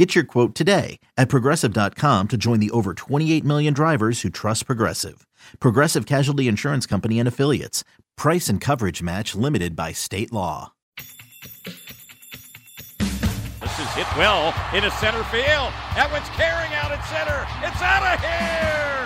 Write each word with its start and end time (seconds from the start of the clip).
Get 0.00 0.14
your 0.14 0.24
quote 0.24 0.54
today 0.54 0.98
at 1.18 1.28
progressive.com 1.28 2.28
to 2.28 2.38
join 2.38 2.58
the 2.58 2.70
over 2.70 2.94
28 2.94 3.44
million 3.44 3.74
drivers 3.74 4.22
who 4.22 4.30
trust 4.30 4.64
Progressive. 4.64 5.26
Progressive 5.60 6.06
Casualty 6.06 6.48
Insurance 6.48 6.86
Company 6.86 7.18
and 7.18 7.28
Affiliates. 7.28 7.84
Price 8.16 8.48
and 8.48 8.62
coverage 8.62 9.02
match 9.02 9.34
limited 9.34 9.76
by 9.76 9.92
state 9.92 10.32
law. 10.32 10.72
This 10.96 11.04
is 13.76 13.92
hit 13.92 14.08
well 14.16 14.56
into 14.72 14.88
center 14.96 15.20
field. 15.28 15.68
That 15.92 16.08
one's 16.08 16.32
carrying 16.32 16.72
out 16.80 16.96
at 16.96 17.04
center. 17.12 17.44
It's 17.60 17.84
out 17.84 18.00
of 18.00 18.16
here. 18.24 19.04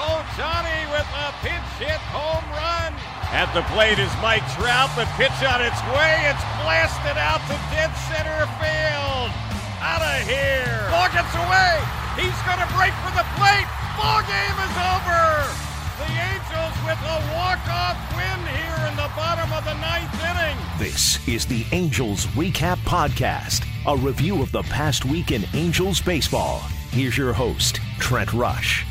Oh, 0.00 0.24
Johnny 0.40 0.88
with 0.88 1.04
a 1.04 1.36
pinch 1.44 1.68
hit 1.76 2.00
home 2.08 2.48
run. 2.56 2.96
At 3.28 3.52
the 3.52 3.60
plate 3.76 4.00
is 4.00 4.08
Mike 4.24 4.48
Trout. 4.56 4.88
The 4.96 5.04
pitch 5.20 5.36
on 5.44 5.60
its 5.60 5.76
way. 5.92 6.32
It's 6.32 6.40
blasted 6.64 7.20
out 7.20 7.44
to 7.52 7.60
dead 7.76 7.92
center 8.08 8.48
field. 8.56 9.47
Out 9.80 10.02
of 10.02 10.26
here. 10.26 10.88
Ball 10.90 11.08
gets 11.14 11.34
away. 11.38 11.78
He's 12.18 12.34
going 12.42 12.58
to 12.58 12.66
break 12.74 12.90
for 13.06 13.14
the 13.14 13.22
plate. 13.38 13.68
Ball 13.94 14.22
game 14.26 14.58
is 14.66 14.74
over. 14.74 15.46
The 16.02 16.10
Angels 16.18 16.74
with 16.82 16.98
a 16.98 17.18
walk-off 17.38 17.96
win 18.16 18.40
here 18.58 18.88
in 18.90 18.96
the 18.96 19.08
bottom 19.14 19.52
of 19.52 19.64
the 19.64 19.74
ninth 19.74 20.14
inning. 20.18 20.56
This 20.78 21.26
is 21.28 21.46
the 21.46 21.64
Angels 21.70 22.26
Recap 22.26 22.78
Podcast, 22.78 23.66
a 23.86 23.96
review 23.96 24.42
of 24.42 24.50
the 24.50 24.64
past 24.64 25.04
week 25.04 25.30
in 25.30 25.44
Angels 25.54 26.00
baseball. 26.00 26.58
Here's 26.90 27.16
your 27.16 27.32
host, 27.32 27.80
Trent 28.00 28.32
Rush. 28.32 28.84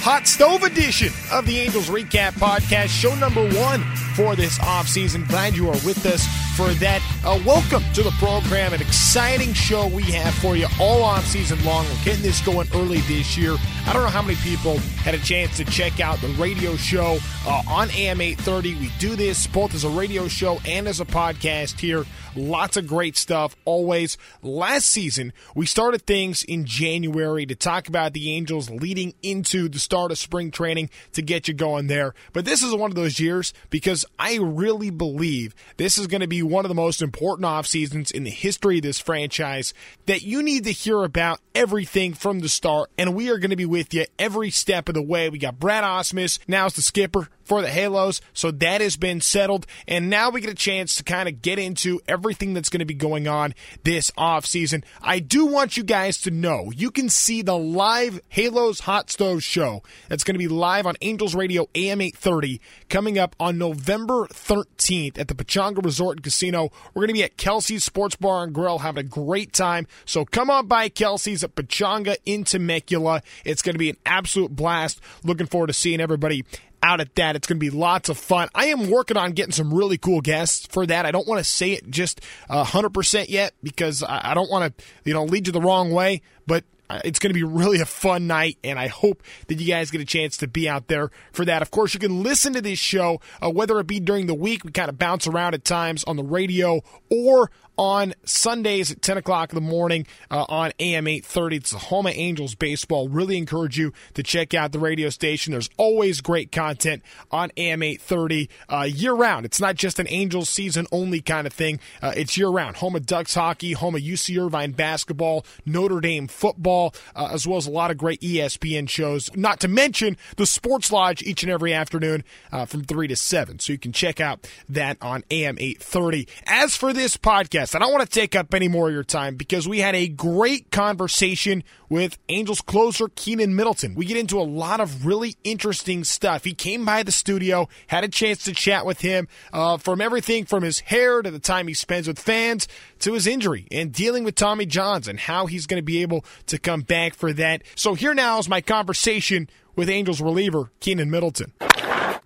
Hot 0.00 0.26
Stove 0.26 0.62
edition 0.62 1.12
of 1.30 1.44
the 1.46 1.58
Angels 1.58 1.88
Recap 1.90 2.32
Podcast, 2.32 2.88
show 2.88 3.14
number 3.16 3.46
one 3.50 3.82
for 4.16 4.34
this 4.34 4.58
offseason. 4.60 5.28
Glad 5.28 5.54
you 5.54 5.68
are 5.68 5.78
with 5.84 6.04
us 6.06 6.26
for 6.56 6.68
that. 6.74 7.02
Uh, 7.24 7.40
welcome 7.46 7.82
to 7.94 8.02
the 8.02 8.10
program. 8.12 8.72
An 8.72 8.80
exciting 8.80 9.52
show 9.54 9.86
we 9.88 10.02
have 10.04 10.34
for 10.34 10.56
you 10.56 10.66
all 10.78 11.02
off 11.02 11.24
season 11.24 11.62
long. 11.64 11.86
We're 11.86 12.04
getting 12.04 12.22
this 12.22 12.40
going 12.42 12.68
early 12.74 12.98
this 13.02 13.38
year. 13.38 13.56
I 13.86 13.92
don't 13.92 14.02
know 14.02 14.08
how 14.08 14.22
many 14.22 14.36
people 14.36 14.78
had 15.02 15.14
a 15.14 15.18
chance 15.18 15.56
to 15.56 15.64
check 15.64 16.00
out 16.00 16.20
the 16.20 16.28
radio 16.28 16.76
show 16.76 17.18
uh, 17.46 17.62
on 17.68 17.90
AM 17.92 18.20
830. 18.20 18.74
We 18.74 18.90
do 18.98 19.16
this 19.16 19.46
both 19.46 19.74
as 19.74 19.84
a 19.84 19.88
radio 19.88 20.28
show 20.28 20.58
and 20.66 20.86
as 20.86 21.00
a 21.00 21.04
podcast 21.04 21.80
here. 21.80 22.04
Lots 22.36 22.76
of 22.76 22.86
great 22.86 23.16
stuff 23.16 23.56
always. 23.64 24.16
Last 24.42 24.88
season, 24.88 25.32
we 25.54 25.66
started 25.66 26.02
things 26.02 26.44
in 26.44 26.64
January 26.64 27.44
to 27.46 27.54
talk 27.54 27.88
about 27.88 28.12
the 28.12 28.32
Angels 28.32 28.70
leading 28.70 29.14
into 29.22 29.68
the 29.68 29.78
start 29.78 30.10
of 30.10 30.18
spring 30.18 30.50
training 30.50 30.90
to 31.12 31.22
get 31.22 31.48
you 31.48 31.54
going 31.54 31.88
there. 31.88 32.14
But 32.32 32.44
this 32.44 32.62
is 32.62 32.74
one 32.74 32.90
of 32.90 32.94
those 32.94 33.20
years 33.20 33.52
because 33.70 34.04
I 34.18 34.36
really 34.36 34.90
believe 34.90 35.54
this 35.76 35.98
is 35.98 36.06
going 36.06 36.20
to 36.20 36.26
be 36.26 36.41
one 36.42 36.64
of 36.64 36.68
the 36.68 36.74
most 36.74 37.02
important 37.02 37.46
off 37.46 37.66
seasons 37.66 38.10
in 38.10 38.24
the 38.24 38.30
history 38.30 38.78
of 38.78 38.82
this 38.82 38.98
franchise 38.98 39.74
that 40.06 40.22
you 40.22 40.42
need 40.42 40.64
to 40.64 40.72
hear 40.72 41.02
about 41.02 41.40
everything 41.54 42.14
from 42.14 42.40
the 42.40 42.48
start. 42.48 42.90
And 42.98 43.14
we 43.14 43.30
are 43.30 43.38
going 43.38 43.50
to 43.50 43.56
be 43.56 43.66
with 43.66 43.92
you 43.94 44.04
every 44.18 44.50
step 44.50 44.88
of 44.88 44.94
the 44.94 45.02
way. 45.02 45.28
We 45.28 45.38
got 45.38 45.58
Brad 45.58 45.84
Ausmus, 45.84 46.38
now 46.46 46.66
as 46.66 46.74
the 46.74 46.82
skipper 46.82 47.28
for 47.44 47.60
the 47.60 47.68
Halos. 47.68 48.20
So 48.32 48.50
that 48.50 48.80
has 48.80 48.96
been 48.96 49.20
settled. 49.20 49.66
And 49.86 50.08
now 50.08 50.30
we 50.30 50.40
get 50.40 50.50
a 50.50 50.54
chance 50.54 50.96
to 50.96 51.04
kind 51.04 51.28
of 51.28 51.42
get 51.42 51.58
into 51.58 52.00
everything 52.08 52.54
that's 52.54 52.68
going 52.68 52.80
to 52.80 52.86
be 52.86 52.94
going 52.94 53.28
on 53.28 53.54
this 53.84 54.10
off 54.16 54.46
season. 54.46 54.84
I 55.00 55.18
do 55.18 55.46
want 55.46 55.76
you 55.76 55.82
guys 55.82 56.18
to 56.22 56.30
know 56.30 56.70
you 56.74 56.90
can 56.90 57.08
see 57.08 57.42
the 57.42 57.58
live 57.58 58.20
Halos 58.28 58.80
Hot 58.80 59.10
Stove 59.10 59.42
show 59.42 59.82
that's 60.08 60.24
going 60.24 60.34
to 60.34 60.38
be 60.38 60.48
live 60.48 60.86
on 60.86 60.96
Angels 61.00 61.34
Radio 61.34 61.68
AM 61.74 62.00
830 62.00 62.60
coming 62.88 63.18
up 63.18 63.36
on 63.38 63.58
November 63.58 64.26
13th 64.28 65.18
at 65.18 65.28
the 65.28 65.34
Pechanga 65.34 65.84
Resort 65.84 66.18
and 66.18 66.24
Casino. 66.32 66.72
We're 66.94 67.00
going 67.00 67.08
to 67.08 67.14
be 67.14 67.24
at 67.24 67.36
Kelsey's 67.36 67.84
Sports 67.84 68.16
Bar 68.16 68.44
and 68.44 68.54
Grill 68.54 68.78
having 68.78 69.04
a 69.04 69.08
great 69.08 69.52
time. 69.52 69.86
So 70.06 70.24
come 70.24 70.48
on 70.48 70.66
by 70.66 70.88
Kelsey's 70.88 71.44
at 71.44 71.54
Pechanga 71.54 72.16
in 72.24 72.44
Temecula. 72.44 73.22
It's 73.44 73.60
going 73.60 73.74
to 73.74 73.78
be 73.78 73.90
an 73.90 73.98
absolute 74.06 74.56
blast. 74.56 75.00
Looking 75.22 75.46
forward 75.46 75.66
to 75.66 75.74
seeing 75.74 76.00
everybody 76.00 76.44
out 76.82 77.00
at 77.00 77.14
that. 77.16 77.36
It's 77.36 77.46
going 77.46 77.58
to 77.58 77.60
be 77.60 77.70
lots 77.70 78.08
of 78.08 78.16
fun. 78.16 78.48
I 78.54 78.66
am 78.66 78.90
working 78.90 79.18
on 79.18 79.32
getting 79.32 79.52
some 79.52 79.72
really 79.72 79.98
cool 79.98 80.22
guests 80.22 80.66
for 80.66 80.86
that. 80.86 81.04
I 81.04 81.10
don't 81.10 81.28
want 81.28 81.38
to 81.38 81.44
say 81.44 81.72
it 81.72 81.88
just 81.90 82.22
uh, 82.48 82.64
100% 82.64 83.28
yet 83.28 83.52
because 83.62 84.02
I 84.02 84.32
don't 84.32 84.50
want 84.50 84.76
to, 84.76 84.84
you 85.04 85.12
know, 85.12 85.24
lead 85.24 85.46
you 85.46 85.52
the 85.52 85.60
wrong 85.60 85.92
way, 85.92 86.22
but 86.46 86.64
uh, 86.64 86.81
it's 87.04 87.18
going 87.18 87.30
to 87.30 87.34
be 87.34 87.44
really 87.44 87.80
a 87.80 87.86
fun 87.86 88.26
night, 88.26 88.58
and 88.62 88.78
I 88.78 88.88
hope 88.88 89.22
that 89.48 89.60
you 89.60 89.66
guys 89.66 89.90
get 89.90 90.00
a 90.00 90.04
chance 90.04 90.36
to 90.38 90.48
be 90.48 90.68
out 90.68 90.88
there 90.88 91.10
for 91.32 91.44
that. 91.44 91.62
Of 91.62 91.70
course, 91.70 91.94
you 91.94 92.00
can 92.00 92.22
listen 92.22 92.52
to 92.54 92.60
this 92.60 92.78
show, 92.78 93.20
uh, 93.42 93.50
whether 93.50 93.78
it 93.80 93.86
be 93.86 94.00
during 94.00 94.26
the 94.26 94.34
week, 94.34 94.64
we 94.64 94.72
kind 94.72 94.88
of 94.88 94.98
bounce 94.98 95.26
around 95.26 95.54
at 95.54 95.64
times 95.64 96.04
on 96.04 96.16
the 96.16 96.24
radio, 96.24 96.82
or 97.10 97.50
on 97.78 98.14
Sundays 98.24 98.90
at 98.90 99.00
10 99.02 99.16
o'clock 99.16 99.52
in 99.52 99.54
the 99.54 99.68
morning 99.68 100.06
uh, 100.30 100.44
on 100.48 100.72
AM 100.78 101.06
830. 101.06 101.56
It's 101.56 101.70
the 101.70 101.78
Home 101.78 102.06
of 102.06 102.12
Angels 102.14 102.54
Baseball. 102.54 103.08
Really 103.08 103.36
encourage 103.36 103.78
you 103.78 103.92
to 104.14 104.22
check 104.22 104.54
out 104.54 104.72
the 104.72 104.78
radio 104.78 105.08
station. 105.08 105.52
There's 105.52 105.70
always 105.76 106.20
great 106.20 106.52
content 106.52 107.02
on 107.30 107.50
AM 107.56 107.82
830 107.82 108.50
uh, 108.68 108.82
year 108.82 109.14
round. 109.14 109.46
It's 109.46 109.60
not 109.60 109.76
just 109.76 109.98
an 109.98 110.06
Angels 110.10 110.48
season 110.48 110.86
only 110.92 111.20
kind 111.20 111.46
of 111.46 111.52
thing, 111.52 111.80
uh, 112.02 112.12
it's 112.16 112.36
year 112.36 112.48
round. 112.48 112.76
Home 112.76 112.94
of 112.94 113.06
Ducks 113.06 113.34
hockey, 113.34 113.72
home 113.72 113.94
of 113.94 114.02
UC 114.02 114.44
Irvine 114.44 114.72
basketball, 114.72 115.44
Notre 115.64 116.00
Dame 116.00 116.28
football, 116.28 116.81
uh, 117.14 117.28
as 117.32 117.46
well 117.46 117.58
as 117.58 117.66
a 117.66 117.70
lot 117.70 117.90
of 117.90 117.96
great 117.96 118.20
ESPN 118.20 118.88
shows, 118.88 119.30
not 119.36 119.60
to 119.60 119.68
mention 119.68 120.16
the 120.36 120.46
Sports 120.46 120.90
Lodge 120.90 121.22
each 121.22 121.42
and 121.42 121.52
every 121.52 121.72
afternoon 121.72 122.24
uh, 122.50 122.66
from 122.66 122.84
3 122.84 123.08
to 123.08 123.16
7. 123.16 123.58
So 123.58 123.72
you 123.72 123.78
can 123.78 123.92
check 123.92 124.20
out 124.20 124.48
that 124.68 124.96
on 125.00 125.24
AM 125.30 125.56
830. 125.58 126.28
As 126.46 126.76
for 126.76 126.92
this 126.92 127.16
podcast, 127.16 127.42
podcast. 127.52 127.74
I 127.74 127.78
don't 127.78 127.92
want 127.92 128.08
to 128.08 128.20
take 128.20 128.34
up 128.34 128.54
any 128.54 128.68
more 128.68 128.88
of 128.88 128.94
your 128.94 129.04
time 129.04 129.36
because 129.36 129.68
we 129.68 129.78
had 129.78 129.94
a 129.94 130.08
great 130.08 130.70
conversation 130.70 131.64
with 131.92 132.16
Angels 132.30 132.62
closer 132.62 133.06
Keynan 133.06 133.50
Middleton. 133.52 133.94
We 133.94 134.06
get 134.06 134.16
into 134.16 134.40
a 134.40 134.48
lot 134.48 134.80
of 134.80 135.04
really 135.04 135.36
interesting 135.44 136.04
stuff. 136.04 136.42
He 136.42 136.54
came 136.54 136.86
by 136.86 137.02
the 137.02 137.12
studio, 137.12 137.68
had 137.88 138.02
a 138.02 138.08
chance 138.08 138.44
to 138.44 138.52
chat 138.52 138.86
with 138.86 139.02
him 139.02 139.28
uh, 139.52 139.76
from 139.76 140.00
everything 140.00 140.46
from 140.46 140.62
his 140.62 140.80
hair 140.80 141.20
to 141.20 141.30
the 141.30 141.38
time 141.38 141.68
he 141.68 141.74
spends 141.74 142.08
with 142.08 142.18
fans 142.18 142.66
to 143.00 143.12
his 143.12 143.26
injury 143.26 143.66
and 143.70 143.92
dealing 143.92 144.24
with 144.24 144.36
Tommy 144.36 144.64
Johns 144.64 145.06
and 145.06 145.20
how 145.20 145.44
he's 145.44 145.66
going 145.66 145.82
to 145.82 145.84
be 145.84 146.00
able 146.00 146.24
to 146.46 146.58
come 146.58 146.80
back 146.80 147.12
for 147.12 147.30
that. 147.34 147.62
So 147.74 147.92
here 147.92 148.14
now 148.14 148.38
is 148.38 148.48
my 148.48 148.62
conversation 148.62 149.50
with 149.76 149.90
Angels 149.90 150.22
reliever 150.22 150.70
Keynan 150.80 151.10
Middleton. 151.10 151.52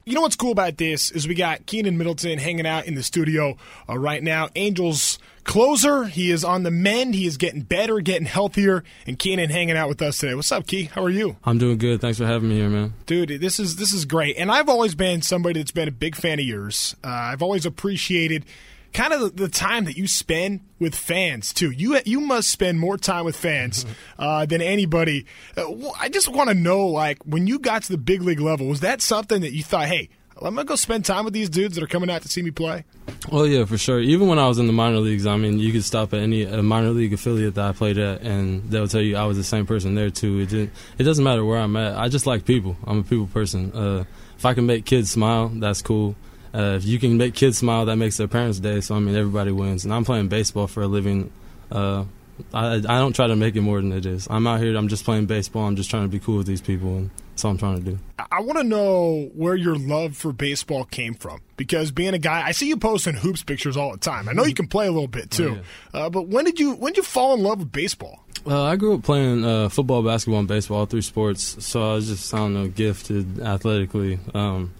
You 0.08 0.14
know 0.14 0.20
what's 0.20 0.36
cool 0.36 0.52
about 0.52 0.76
this 0.76 1.10
is 1.10 1.26
we 1.26 1.34
got 1.34 1.66
Keynan 1.66 1.96
Middleton 1.96 2.38
hanging 2.38 2.64
out 2.64 2.86
in 2.86 2.94
the 2.94 3.02
studio 3.02 3.56
uh, 3.88 3.98
right 3.98 4.22
now. 4.22 4.48
Angels 4.54 5.18
closer. 5.42 6.04
He 6.04 6.30
is 6.30 6.44
on 6.44 6.62
the 6.62 6.70
mend. 6.70 7.16
He 7.16 7.26
is 7.26 7.36
getting 7.36 7.62
better, 7.62 7.98
getting 7.98 8.24
healthier. 8.24 8.84
And 9.08 9.18
Keynan 9.18 9.50
hanging 9.50 9.76
out 9.76 9.88
with 9.88 10.00
us 10.00 10.18
today. 10.18 10.36
What's 10.36 10.52
up, 10.52 10.68
Key? 10.68 10.84
How 10.84 11.02
are 11.02 11.10
you? 11.10 11.38
I'm 11.42 11.58
doing 11.58 11.76
good. 11.78 12.00
Thanks 12.00 12.18
for 12.18 12.24
having 12.24 12.50
me 12.50 12.54
here, 12.54 12.68
man. 12.68 12.94
Dude, 13.06 13.40
this 13.40 13.58
is 13.58 13.74
this 13.74 13.92
is 13.92 14.04
great. 14.04 14.36
And 14.36 14.48
I've 14.48 14.68
always 14.68 14.94
been 14.94 15.22
somebody 15.22 15.58
that's 15.58 15.72
been 15.72 15.88
a 15.88 15.90
big 15.90 16.14
fan 16.14 16.38
of 16.38 16.44
yours. 16.44 16.94
Uh, 17.02 17.08
I've 17.08 17.42
always 17.42 17.66
appreciated 17.66 18.44
kind 18.92 19.12
of 19.12 19.36
the 19.36 19.48
time 19.48 19.84
that 19.84 19.96
you 19.96 20.06
spend 20.06 20.60
with 20.78 20.94
fans 20.94 21.52
too. 21.52 21.70
You 21.70 22.00
you 22.04 22.20
must 22.20 22.50
spend 22.50 22.78
more 22.78 22.96
time 22.96 23.24
with 23.24 23.36
fans 23.36 23.86
uh, 24.18 24.46
than 24.46 24.60
anybody. 24.62 25.26
Uh, 25.56 25.90
I 25.98 26.08
just 26.08 26.28
want 26.28 26.48
to 26.48 26.54
know, 26.54 26.86
like, 26.86 27.18
when 27.24 27.46
you 27.46 27.58
got 27.58 27.84
to 27.84 27.92
the 27.92 27.98
big 27.98 28.22
league 28.22 28.40
level, 28.40 28.66
was 28.66 28.80
that 28.80 29.00
something 29.00 29.40
that 29.42 29.52
you 29.52 29.62
thought, 29.62 29.86
hey? 29.86 30.08
I'm 30.38 30.54
gonna 30.54 30.66
go 30.66 30.76
spend 30.76 31.06
time 31.06 31.24
with 31.24 31.32
these 31.32 31.48
dudes 31.48 31.76
that 31.76 31.82
are 31.82 31.86
coming 31.86 32.10
out 32.10 32.20
to 32.20 32.28
see 32.28 32.42
me 32.42 32.50
play. 32.50 32.84
Well, 33.32 33.46
yeah, 33.46 33.64
for 33.64 33.78
sure. 33.78 34.00
Even 34.00 34.28
when 34.28 34.38
I 34.38 34.46
was 34.46 34.58
in 34.58 34.66
the 34.66 34.72
minor 34.74 34.98
leagues, 34.98 35.24
I 35.24 35.38
mean, 35.38 35.58
you 35.58 35.72
could 35.72 35.82
stop 35.82 36.12
at 36.12 36.20
any 36.20 36.44
minor 36.44 36.90
league 36.90 37.14
affiliate 37.14 37.54
that 37.54 37.64
I 37.64 37.72
played 37.72 37.96
at, 37.96 38.20
and 38.20 38.62
they'll 38.70 38.86
tell 38.86 39.00
you 39.00 39.16
I 39.16 39.24
was 39.24 39.38
the 39.38 39.44
same 39.44 39.64
person 39.64 39.94
there 39.94 40.10
too. 40.10 40.40
It 40.40 40.50
didn't, 40.50 40.72
it 40.98 41.04
doesn't 41.04 41.24
matter 41.24 41.42
where 41.42 41.58
I'm 41.58 41.74
at. 41.76 41.96
I 41.96 42.10
just 42.10 42.26
like 42.26 42.44
people. 42.44 42.76
I'm 42.86 42.98
a 42.98 43.02
people 43.02 43.26
person. 43.28 43.72
Uh, 43.72 44.04
if 44.36 44.44
I 44.44 44.52
can 44.52 44.66
make 44.66 44.84
kids 44.84 45.10
smile, 45.10 45.48
that's 45.48 45.80
cool. 45.80 46.16
Uh, 46.56 46.76
if 46.76 46.84
you 46.84 46.98
can 46.98 47.18
make 47.18 47.34
kids 47.34 47.58
smile, 47.58 47.84
that 47.84 47.96
makes 47.96 48.16
their 48.16 48.28
parents' 48.28 48.58
day. 48.60 48.80
So 48.80 48.94
I 48.94 49.00
mean, 49.00 49.14
everybody 49.14 49.50
wins. 49.50 49.84
And 49.84 49.92
I'm 49.92 50.04
playing 50.04 50.28
baseball 50.28 50.66
for 50.66 50.82
a 50.82 50.86
living. 50.86 51.30
Uh, 51.70 52.04
I, 52.52 52.76
I 52.76 52.98
don't 52.98 53.14
try 53.14 53.26
to 53.26 53.36
make 53.36 53.56
it 53.56 53.60
more 53.60 53.80
than 53.80 53.92
it 53.92 54.06
is. 54.06 54.26
I'm 54.30 54.46
out 54.46 54.60
here. 54.60 54.74
I'm 54.76 54.88
just 54.88 55.04
playing 55.04 55.26
baseball. 55.26 55.66
I'm 55.66 55.76
just 55.76 55.90
trying 55.90 56.04
to 56.04 56.08
be 56.08 56.18
cool 56.18 56.38
with 56.38 56.46
these 56.46 56.60
people, 56.60 56.96
and 56.96 57.10
that's 57.30 57.44
all 57.44 57.50
I'm 57.50 57.58
trying 57.58 57.82
to 57.82 57.90
do. 57.90 57.98
I 58.30 58.40
want 58.40 58.58
to 58.58 58.64
know 58.64 59.30
where 59.34 59.54
your 59.54 59.76
love 59.76 60.16
for 60.16 60.32
baseball 60.32 60.84
came 60.84 61.14
from 61.14 61.40
because 61.56 61.90
being 61.90 62.14
a 62.14 62.18
guy, 62.18 62.46
I 62.46 62.52
see 62.52 62.68
you 62.68 62.76
posting 62.76 63.14
hoops 63.14 63.42
pictures 63.42 63.76
all 63.76 63.92
the 63.92 63.98
time. 63.98 64.28
I 64.28 64.32
know 64.32 64.44
you 64.44 64.54
can 64.54 64.66
play 64.66 64.86
a 64.86 64.92
little 64.92 65.08
bit 65.08 65.30
too, 65.30 65.58
oh, 65.58 65.98
yeah. 65.98 66.06
uh, 66.06 66.10
but 66.10 66.28
when 66.28 66.44
did 66.44 66.58
you 66.60 66.72
when 66.74 66.92
did 66.92 66.98
you 66.98 67.02
fall 67.02 67.34
in 67.34 67.42
love 67.42 67.58
with 67.58 67.72
baseball? 67.72 68.20
Uh, 68.46 68.62
I 68.62 68.76
grew 68.76 68.94
up 68.94 69.02
playing 69.02 69.44
uh, 69.44 69.68
football, 69.68 70.02
basketball, 70.02 70.38
and 70.38 70.48
baseball, 70.48 70.78
all 70.78 70.86
three 70.86 71.02
sports. 71.02 71.64
So 71.64 71.90
I 71.90 71.94
was 71.94 72.06
just, 72.06 72.32
I 72.32 72.38
don't 72.38 72.54
know, 72.54 72.68
gifted 72.68 73.40
athletically. 73.40 74.20
Um, 74.34 74.72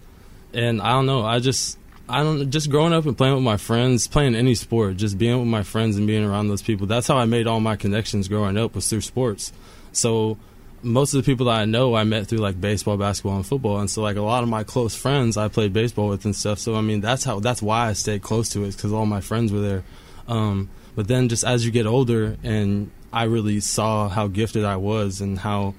and 0.56 0.81
I 0.81 0.93
don't 0.93 1.06
know, 1.06 1.23
I 1.23 1.38
just, 1.38 1.79
I 2.08 2.23
don't, 2.23 2.50
just 2.50 2.70
growing 2.70 2.93
up 2.93 3.05
and 3.05 3.17
playing 3.17 3.35
with 3.35 3.44
my 3.44 3.58
friends, 3.58 4.08
playing 4.08 4.35
any 4.35 4.55
sport, 4.55 4.97
just 4.97 5.19
being 5.19 5.38
with 5.38 5.49
my 5.49 5.62
friends 5.62 5.97
and 5.97 6.06
being 6.06 6.25
around 6.25 6.49
those 6.49 6.62
people. 6.62 6.87
That's 6.87 7.06
how 7.06 7.19
I 7.19 7.26
made 7.26 7.47
all 7.47 7.61
my 7.61 7.76
connections 7.76 8.26
growing 8.26 8.56
up 8.56 8.75
was 8.75 8.88
through 8.88 9.03
sports. 9.03 9.53
So 9.93 10.38
most 10.82 11.14
of 11.14 11.23
the 11.23 11.31
people 11.31 11.47
that 11.47 11.61
I 11.61 11.64
know 11.64 11.94
I 11.94 12.05
met 12.05 12.26
through 12.26 12.38
like 12.38 12.61
baseball, 12.61 12.97
basketball, 12.97 13.37
and 13.37 13.47
football, 13.47 13.81
and 13.81 13.91
so 13.91 14.03
like 14.03 14.17
a 14.17 14.23
lot 14.23 14.43
of 14.43 14.49
my 14.49 14.64
close 14.64 14.94
friends 14.94 15.37
I 15.37 15.49
played 15.49 15.73
baseball 15.73 16.08
with 16.08 16.25
and 16.25 16.35
stuff. 16.35 16.58
So 16.58 16.75
I 16.75 16.81
mean 16.81 17.00
that's 17.00 17.25
how 17.25 17.41
that's 17.41 17.61
why 17.61 17.88
I 17.88 17.93
stayed 17.93 18.23
close 18.23 18.49
to 18.50 18.64
it 18.64 18.76
because 18.76 18.93
all 18.93 19.06
my 19.06 19.20
friends 19.20 19.53
were 19.53 19.61
there. 19.61 19.85
Um, 20.29 20.70
but 20.94 21.08
then 21.08 21.29
just 21.29 21.44
as 21.44 21.64
you 21.64 21.70
get 21.70 21.87
older 21.87 22.37
and 22.43 22.91
I 23.12 23.25
really 23.25 23.61
saw 23.61 24.08
how 24.08 24.29
gifted 24.29 24.64
I 24.64 24.76
was 24.76 25.20
and 25.20 25.38
how 25.38 25.75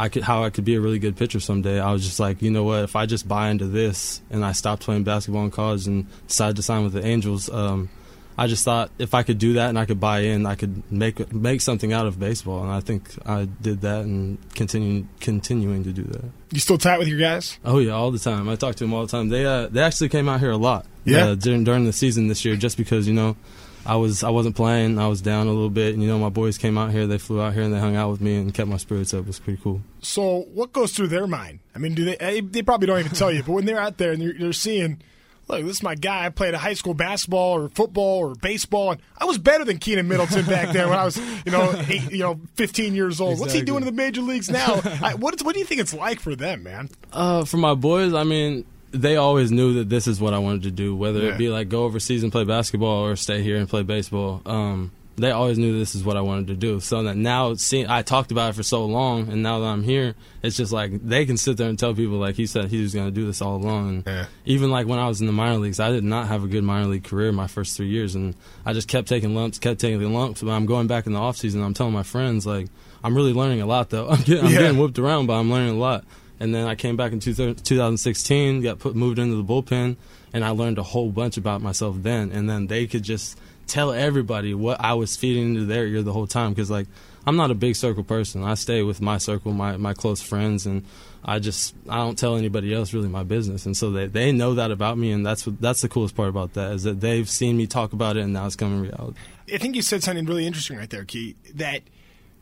I 0.00 0.08
could 0.08 0.22
how 0.22 0.44
I 0.44 0.48
could 0.48 0.64
be 0.64 0.76
a 0.76 0.80
really 0.80 0.98
good 0.98 1.14
pitcher 1.14 1.40
someday. 1.40 1.78
I 1.78 1.92
was 1.92 2.02
just 2.02 2.18
like, 2.18 2.40
you 2.40 2.50
know 2.50 2.64
what? 2.64 2.84
If 2.84 2.96
I 2.96 3.04
just 3.04 3.28
buy 3.28 3.50
into 3.50 3.66
this 3.66 4.22
and 4.30 4.42
I 4.42 4.52
stopped 4.52 4.82
playing 4.82 5.04
basketball 5.04 5.44
in 5.44 5.50
college 5.50 5.86
and 5.86 6.06
decided 6.26 6.56
to 6.56 6.62
sign 6.62 6.84
with 6.84 6.94
the 6.94 7.04
Angels, 7.04 7.50
um, 7.50 7.90
I 8.38 8.46
just 8.46 8.64
thought 8.64 8.90
if 8.98 9.12
I 9.12 9.22
could 9.22 9.36
do 9.36 9.52
that 9.54 9.68
and 9.68 9.78
I 9.78 9.84
could 9.84 10.00
buy 10.00 10.20
in, 10.20 10.46
I 10.46 10.54
could 10.54 10.90
make 10.90 11.30
make 11.34 11.60
something 11.60 11.92
out 11.92 12.06
of 12.06 12.18
baseball, 12.18 12.62
and 12.62 12.72
I 12.72 12.80
think 12.80 13.10
I 13.26 13.46
did 13.60 13.82
that 13.82 14.06
and 14.06 14.38
continue 14.54 15.04
continuing 15.20 15.84
to 15.84 15.92
do 15.92 16.04
that. 16.04 16.24
You 16.50 16.60
still 16.60 16.78
tight 16.78 16.98
with 16.98 17.08
your 17.08 17.18
guys? 17.18 17.58
Oh 17.62 17.78
yeah, 17.78 17.92
all 17.92 18.10
the 18.10 18.18
time. 18.18 18.48
I 18.48 18.56
talk 18.56 18.76
to 18.76 18.84
them 18.84 18.94
all 18.94 19.02
the 19.02 19.10
time. 19.12 19.28
They 19.28 19.44
uh, 19.44 19.66
they 19.66 19.82
actually 19.82 20.08
came 20.08 20.30
out 20.30 20.40
here 20.40 20.50
a 20.50 20.56
lot. 20.56 20.86
Yeah. 21.04 21.26
Uh, 21.26 21.34
during 21.34 21.64
during 21.64 21.84
the 21.84 21.92
season 21.92 22.28
this 22.28 22.42
year, 22.46 22.56
just 22.56 22.78
because 22.78 23.06
you 23.06 23.12
know 23.12 23.36
I 23.86 23.96
was 23.96 24.22
I 24.22 24.30
wasn't 24.30 24.56
playing. 24.56 24.98
I 24.98 25.08
was 25.08 25.20
down 25.20 25.46
a 25.46 25.50
little 25.50 25.70
bit, 25.70 25.94
and 25.94 26.02
you 26.02 26.08
know 26.08 26.18
my 26.18 26.28
boys 26.28 26.58
came 26.58 26.76
out 26.76 26.90
here. 26.90 27.06
They 27.06 27.18
flew 27.18 27.40
out 27.40 27.54
here 27.54 27.62
and 27.62 27.72
they 27.72 27.78
hung 27.78 27.96
out 27.96 28.10
with 28.10 28.20
me 28.20 28.36
and 28.36 28.52
kept 28.52 28.68
my 28.68 28.76
spirits 28.76 29.14
up. 29.14 29.20
It 29.20 29.26
was 29.26 29.38
pretty 29.38 29.60
cool. 29.62 29.80
So, 30.00 30.46
what 30.52 30.72
goes 30.72 30.92
through 30.92 31.08
their 31.08 31.26
mind? 31.26 31.60
I 31.74 31.78
mean, 31.78 31.94
do 31.94 32.04
they? 32.04 32.40
They 32.40 32.62
probably 32.62 32.86
don't 32.86 33.00
even 33.00 33.12
tell 33.12 33.32
you, 33.32 33.42
but 33.42 33.52
when 33.52 33.64
they're 33.64 33.80
out 33.80 33.96
there 33.98 34.12
and 34.12 34.20
they're, 34.20 34.34
they're 34.38 34.52
seeing, 34.52 35.00
look, 35.48 35.62
this 35.62 35.76
is 35.76 35.82
my 35.82 35.94
guy. 35.94 36.26
I 36.26 36.28
played 36.28 36.54
a 36.54 36.58
high 36.58 36.74
school 36.74 36.94
basketball 36.94 37.56
or 37.56 37.68
football 37.70 38.18
or 38.18 38.34
baseball, 38.34 38.92
and 38.92 39.00
I 39.18 39.24
was 39.24 39.38
better 39.38 39.64
than 39.64 39.78
Keynan 39.78 40.06
Middleton 40.06 40.44
back 40.46 40.72
then 40.72 40.88
when 40.88 40.98
I 40.98 41.04
was, 41.04 41.16
you 41.44 41.52
know, 41.52 41.72
eight, 41.88 42.10
you 42.10 42.18
know, 42.18 42.40
15 42.56 42.94
years 42.94 43.20
old. 43.20 43.40
What's 43.40 43.54
he 43.54 43.62
doing 43.62 43.82
in 43.82 43.86
the 43.86 43.92
major 43.92 44.20
leagues 44.20 44.50
now? 44.50 44.80
I, 45.02 45.14
what 45.14 45.40
What 45.42 45.54
do 45.54 45.58
you 45.58 45.66
think 45.66 45.80
it's 45.80 45.94
like 45.94 46.20
for 46.20 46.36
them, 46.36 46.62
man? 46.64 46.90
Uh, 47.12 47.44
for 47.44 47.56
my 47.56 47.74
boys, 47.74 48.12
I 48.14 48.24
mean, 48.24 48.66
they 48.92 49.16
always 49.16 49.50
knew 49.52 49.74
that 49.74 49.88
this 49.88 50.06
is 50.06 50.20
what 50.20 50.34
I 50.34 50.38
wanted 50.38 50.62
to 50.64 50.70
do. 50.70 50.94
Whether 50.96 51.20
Yeah. 51.20 51.28
it 51.34 51.38
be 51.38 51.48
like 51.48 51.68
go 51.68 51.84
overseas 51.84 52.22
and 52.22 52.32
play 52.32 52.44
basketball 52.44 53.04
or 53.04 53.16
stay 53.16 53.42
here 53.42 53.56
and 53.56 53.68
play 53.68 53.82
baseball. 53.82 54.42
Um, 54.46 54.90
they 55.16 55.32
always 55.32 55.58
knew 55.58 55.78
this 55.78 55.94
is 55.94 56.02
what 56.02 56.16
I 56.16 56.22
wanted 56.22 56.46
to 56.46 56.54
do. 56.54 56.80
So 56.80 57.02
that 57.02 57.14
now, 57.14 57.52
seeing 57.54 57.86
I 57.88 58.00
talked 58.00 58.32
about 58.32 58.50
it 58.50 58.52
for 58.54 58.62
so 58.62 58.86
long, 58.86 59.28
and 59.28 59.42
now 59.42 59.58
that 59.58 59.66
I'm 59.66 59.82
here, 59.82 60.14
it's 60.42 60.56
just 60.56 60.72
like 60.72 60.92
they 61.06 61.26
can 61.26 61.36
sit 61.36 61.58
there 61.58 61.68
and 61.68 61.78
tell 61.78 61.92
people 61.94 62.16
like 62.16 62.36
he 62.36 62.46
said 62.46 62.70
he 62.70 62.80
was 62.80 62.94
going 62.94 63.06
to 63.06 63.12
do 63.12 63.26
this 63.26 63.42
all 63.42 63.56
along. 63.56 64.04
Yeah. 64.06 64.26
even 64.46 64.70
like 64.70 64.86
when 64.86 64.98
I 64.98 65.08
was 65.08 65.20
in 65.20 65.26
the 65.26 65.32
minor 65.32 65.58
leagues, 65.58 65.78
I 65.78 65.90
did 65.90 66.04
not 66.04 66.28
have 66.28 66.42
a 66.42 66.48
good 66.48 66.64
minor 66.64 66.86
league 66.86 67.04
career 67.04 67.32
my 67.32 67.48
first 67.48 67.76
three 67.76 67.88
years, 67.88 68.14
and 68.14 68.34
I 68.64 68.72
just 68.72 68.88
kept 68.88 69.08
taking 69.08 69.34
lumps, 69.34 69.58
kept 69.58 69.78
taking 69.80 70.00
the 70.00 70.08
lumps. 70.08 70.42
But 70.42 70.52
I'm 70.52 70.64
going 70.64 70.86
back 70.86 71.06
in 71.06 71.12
the 71.12 71.18
off 71.20 71.36
season. 71.36 71.62
I'm 71.62 71.74
telling 71.74 71.92
my 71.92 72.02
friends 72.04 72.46
like 72.46 72.68
I'm 73.04 73.14
really 73.14 73.34
learning 73.34 73.60
a 73.60 73.66
lot 73.66 73.90
though. 73.90 74.08
I'm 74.10 74.22
getting, 74.22 74.46
I'm 74.46 74.52
Yeah. 74.52 74.58
getting 74.60 74.78
whooped 74.78 74.98
around, 74.98 75.26
but 75.26 75.34
I'm 75.34 75.50
learning 75.50 75.76
a 75.76 75.78
lot. 75.78 76.04
And 76.40 76.54
then 76.54 76.66
I 76.66 76.74
came 76.74 76.96
back 76.96 77.12
in 77.12 77.20
two, 77.20 77.34
2016, 77.34 78.62
got 78.62 78.78
put 78.78 78.96
moved 78.96 79.18
into 79.18 79.36
the 79.36 79.44
bullpen, 79.44 79.96
and 80.32 80.44
I 80.44 80.50
learned 80.50 80.78
a 80.78 80.82
whole 80.82 81.10
bunch 81.10 81.36
about 81.36 81.60
myself 81.60 81.96
then. 82.00 82.32
And 82.32 82.48
then 82.48 82.66
they 82.66 82.86
could 82.86 83.02
just 83.02 83.38
tell 83.66 83.92
everybody 83.92 84.52
what 84.54 84.80
I 84.80 84.94
was 84.94 85.16
feeding 85.16 85.54
into 85.54 85.66
their 85.66 85.86
ear 85.86 86.02
the 86.02 86.12
whole 86.12 86.26
time 86.26 86.50
because 86.50 86.70
like 86.70 86.88
I'm 87.26 87.36
not 87.36 87.50
a 87.50 87.54
big 87.54 87.76
circle 87.76 88.02
person. 88.02 88.42
I 88.42 88.54
stay 88.54 88.82
with 88.82 89.00
my 89.00 89.18
circle, 89.18 89.52
my 89.52 89.76
my 89.76 89.94
close 89.94 90.22
friends, 90.22 90.66
and 90.66 90.84
I 91.24 91.38
just 91.38 91.74
I 91.88 91.98
don't 91.98 92.18
tell 92.18 92.36
anybody 92.36 92.74
else 92.74 92.94
really 92.94 93.08
my 93.08 93.22
business. 93.22 93.66
And 93.66 93.76
so 93.76 93.90
they 93.90 94.06
they 94.06 94.32
know 94.32 94.54
that 94.54 94.70
about 94.70 94.98
me, 94.98 95.12
and 95.12 95.24
that's 95.24 95.46
what 95.46 95.60
that's 95.60 95.82
the 95.82 95.88
coolest 95.88 96.16
part 96.16 96.28
about 96.28 96.54
that 96.54 96.72
is 96.72 96.82
that 96.84 97.00
they've 97.00 97.28
seen 97.28 97.56
me 97.56 97.66
talk 97.66 97.92
about 97.92 98.16
it, 98.16 98.22
and 98.22 98.32
now 98.32 98.46
it's 98.46 98.56
coming 98.56 98.80
reality. 98.80 99.18
I 99.52 99.58
think 99.58 99.76
you 99.76 99.82
said 99.82 100.02
something 100.02 100.24
really 100.24 100.46
interesting 100.46 100.76
right 100.76 100.88
there, 100.88 101.04
Key. 101.04 101.36
That 101.54 101.82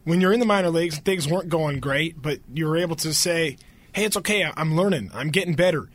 when 0.04 0.20
you're 0.20 0.32
in 0.32 0.40
the 0.40 0.46
minor 0.46 0.70
leagues, 0.70 0.98
things 0.98 1.26
weren't 1.26 1.48
going 1.48 1.80
great, 1.80 2.22
but 2.22 2.38
you 2.54 2.66
were 2.66 2.76
able 2.76 2.96
to 2.96 3.12
say, 3.12 3.56
"Hey, 3.98 4.04
it's 4.04 4.16
okay. 4.16 4.50
I'm 4.56 4.76
learning. 4.76 5.10
I'm 5.12 5.30
getting 5.30 5.54
better." 5.54 5.88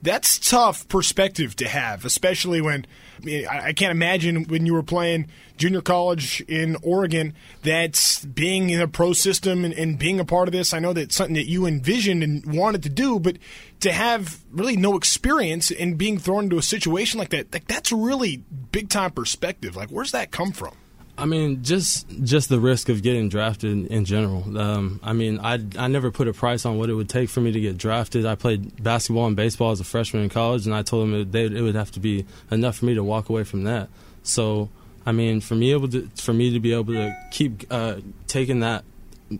That's 0.00 0.38
tough 0.38 0.88
perspective 0.88 1.54
to 1.56 1.68
have, 1.68 2.04
especially 2.04 2.60
when 2.60 2.86
I 3.24 3.72
can't 3.72 3.92
imagine 3.92 4.44
when 4.44 4.66
you 4.66 4.74
were 4.74 4.82
playing 4.82 5.28
junior 5.56 5.80
college 5.80 6.40
in 6.48 6.76
Oregon 6.82 7.34
that 7.62 8.26
being 8.34 8.70
in 8.70 8.80
a 8.80 8.88
pro 8.88 9.12
system 9.12 9.64
and, 9.64 9.72
and 9.72 9.96
being 10.00 10.18
a 10.18 10.24
part 10.24 10.48
of 10.48 10.52
this. 10.52 10.74
I 10.74 10.80
know 10.80 10.92
that's 10.92 11.14
something 11.14 11.36
that 11.36 11.48
you 11.48 11.66
envisioned 11.66 12.24
and 12.24 12.44
wanted 12.52 12.82
to 12.82 12.88
do, 12.88 13.20
but 13.20 13.38
to 13.78 13.92
have 13.92 14.42
really 14.50 14.76
no 14.76 14.96
experience 14.96 15.70
and 15.70 15.96
being 15.96 16.18
thrown 16.18 16.44
into 16.44 16.58
a 16.58 16.62
situation 16.62 17.20
like 17.20 17.30
that, 17.30 17.52
like 17.52 17.68
that's 17.68 17.92
really 17.92 18.42
big 18.72 18.88
time 18.88 19.12
perspective. 19.12 19.76
Like, 19.76 19.90
where's 19.90 20.10
that 20.10 20.32
come 20.32 20.50
from? 20.50 20.74
I 21.18 21.26
mean, 21.26 21.62
just 21.62 22.08
just 22.24 22.48
the 22.48 22.58
risk 22.58 22.88
of 22.88 23.02
getting 23.02 23.28
drafted 23.28 23.86
in, 23.86 24.04
general. 24.04 24.58
Um, 24.58 24.98
I 25.02 25.12
mean, 25.12 25.38
I 25.40 25.58
I 25.78 25.86
never 25.88 26.10
put 26.10 26.26
a 26.26 26.32
price 26.32 26.64
on 26.64 26.78
what 26.78 26.88
it 26.88 26.94
would 26.94 27.08
take 27.08 27.28
for 27.28 27.40
me 27.40 27.52
to 27.52 27.60
get 27.60 27.76
drafted. 27.76 28.24
I 28.24 28.34
played 28.34 28.82
basketball 28.82 29.26
and 29.26 29.36
baseball 29.36 29.72
as 29.72 29.80
a 29.80 29.84
freshman 29.84 30.22
in 30.22 30.30
college, 30.30 30.66
and 30.66 30.74
I 30.74 30.82
told 30.82 31.04
them 31.04 31.14
it, 31.14 31.32
they, 31.32 31.44
it 31.44 31.60
would 31.60 31.74
have 31.74 31.90
to 31.92 32.00
be 32.00 32.24
enough 32.50 32.76
for 32.76 32.86
me 32.86 32.94
to 32.94 33.04
walk 33.04 33.28
away 33.28 33.44
from 33.44 33.64
that. 33.64 33.88
So, 34.22 34.70
I 35.04 35.12
mean, 35.12 35.40
for 35.42 35.54
me 35.54 35.72
able 35.72 35.88
to 35.88 36.08
for 36.16 36.32
me 36.32 36.50
to 36.52 36.60
be 36.60 36.72
able 36.72 36.94
to 36.94 37.14
keep 37.30 37.64
uh, 37.70 37.96
taking 38.26 38.60
that, 38.60 38.84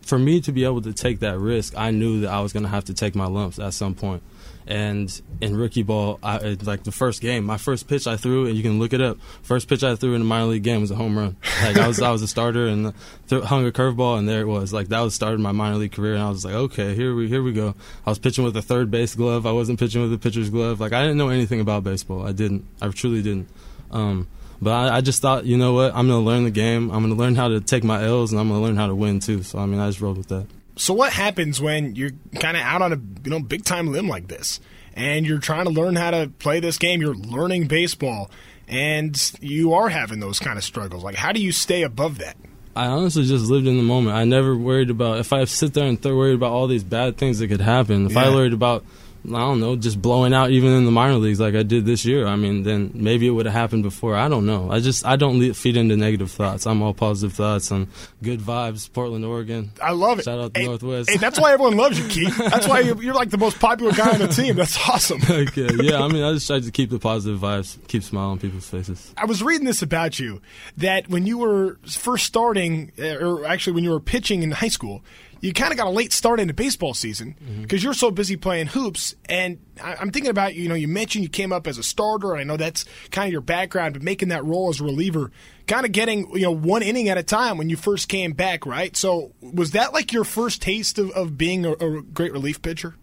for 0.02 0.18
me 0.18 0.42
to 0.42 0.52
be 0.52 0.64
able 0.64 0.82
to 0.82 0.92
take 0.92 1.20
that 1.20 1.38
risk, 1.38 1.74
I 1.76 1.90
knew 1.90 2.20
that 2.20 2.30
I 2.30 2.40
was 2.40 2.52
going 2.52 2.64
to 2.64 2.68
have 2.68 2.84
to 2.86 2.94
take 2.94 3.14
my 3.14 3.26
lumps 3.26 3.58
at 3.58 3.72
some 3.72 3.94
point. 3.94 4.22
And 4.66 5.20
in 5.40 5.56
rookie 5.56 5.82
ball, 5.82 6.18
I, 6.22 6.56
like 6.62 6.84
the 6.84 6.92
first 6.92 7.20
game, 7.20 7.44
my 7.44 7.58
first 7.58 7.88
pitch 7.88 8.06
I 8.06 8.16
threw, 8.16 8.46
and 8.46 8.56
you 8.56 8.62
can 8.62 8.78
look 8.78 8.92
it 8.92 9.00
up. 9.00 9.18
First 9.42 9.68
pitch 9.68 9.82
I 9.82 9.96
threw 9.96 10.14
in 10.14 10.22
a 10.22 10.24
minor 10.24 10.46
league 10.46 10.62
game 10.62 10.80
was 10.80 10.90
a 10.90 10.94
home 10.94 11.18
run. 11.18 11.36
Like 11.62 11.78
I 11.78 11.88
was, 11.88 12.00
I 12.00 12.10
was 12.10 12.22
a 12.22 12.28
starter 12.28 12.66
and 12.66 12.94
th- 13.28 13.44
hung 13.44 13.66
a 13.66 13.72
curveball, 13.72 14.18
and 14.18 14.28
there 14.28 14.40
it 14.40 14.46
was. 14.46 14.72
Like 14.72 14.88
that 14.88 15.00
was 15.00 15.14
started 15.14 15.40
my 15.40 15.52
minor 15.52 15.76
league 15.76 15.92
career, 15.92 16.14
and 16.14 16.22
I 16.22 16.28
was 16.30 16.44
like, 16.44 16.54
okay, 16.54 16.94
here 16.94 17.14
we, 17.14 17.28
here 17.28 17.42
we 17.42 17.52
go. 17.52 17.74
I 18.06 18.10
was 18.10 18.18
pitching 18.18 18.44
with 18.44 18.56
a 18.56 18.62
third 18.62 18.90
base 18.90 19.14
glove. 19.14 19.46
I 19.46 19.52
wasn't 19.52 19.78
pitching 19.80 20.02
with 20.02 20.12
a 20.12 20.18
pitcher's 20.18 20.50
glove. 20.50 20.80
Like 20.80 20.92
I 20.92 21.02
didn't 21.02 21.18
know 21.18 21.28
anything 21.28 21.60
about 21.60 21.84
baseball. 21.84 22.26
I 22.26 22.32
didn't. 22.32 22.64
I 22.80 22.88
truly 22.88 23.22
didn't. 23.22 23.48
Um, 23.90 24.28
but 24.60 24.70
I, 24.70 24.98
I 24.98 25.00
just 25.00 25.20
thought, 25.20 25.44
you 25.44 25.56
know 25.56 25.72
what? 25.74 25.92
I'm 25.94 26.06
going 26.06 26.22
to 26.22 26.24
learn 26.24 26.44
the 26.44 26.50
game. 26.52 26.90
I'm 26.90 27.00
going 27.00 27.12
to 27.12 27.18
learn 27.18 27.34
how 27.34 27.48
to 27.48 27.60
take 27.60 27.82
my 27.82 28.04
L's, 28.04 28.30
and 28.30 28.40
I'm 28.40 28.48
going 28.48 28.60
to 28.60 28.64
learn 28.64 28.76
how 28.76 28.86
to 28.86 28.94
win 28.94 29.18
too. 29.18 29.42
So 29.42 29.58
I 29.58 29.66
mean, 29.66 29.80
I 29.80 29.88
just 29.88 30.00
rolled 30.00 30.18
with 30.18 30.28
that. 30.28 30.46
So 30.82 30.94
what 30.94 31.12
happens 31.12 31.60
when 31.60 31.94
you're 31.94 32.10
kind 32.40 32.56
of 32.56 32.62
out 32.64 32.82
on 32.82 32.92
a 32.92 32.96
you 32.96 33.30
know 33.30 33.38
big 33.38 33.64
time 33.64 33.92
limb 33.92 34.08
like 34.08 34.26
this, 34.26 34.58
and 34.94 35.24
you're 35.24 35.38
trying 35.38 35.66
to 35.66 35.70
learn 35.70 35.94
how 35.94 36.10
to 36.10 36.32
play 36.40 36.58
this 36.58 36.76
game? 36.76 37.00
You're 37.00 37.14
learning 37.14 37.68
baseball, 37.68 38.32
and 38.66 39.16
you 39.40 39.74
are 39.74 39.90
having 39.90 40.18
those 40.18 40.40
kind 40.40 40.58
of 40.58 40.64
struggles. 40.64 41.04
Like, 41.04 41.14
how 41.14 41.30
do 41.30 41.40
you 41.40 41.52
stay 41.52 41.82
above 41.82 42.18
that? 42.18 42.36
I 42.74 42.86
honestly 42.86 43.22
just 43.22 43.48
lived 43.48 43.68
in 43.68 43.76
the 43.76 43.84
moment. 43.84 44.16
I 44.16 44.24
never 44.24 44.56
worried 44.56 44.90
about 44.90 45.20
if 45.20 45.32
I 45.32 45.44
sit 45.44 45.72
there 45.72 45.86
and 45.86 46.02
th- 46.02 46.12
worried 46.12 46.34
about 46.34 46.50
all 46.50 46.66
these 46.66 46.82
bad 46.82 47.16
things 47.16 47.38
that 47.38 47.46
could 47.46 47.60
happen. 47.60 48.06
If 48.06 48.16
I 48.16 48.30
worried 48.30 48.52
about 48.52 48.84
I 49.24 49.38
don't 49.38 49.60
know, 49.60 49.76
just 49.76 50.02
blowing 50.02 50.34
out 50.34 50.50
even 50.50 50.72
in 50.72 50.84
the 50.84 50.90
minor 50.90 51.14
leagues 51.14 51.38
like 51.38 51.54
I 51.54 51.62
did 51.62 51.84
this 51.84 52.04
year. 52.04 52.26
I 52.26 52.34
mean, 52.36 52.64
then 52.64 52.90
maybe 52.94 53.26
it 53.26 53.30
would 53.30 53.46
have 53.46 53.54
happened 53.54 53.84
before. 53.84 54.16
I 54.16 54.28
don't 54.28 54.46
know. 54.46 54.70
I 54.70 54.80
just 54.80 55.06
I 55.06 55.14
don't 55.16 55.52
feed 55.54 55.76
into 55.76 55.96
negative 55.96 56.30
thoughts. 56.30 56.66
I'm 56.66 56.82
all 56.82 56.92
positive 56.92 57.32
thoughts 57.36 57.70
and 57.70 57.86
good 58.22 58.40
vibes. 58.40 58.92
Portland, 58.92 59.24
Oregon. 59.24 59.70
I 59.80 59.92
love 59.92 60.18
it. 60.18 60.24
Shout 60.24 60.40
out 60.40 60.54
to 60.54 60.60
Hey- 60.60 60.66
Northwest. 60.66 61.08
Hey, 61.10 61.18
that's 61.18 61.38
why 61.38 61.52
everyone 61.52 61.76
loves 61.76 61.98
you, 61.98 62.08
Keith. 62.08 62.36
That's 62.52 62.66
why 62.66 62.80
you're, 62.80 63.00
you're 63.02 63.14
like 63.14 63.30
the 63.30 63.38
most 63.38 63.58
popular 63.60 63.92
guy 63.92 64.12
on 64.12 64.18
the 64.18 64.28
team. 64.28 64.56
That's 64.56 64.76
awesome. 64.88 65.20
okay, 65.30 65.68
yeah. 65.80 66.00
I 66.02 66.08
mean, 66.08 66.22
I 66.22 66.32
just 66.32 66.46
try 66.46 66.60
to 66.60 66.70
keep 66.70 66.90
the 66.90 66.98
positive 66.98 67.38
vibes, 67.40 67.78
keep 67.88 68.02
smiling 68.02 68.32
on 68.32 68.38
people's 68.38 68.68
faces. 68.68 69.12
I 69.16 69.24
was 69.26 69.42
reading 69.42 69.66
this 69.66 69.82
about 69.82 70.18
you 70.18 70.40
that 70.78 71.08
when 71.08 71.26
you 71.26 71.38
were 71.38 71.78
first 71.86 72.26
starting, 72.26 72.92
uh, 72.98 73.16
or 73.24 73.44
actually 73.46 73.74
when 73.74 73.84
you 73.84 73.90
were 73.90 74.00
pitching 74.00 74.42
in 74.42 74.50
high 74.50 74.68
school, 74.68 75.02
you 75.42 75.52
kind 75.52 75.72
of 75.72 75.76
got 75.76 75.88
a 75.88 75.90
late 75.90 76.12
start 76.12 76.38
into 76.38 76.54
baseball 76.54 76.94
season 76.94 77.34
because 77.62 77.82
you're 77.82 77.94
so 77.94 78.12
busy 78.12 78.36
playing 78.36 78.68
hoops. 78.68 79.16
And 79.28 79.58
I, 79.82 79.96
I'm 79.96 80.12
thinking 80.12 80.30
about 80.30 80.54
you 80.54 80.68
know 80.68 80.76
you 80.76 80.86
mentioned 80.86 81.24
you 81.24 81.28
came 81.28 81.52
up 81.52 81.66
as 81.66 81.78
a 81.78 81.82
starter, 81.82 82.32
and 82.32 82.40
I 82.40 82.44
know 82.44 82.56
that's 82.56 82.84
kind 83.10 83.26
of 83.26 83.32
your 83.32 83.40
background, 83.40 83.94
but 83.94 84.02
making 84.02 84.28
that 84.28 84.44
role 84.44 84.68
as 84.68 84.80
a 84.80 84.84
reliever, 84.84 85.32
kind 85.66 85.84
of 85.84 85.90
getting 85.90 86.30
you 86.34 86.42
know 86.42 86.52
one 86.52 86.82
inning 86.82 87.08
at 87.08 87.18
a 87.18 87.24
time 87.24 87.58
when 87.58 87.68
you 87.68 87.76
first 87.76 88.08
came 88.08 88.32
back, 88.32 88.64
right? 88.64 88.96
So 88.96 89.32
was 89.40 89.72
that 89.72 89.92
like 89.92 90.12
your 90.12 90.24
first 90.24 90.62
taste 90.62 90.98
of, 90.98 91.10
of 91.10 91.36
being 91.36 91.66
a, 91.66 91.72
a 91.72 92.02
great 92.02 92.32
relief 92.32 92.62
pitcher? 92.62 92.94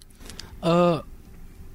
Uh, 0.63 1.01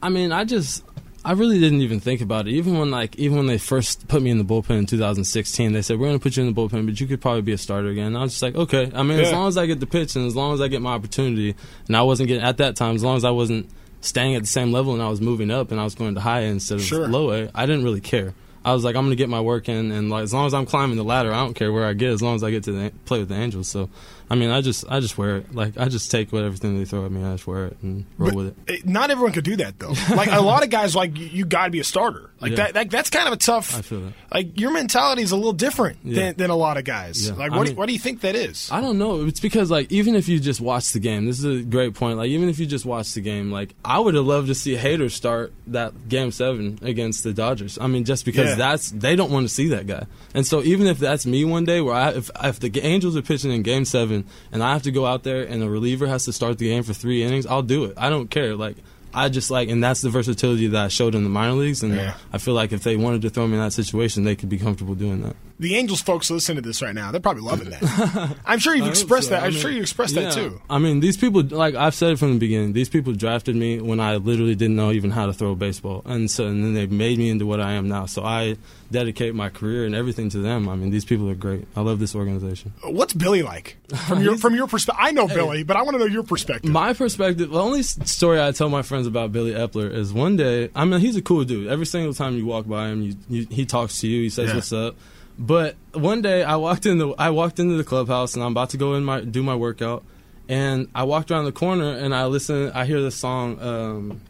I 0.02 0.08
mean, 0.08 0.32
I 0.32 0.44
just, 0.44 0.82
I 1.24 1.32
really 1.32 1.58
didn't 1.58 1.80
even 1.80 2.00
think 2.00 2.20
about 2.20 2.46
it. 2.46 2.50
Even 2.52 2.78
when 2.78 2.90
like, 2.90 3.16
even 3.16 3.38
when 3.38 3.46
they 3.46 3.56
first 3.58 4.08
put 4.08 4.20
me 4.22 4.30
in 4.30 4.38
the 4.38 4.44
bullpen 4.44 4.78
in 4.78 4.86
2016, 4.86 5.72
they 5.72 5.80
said 5.82 5.98
we're 5.98 6.08
going 6.08 6.18
to 6.18 6.22
put 6.22 6.36
you 6.36 6.44
in 6.44 6.52
the 6.52 6.60
bullpen, 6.60 6.84
but 6.84 7.00
you 7.00 7.06
could 7.06 7.20
probably 7.20 7.40
be 7.42 7.52
a 7.52 7.58
starter 7.58 7.88
again. 7.88 8.08
And 8.08 8.18
I 8.18 8.22
was 8.22 8.32
just 8.32 8.42
like, 8.42 8.54
okay. 8.54 8.90
I 8.94 9.02
mean, 9.02 9.18
as 9.20 9.32
long 9.32 9.48
as 9.48 9.56
I 9.56 9.66
get 9.66 9.80
the 9.80 9.86
pitch 9.86 10.16
and 10.16 10.26
as 10.26 10.36
long 10.36 10.52
as 10.52 10.60
I 10.60 10.68
get 10.68 10.82
my 10.82 10.92
opportunity, 10.92 11.54
and 11.86 11.96
I 11.96 12.02
wasn't 12.02 12.28
getting 12.28 12.44
at 12.44 12.58
that 12.58 12.76
time, 12.76 12.94
as 12.94 13.02
long 13.02 13.16
as 13.16 13.24
I 13.24 13.30
wasn't 13.30 13.70
staying 14.02 14.34
at 14.34 14.42
the 14.42 14.48
same 14.48 14.70
level 14.70 14.92
and 14.92 15.02
I 15.02 15.08
was 15.08 15.22
moving 15.22 15.50
up 15.50 15.70
and 15.70 15.80
I 15.80 15.84
was 15.84 15.94
going 15.94 16.14
to 16.14 16.20
high 16.20 16.40
A 16.40 16.44
instead 16.44 16.76
of 16.76 16.84
Sure. 16.84 17.08
low 17.08 17.30
A, 17.32 17.50
I 17.54 17.64
didn't 17.64 17.84
really 17.84 18.02
care. 18.02 18.34
I 18.66 18.72
was 18.72 18.82
like, 18.82 18.96
I'm 18.96 19.04
gonna 19.04 19.14
get 19.14 19.28
my 19.28 19.42
work 19.42 19.68
in, 19.68 19.92
and 19.92 20.08
like 20.08 20.22
as 20.22 20.32
long 20.32 20.46
as 20.46 20.54
I'm 20.54 20.64
climbing 20.64 20.96
the 20.96 21.04
ladder, 21.04 21.32
I 21.34 21.44
don't 21.44 21.52
care 21.52 21.70
where 21.70 21.84
I 21.84 21.92
get, 21.92 22.10
as 22.10 22.22
long 22.22 22.34
as 22.34 22.42
I 22.42 22.50
get 22.50 22.64
to 22.64 22.72
the, 22.72 22.92
play 23.04 23.18
with 23.18 23.28
the 23.28 23.34
Angels. 23.34 23.68
So, 23.68 23.90
I 24.30 24.36
mean, 24.36 24.50
I 24.50 24.60
just 24.62 24.84
I 24.90 25.00
just 25.00 25.18
wear 25.18 25.36
it. 25.38 25.54
Like 25.54 25.76
I 25.78 25.88
just 25.88 26.10
take 26.10 26.32
what 26.32 26.44
everything 26.44 26.78
they 26.78 26.84
throw 26.84 27.04
at 27.04 27.12
me, 27.12 27.22
I 27.22 27.32
just 27.32 27.46
wear 27.46 27.66
it 27.66 27.76
and 27.82 28.06
roll 28.18 28.30
But 28.30 28.36
with 28.36 28.70
it. 28.70 28.86
Not 28.86 29.10
everyone 29.10 29.32
could 29.32 29.44
do 29.44 29.56
that 29.56 29.78
though. 29.78 29.92
Like 30.14 30.30
a 30.32 30.40
lot 30.40 30.62
of 30.64 30.70
guys, 30.70 30.96
like 30.96 31.18
you, 31.18 31.26
you 31.26 31.44
got 31.44 31.66
to 31.66 31.70
be 31.70 31.80
a 31.80 31.84
starter. 31.84 32.30
Like 32.40 32.52
Yeah. 32.52 32.56
that, 32.56 32.74
that. 32.74 32.90
That's 32.90 33.10
kind 33.10 33.26
of 33.28 33.34
a 33.34 33.36
tough. 33.36 33.76
I 33.76 33.82
feel 33.82 34.00
that. 34.00 34.12
Like 34.32 34.58
your 34.58 34.72
mentality 34.72 35.22
is 35.22 35.30
a 35.32 35.36
little 35.36 35.52
different 35.52 35.98
Yeah. 36.04 36.14
than, 36.26 36.36
than 36.36 36.50
a 36.50 36.56
lot 36.56 36.76
of 36.78 36.84
guys. 36.84 37.26
Yeah. 37.28 37.34
Like 37.34 37.52
I 37.52 37.56
what? 37.56 37.64
do, 37.64 37.70
mean- 37.72 37.76
what 37.76 37.86
do 37.86 37.92
you 37.92 37.98
think 37.98 38.22
that 38.22 38.34
is? 38.34 38.68
I 38.72 38.80
don't 38.80 38.98
know. 38.98 39.24
It's 39.26 39.40
because 39.40 39.70
like 39.70 39.92
even 39.92 40.14
if 40.14 40.28
you 40.28 40.38
just 40.40 40.60
watch 40.60 40.92
the 40.92 41.00
game, 41.00 41.26
this 41.26 41.38
is 41.38 41.44
a 41.44 41.62
great 41.62 41.94
point. 41.94 42.16
Like 42.18 42.30
even 42.30 42.48
if 42.48 42.58
you 42.58 42.66
just 42.66 42.86
watch 42.86 43.12
the 43.14 43.20
game, 43.20 43.50
like 43.52 43.74
I 43.84 43.98
would 43.98 44.14
have 44.14 44.24
loved 44.24 44.48
to 44.48 44.54
see 44.54 44.74
Hader 44.76 45.10
start 45.10 45.52
that 45.68 46.08
game 46.08 46.30
seven 46.30 46.78
against 46.82 47.24
the 47.24 47.32
Dodgers. 47.34 47.78
I 47.78 47.86
mean, 47.88 48.04
just 48.04 48.24
because 48.24 48.56
that's 48.56 48.90
they 48.90 49.16
don't 49.16 49.30
want 49.30 49.46
to 49.46 49.52
see 49.52 49.68
that 49.68 49.86
guy. 49.86 50.06
And 50.34 50.46
so 50.46 50.62
even 50.62 50.86
if 50.86 50.98
that's 50.98 51.26
me 51.26 51.44
one 51.44 51.64
day, 51.64 51.80
where 51.80 51.94
I 51.94 52.10
if 52.12 52.30
if 52.42 52.60
the 52.60 52.80
Angels 52.80 53.16
are 53.16 53.22
pitching 53.22 53.52
in 53.52 53.62
game 53.62 53.84
seven 53.84 54.13
and 54.52 54.62
I 54.62 54.72
have 54.74 54.82
to 54.82 54.90
go 54.92 55.06
out 55.06 55.22
there 55.24 55.42
and 55.42 55.62
a 55.62 55.68
reliever 55.68 56.06
has 56.06 56.24
to 56.26 56.32
start 56.32 56.58
the 56.58 56.68
game 56.68 56.82
for 56.84 56.92
three 56.92 57.22
innings, 57.24 57.46
I'll 57.46 57.62
do 57.62 57.84
it. 57.86 57.94
I 57.96 58.10
don't 58.10 58.28
care. 58.30 58.54
Like. 58.54 58.76
I 59.16 59.28
just 59.28 59.48
like, 59.48 59.68
and 59.68 59.80
that's 59.80 60.00
the 60.00 60.10
versatility 60.10 60.66
that 60.66 60.84
I 60.86 60.88
showed 60.88 61.14
in 61.14 61.22
the 61.22 61.30
minor 61.30 61.52
leagues, 61.52 61.84
and 61.84 61.94
Yeah. 61.94 62.14
I 62.32 62.38
feel 62.38 62.54
like 62.54 62.72
if 62.72 62.82
they 62.82 62.96
wanted 62.96 63.22
to 63.22 63.30
throw 63.30 63.46
me 63.46 63.54
in 63.54 63.60
that 63.62 63.72
situation, 63.72 64.24
they 64.24 64.34
could 64.34 64.48
be 64.48 64.58
comfortable 64.58 64.96
doing 64.96 65.22
that. 65.22 65.36
the 65.60 65.76
Angels 65.76 66.02
folks 66.02 66.32
listen 66.32 66.56
to 66.56 66.60
this 66.62 66.82
right 66.82 66.96
now. 66.96 67.12
They're 67.12 67.20
probably 67.20 67.44
loving 67.44 67.70
that. 67.70 68.36
I'm 68.44 68.58
sure 68.58 68.74
you've 68.74 68.88
expressed 68.88 69.28
so. 69.28 69.34
that. 69.34 69.44
I 69.44 69.46
I'm 69.46 69.52
mean, 69.52 69.60
sure 69.62 69.70
you 69.70 69.82
expressed 69.82 70.16
that 70.16 70.32
too. 70.32 70.60
I 70.68 70.78
mean, 70.80 70.98
these 70.98 71.16
people, 71.16 71.44
like 71.44 71.76
I've 71.76 71.94
said 71.94 72.10
it 72.10 72.18
from 72.18 72.32
the 72.32 72.40
beginning, 72.40 72.72
these 72.72 72.88
people 72.88 73.12
drafted 73.12 73.54
me 73.54 73.80
when 73.80 74.00
I 74.00 74.16
literally 74.16 74.56
didn't 74.56 74.74
know 74.74 74.90
even 74.90 75.12
how 75.12 75.26
to 75.26 75.32
throw 75.32 75.52
a 75.52 75.54
baseball, 75.54 76.02
and 76.06 76.28
so 76.28 76.46
and 76.48 76.64
then 76.64 76.74
they 76.74 76.86
made 76.88 77.16
me 77.18 77.30
into 77.30 77.46
what 77.46 77.60
I 77.60 77.74
am 77.74 77.86
now. 77.88 78.06
So 78.06 78.24
I 78.24 78.56
dedicate 78.94 79.34
my 79.34 79.50
career 79.50 79.84
and 79.84 79.94
everything 79.94 80.30
to 80.30 80.38
them. 80.38 80.68
I 80.68 80.74
mean, 80.76 80.90
these 80.90 81.04
people 81.04 81.28
are 81.28 81.34
great. 81.34 81.66
I 81.76 81.82
love 81.82 81.98
this 81.98 82.14
organization. 82.14 82.72
What's 82.82 83.12
Billy 83.12 83.42
like 83.42 83.76
from 84.06 84.22
your 84.24 84.38
from 84.38 84.54
your 84.54 84.66
perspective? 84.66 85.04
I 85.06 85.10
know 85.12 85.28
Billy, 85.28 85.62
but 85.64 85.76
I 85.76 85.82
want 85.82 85.94
to 85.96 85.98
know 85.98 86.06
your 86.06 86.22
perspective. 86.22 86.70
My 86.70 86.94
perspective, 86.94 87.50
the 87.50 87.60
only 87.60 87.82
story 87.82 88.40
I 88.40 88.52
tell 88.52 88.70
my 88.70 88.82
friends 88.82 89.06
about 89.06 89.32
Billy 89.32 89.52
Eppler 89.52 89.92
is 89.92 90.12
one 90.12 90.36
day, 90.36 90.70
I 90.74 90.86
mean, 90.86 91.00
he's 91.00 91.16
a 91.16 91.22
cool 91.22 91.44
dude. 91.44 91.68
Every 91.68 91.84
single 91.86 92.14
time 92.14 92.36
you 92.38 92.46
walk 92.46 92.66
by 92.66 92.88
him, 92.88 93.02
you, 93.02 93.14
you, 93.28 93.46
he 93.50 93.66
talks 93.66 94.00
to 94.00 94.08
you, 94.08 94.22
he 94.22 94.30
says 94.30 94.48
Yeah. 94.48 94.54
what's 94.54 94.72
up. 94.72 94.96
But 95.38 95.74
one 95.92 96.22
day 96.22 96.44
I 96.44 96.56
walked 96.56 96.86
in 96.86 96.98
the 96.98 97.12
I 97.18 97.30
walked 97.30 97.58
into 97.58 97.76
the 97.76 97.84
clubhouse 97.84 98.34
and 98.34 98.42
I'm 98.44 98.52
about 98.52 98.70
to 98.70 98.76
go 98.78 98.94
in 98.94 99.04
my 99.04 99.20
do 99.20 99.42
my 99.42 99.56
workout, 99.56 100.04
and 100.48 100.88
I 100.94 101.02
walked 101.02 101.30
around 101.32 101.46
the 101.46 101.52
corner 101.52 101.90
and 101.92 102.14
I 102.14 102.26
listen. 102.26 102.70
I 102.72 102.84
hear 102.86 103.00
the 103.02 103.10
song 103.10 103.60
um, 103.60 104.20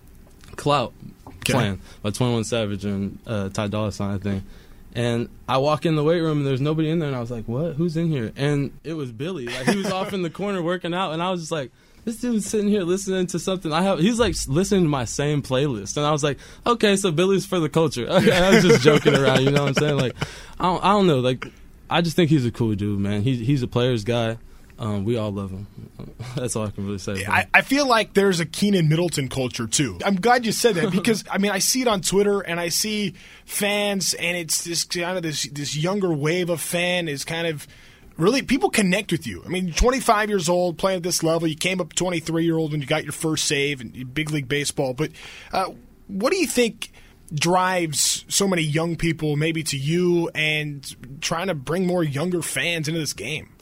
"Clout" 0.56 0.94
playing 1.52 1.80
by 2.02 2.10
Twenty 2.10 2.34
One 2.34 2.44
Savage 2.44 2.84
and 2.84 3.18
uh, 3.26 3.48
Ty 3.48 3.68
Dolla 3.68 3.92
Sign, 3.92 4.14
I 4.14 4.18
think. 4.18 4.44
And 4.96 5.28
I 5.48 5.58
walk 5.58 5.86
in 5.86 5.96
the 5.96 6.04
weight 6.04 6.20
room 6.20 6.38
and 6.38 6.46
there's 6.46 6.60
nobody 6.60 6.88
in 6.88 7.00
there, 7.00 7.08
and 7.08 7.16
I 7.16 7.20
was 7.20 7.30
like, 7.30 7.48
"What? 7.48 7.74
Who's 7.74 7.96
in 7.96 8.08
here?" 8.08 8.32
And 8.36 8.78
it 8.84 8.94
was 8.94 9.10
Billy. 9.10 9.46
Like 9.46 9.66
he 9.68 9.76
was 9.76 9.90
off 9.90 10.12
in 10.12 10.22
the 10.22 10.30
corner 10.30 10.62
working 10.62 10.94
out, 10.94 11.12
and 11.12 11.20
I 11.22 11.30
was 11.32 11.40
just 11.40 11.50
like, 11.50 11.72
"This 12.04 12.18
dude's 12.18 12.46
sitting 12.46 12.68
here 12.68 12.82
listening 12.82 13.26
to 13.28 13.40
something 13.40 13.72
I 13.72 13.82
have." 13.82 13.98
He's 13.98 14.20
like 14.20 14.36
listening 14.46 14.84
to 14.84 14.88
my 14.88 15.04
same 15.04 15.42
playlist, 15.42 15.96
and 15.96 16.06
I 16.06 16.12
was 16.12 16.22
like, 16.22 16.38
"Okay, 16.64 16.94
so 16.94 17.10
Billy's 17.10 17.44
for 17.44 17.58
the 17.58 17.68
culture." 17.68 18.06
I 18.10 18.50
was 18.50 18.62
just 18.62 18.82
joking 18.82 19.16
around, 19.16 19.42
you 19.42 19.50
know 19.50 19.62
what 19.62 19.70
I'm 19.70 19.74
saying? 19.74 19.96
Like, 19.96 20.14
I 20.60 20.64
don't, 20.64 20.84
I 20.84 20.88
don't 20.92 21.08
know. 21.08 21.18
Like, 21.18 21.44
I 21.90 22.00
just 22.00 22.14
think 22.14 22.30
he's 22.30 22.46
a 22.46 22.52
cool 22.52 22.74
dude, 22.76 23.00
man. 23.00 23.22
He's 23.22 23.44
he's 23.44 23.62
a 23.64 23.68
player's 23.68 24.04
guy. 24.04 24.38
Um, 24.78 25.04
we 25.04 25.16
all 25.16 25.30
love 25.30 25.50
him. 25.50 25.66
That's 26.36 26.56
all 26.56 26.66
I 26.66 26.70
can 26.70 26.84
really 26.86 26.98
say. 26.98 27.24
I. 27.26 27.46
I 27.54 27.62
feel 27.62 27.86
like 27.86 28.14
there's 28.14 28.40
a 28.40 28.46
Keynan 28.46 28.88
Middleton 28.88 29.28
culture 29.28 29.66
too. 29.66 29.98
I'm 30.04 30.16
glad 30.16 30.44
you 30.44 30.52
said 30.52 30.74
that 30.76 30.90
because 30.92 31.24
I 31.30 31.38
mean 31.38 31.52
I 31.52 31.60
see 31.60 31.82
it 31.82 31.88
on 31.88 32.00
Twitter 32.00 32.40
and 32.40 32.58
I 32.58 32.68
see 32.68 33.14
fans 33.44 34.14
and 34.14 34.36
it's 34.36 34.64
this 34.64 34.84
kind 34.84 35.16
of 35.16 35.22
this 35.22 35.48
this 35.52 35.76
younger 35.76 36.12
wave 36.12 36.50
of 36.50 36.60
fan 36.60 37.08
is 37.08 37.24
kind 37.24 37.46
of 37.46 37.68
really 38.16 38.42
people 38.42 38.70
connect 38.70 39.12
with 39.12 39.26
you. 39.26 39.42
I 39.44 39.48
mean, 39.48 39.72
25 39.72 40.28
years 40.28 40.48
old 40.48 40.76
playing 40.76 40.98
at 40.98 41.02
this 41.02 41.22
level. 41.22 41.46
You 41.46 41.56
came 41.56 41.80
up 41.80 41.94
23 41.94 42.44
year 42.44 42.56
old 42.56 42.72
when 42.72 42.80
you 42.80 42.86
got 42.86 43.04
your 43.04 43.12
first 43.12 43.44
save 43.46 43.80
in 43.80 43.90
big 44.12 44.30
league 44.30 44.48
baseball. 44.48 44.92
But 44.94 45.12
uh, 45.52 45.70
what 46.08 46.32
do 46.32 46.38
you 46.38 46.46
think? 46.46 46.90
drives 47.32 48.24
so 48.28 48.46
many 48.46 48.62
young 48.62 48.96
people 48.96 49.34
maybe 49.34 49.62
to 49.62 49.78
you 49.78 50.30
and 50.34 50.94
trying 51.22 51.48
to 51.48 51.54
bring 51.54 51.86
more 51.86 52.04
younger 52.04 52.42
fans 52.42 52.86
into 52.86 53.00
this 53.00 53.14
game 53.14 53.53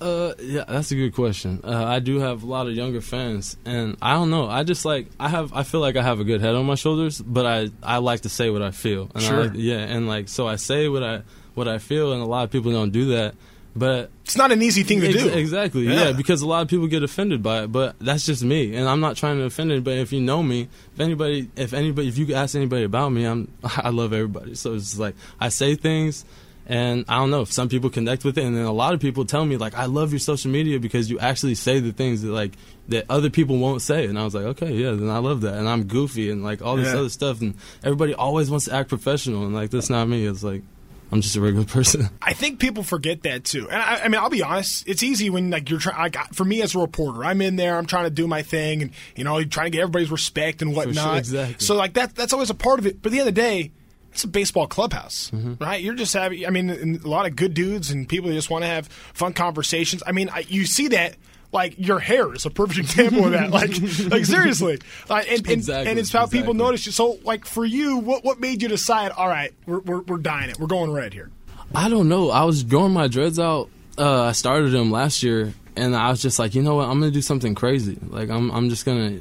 Uh, 0.00 0.34
yeah, 0.40 0.64
that's 0.68 0.92
a 0.92 0.94
good 0.94 1.14
question. 1.14 1.60
Uh, 1.64 1.84
I 1.84 1.98
do 1.98 2.20
have 2.20 2.42
a 2.42 2.46
lot 2.46 2.66
of 2.68 2.74
younger 2.74 3.00
fans, 3.00 3.56
and 3.64 3.96
I 4.00 4.14
don't 4.14 4.30
know. 4.30 4.46
I 4.48 4.62
just 4.62 4.84
like 4.84 5.08
I 5.18 5.28
have. 5.28 5.52
I 5.52 5.62
feel 5.64 5.80
like 5.80 5.96
I 5.96 6.02
have 6.02 6.20
a 6.20 6.24
good 6.24 6.40
head 6.40 6.54
on 6.54 6.66
my 6.66 6.76
shoulders, 6.76 7.20
but 7.20 7.46
I 7.46 7.68
I 7.82 7.98
like 7.98 8.20
to 8.22 8.28
say 8.28 8.50
what 8.50 8.62
I 8.62 8.70
feel. 8.70 9.10
And 9.14 9.24
I 9.24 9.26
Sure. 9.26 9.42
like- 9.44 9.52
yeah, 9.56 9.78
and 9.78 10.06
like 10.06 10.28
so 10.28 10.46
I 10.46 10.56
say 10.56 10.88
what 10.88 11.02
I 11.02 11.22
what 11.54 11.66
I 11.68 11.78
feel, 11.78 12.12
and 12.12 12.22
a 12.22 12.26
lot 12.26 12.44
of 12.44 12.50
people 12.50 12.70
don't 12.72 12.90
do 12.90 13.06
that. 13.16 13.34
But 13.76 14.10
it's 14.24 14.36
not 14.36 14.50
an 14.50 14.60
easy 14.62 14.82
thing 14.82 15.00
to 15.02 15.08
Ex- 15.08 15.22
do 15.22 15.28
Exactly. 15.28 15.82
Yeah. 15.86 16.06
Yeah. 16.06 16.12
because 16.12 16.42
a 16.42 16.48
lot 16.48 16.62
of 16.62 16.68
people 16.68 16.88
get 16.88 17.02
offended 17.04 17.42
by 17.44 17.62
it, 17.64 17.68
but 17.72 17.94
that's 18.00 18.26
just 18.26 18.42
me, 18.42 18.74
and 18.74 18.88
I'm 18.88 18.98
not 19.00 19.16
trying 19.16 19.38
to 19.38 19.44
offend 19.44 19.70
anybody. 19.70 20.00
If 20.00 20.12
you 20.12 20.20
know 20.20 20.42
me, 20.42 20.68
if 20.94 21.00
anybody, 21.00 21.48
if 21.54 21.72
anybody, 21.74 22.08
if 22.08 22.18
you 22.18 22.34
ask 22.34 22.54
anybody 22.56 22.84
about 22.84 23.10
me, 23.10 23.24
I'm 23.24 23.52
I 23.64 23.90
love 23.90 24.12
everybody. 24.12 24.54
So 24.54 24.74
it's 24.74 24.86
just 24.90 24.98
like 24.98 25.14
I 25.40 25.48
say 25.50 25.74
things, 25.76 26.24
and 26.68 27.04
I 27.08 27.16
don't 27.16 27.30
know 27.30 27.40
if 27.40 27.50
some 27.52 27.68
people 27.68 27.88
connect 27.90 28.24
with 28.24 28.36
it, 28.38 28.44
and 28.44 28.54
then 28.56 28.64
a 28.64 28.72
lot 28.72 28.92
of 28.94 29.00
people 29.00 29.24
tell 29.24 29.44
me 29.44 29.56
like 29.56 29.74
I 29.74 29.86
love 29.86 30.12
your 30.12 30.18
social 30.20 30.50
media 30.50 30.78
because 30.78 31.10
you 31.10 31.18
actually 31.18 31.54
say 31.54 31.80
the 31.80 31.92
things 31.92 32.22
that 32.22 32.30
like 32.30 32.52
that 32.88 33.06
other 33.08 33.30
people 33.30 33.58
won't 33.58 33.82
say, 33.82 34.04
and 34.06 34.18
I 34.18 34.24
was 34.24 34.34
like, 34.34 34.44
okay, 34.44 34.72
yeah, 34.72 34.90
then 34.92 35.08
I 35.10 35.18
love 35.18 35.40
that, 35.42 35.54
and 35.54 35.68
I'm 35.68 35.84
goofy 35.84 36.30
and 36.30 36.44
like 36.44 36.62
all 36.62 36.76
this 36.76 36.92
Yeah. 36.92 37.00
other 37.00 37.08
stuff, 37.08 37.40
and 37.40 37.54
everybody 37.82 38.14
always 38.14 38.50
wants 38.50 38.66
to 38.66 38.74
act 38.74 38.88
professional, 38.88 39.44
and 39.44 39.54
like 39.54 39.70
that's 39.70 39.90
not 39.90 40.06
me. 40.08 40.26
It's 40.26 40.42
like 40.44 40.62
I'm 41.10 41.22
just 41.22 41.36
a 41.36 41.40
regular 41.40 41.64
person. 41.78 42.10
I 42.20 42.34
think 42.34 42.58
people 42.60 42.82
forget 42.82 43.22
that 43.22 43.44
too. 43.44 43.66
And 43.70 43.80
I, 43.82 44.00
I 44.04 44.08
mean, 44.08 44.20
I'll 44.20 44.28
be 44.28 44.42
honest. 44.42 44.86
It's 44.86 45.02
easy 45.02 45.30
when 45.30 45.48
like 45.50 45.70
you're 45.70 45.80
trying. 45.80 46.12
For 46.34 46.44
me 46.44 46.60
as 46.60 46.74
a 46.74 46.78
reporter, 46.80 47.24
I'm 47.24 47.40
in 47.40 47.56
there. 47.56 47.78
I'm 47.78 47.86
trying 47.86 48.04
to 48.04 48.10
do 48.10 48.26
my 48.26 48.42
thing, 48.42 48.82
and 48.82 48.90
you 49.16 49.24
know, 49.24 49.38
you're 49.38 49.48
trying 49.48 49.66
to 49.66 49.70
get 49.70 49.80
everybody's 49.80 50.10
respect 50.10 50.60
and 50.60 50.76
whatnot. 50.76 51.16
exactly. 51.18 51.64
So 51.64 51.76
like 51.76 51.94
that. 51.94 52.14
That's 52.14 52.34
always 52.34 52.50
a 52.50 52.54
part 52.54 52.78
of 52.78 52.86
it. 52.86 53.00
But 53.00 53.08
at 53.08 53.12
the 53.12 53.20
end 53.20 53.28
of 53.30 53.34
the 53.34 53.40
day, 53.40 53.72
it's 54.18 54.24
a 54.24 54.28
baseball 54.28 54.66
clubhouse, 54.66 55.30
Mm-hmm. 55.32 55.62
right? 55.62 55.80
You're 55.80 55.94
just 55.94 56.12
having. 56.12 56.44
I 56.44 56.50
mean, 56.50 56.70
a 57.04 57.08
lot 57.08 57.24
of 57.26 57.36
good 57.36 57.54
dudes 57.54 57.92
and 57.92 58.08
people 58.08 58.32
just 58.32 58.50
want 58.50 58.64
to 58.64 58.68
have 58.68 58.88
fun 58.88 59.32
conversations. 59.32 60.02
I 60.04 60.10
mean, 60.12 60.28
I, 60.28 60.40
you 60.48 60.66
see 60.66 60.88
that. 60.88 61.14
Like 61.50 61.76
your 61.78 61.98
hair 61.98 62.34
is 62.34 62.44
a 62.44 62.50
perfect 62.50 62.78
example 62.78 63.24
of 63.24 63.30
that. 63.32 63.48
Like, 63.58 63.70
like 64.12 64.26
seriously, 64.26 64.80
like, 65.08 65.30
and, 65.30 65.38
and, 65.38 65.50
Exactly, 65.50 65.90
and 65.90 65.98
it's 65.98 66.12
how 66.12 66.26
people 66.26 66.52
notice 66.52 66.84
you. 66.84 66.92
So, 66.92 67.18
like 67.24 67.46
for 67.46 67.64
you, 67.64 67.96
what 67.96 68.22
what 68.22 68.38
made 68.38 68.60
you 68.60 68.68
decide? 68.68 69.12
All 69.12 69.28
right, 69.28 69.54
we're 69.64 69.78
we're, 69.78 70.00
we're 70.00 70.18
dying 70.18 70.50
it. 70.50 70.58
We're 70.60 70.66
going 70.66 70.92
red 70.92 71.14
here. 71.14 71.30
I 71.74 71.88
don't 71.88 72.06
know. 72.10 72.28
I 72.30 72.44
was 72.44 72.64
growing 72.64 72.92
my 72.92 73.08
dreads 73.08 73.38
out. 73.38 73.70
Uh, 73.96 74.24
I 74.24 74.32
started 74.32 74.72
them 74.72 74.90
last 74.90 75.22
year, 75.22 75.54
and 75.74 75.96
I 75.96 76.10
was 76.10 76.20
just 76.20 76.38
like, 76.38 76.54
you 76.54 76.60
know 76.62 76.74
what? 76.74 76.86
I'm 76.90 77.00
gonna 77.00 77.12
do 77.12 77.22
something 77.22 77.54
crazy. 77.54 77.96
Like 78.10 78.28
I'm, 78.28 78.50
I'm 78.50 78.68
just 78.68 78.84
gonna, 78.84 79.20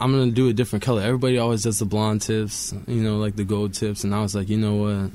I'm 0.00 0.12
gonna 0.12 0.30
do 0.30 0.48
a 0.48 0.52
different 0.52 0.82
color. 0.84 1.02
Everybody 1.02 1.38
always 1.38 1.62
does 1.62 1.78
the 1.78 1.84
blonde 1.84 2.22
tips, 2.22 2.72
you 2.86 3.02
know, 3.02 3.18
like 3.18 3.36
the 3.36 3.44
gold 3.44 3.74
tips, 3.74 4.02
and 4.04 4.14
I 4.14 4.22
was 4.22 4.34
like, 4.34 4.48
you 4.48 4.56
know 4.58 4.74
what? 4.76 5.10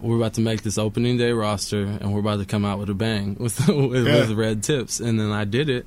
We're 0.00 0.16
about 0.16 0.34
to 0.34 0.40
make 0.40 0.62
this 0.62 0.78
opening 0.78 1.16
day 1.16 1.30
roster, 1.30 1.82
and 1.84 2.12
we're 2.12 2.20
about 2.20 2.40
to 2.40 2.44
come 2.44 2.64
out 2.64 2.78
with 2.80 2.90
a 2.90 2.94
bang 2.94 3.36
with 3.40 3.68
with, 3.68 4.06
Yeah. 4.06 4.20
with 4.20 4.32
red 4.32 4.62
tips. 4.64 4.98
And 4.98 5.20
then 5.20 5.30
I 5.30 5.44
did 5.44 5.68
it, 5.68 5.86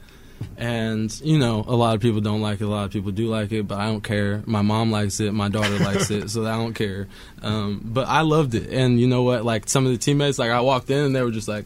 and 0.58 1.12
you 1.22 1.38
know, 1.38 1.66
a 1.68 1.76
lot 1.76 1.96
of 1.96 2.02
people 2.02 2.22
don't 2.22 2.42
like 2.42 2.62
it. 2.62 2.64
A 2.64 2.68
lot 2.70 2.86
of 2.86 2.92
people 2.92 3.12
do 3.12 3.28
like 3.28 3.52
it, 3.52 3.68
but 3.68 3.78
I 3.80 3.88
don't 3.88 4.04
care. 4.04 4.42
My 4.46 4.62
mom 4.62 4.92
likes 4.92 5.20
it. 5.20 5.34
My 5.34 5.50
daughter 5.50 5.78
likes 5.80 6.10
it, 6.12 6.30
so 6.32 6.46
I 6.46 6.56
don't 6.56 6.74
care. 6.74 7.08
Um, 7.42 7.82
but 7.84 8.08
I 8.08 8.22
loved 8.22 8.56
it, 8.56 8.70
and 8.72 9.00
you 9.00 9.08
know 9.08 9.24
what? 9.24 9.44
Like 9.44 9.68
some 9.68 9.86
of 9.86 9.92
the 9.92 9.98
teammates, 9.98 10.40
like 10.40 10.52
I 10.52 10.62
walked 10.62 10.90
in 10.90 11.00
and 11.04 11.14
they 11.16 11.22
were 11.22 11.32
just 11.32 11.50
like, 11.50 11.66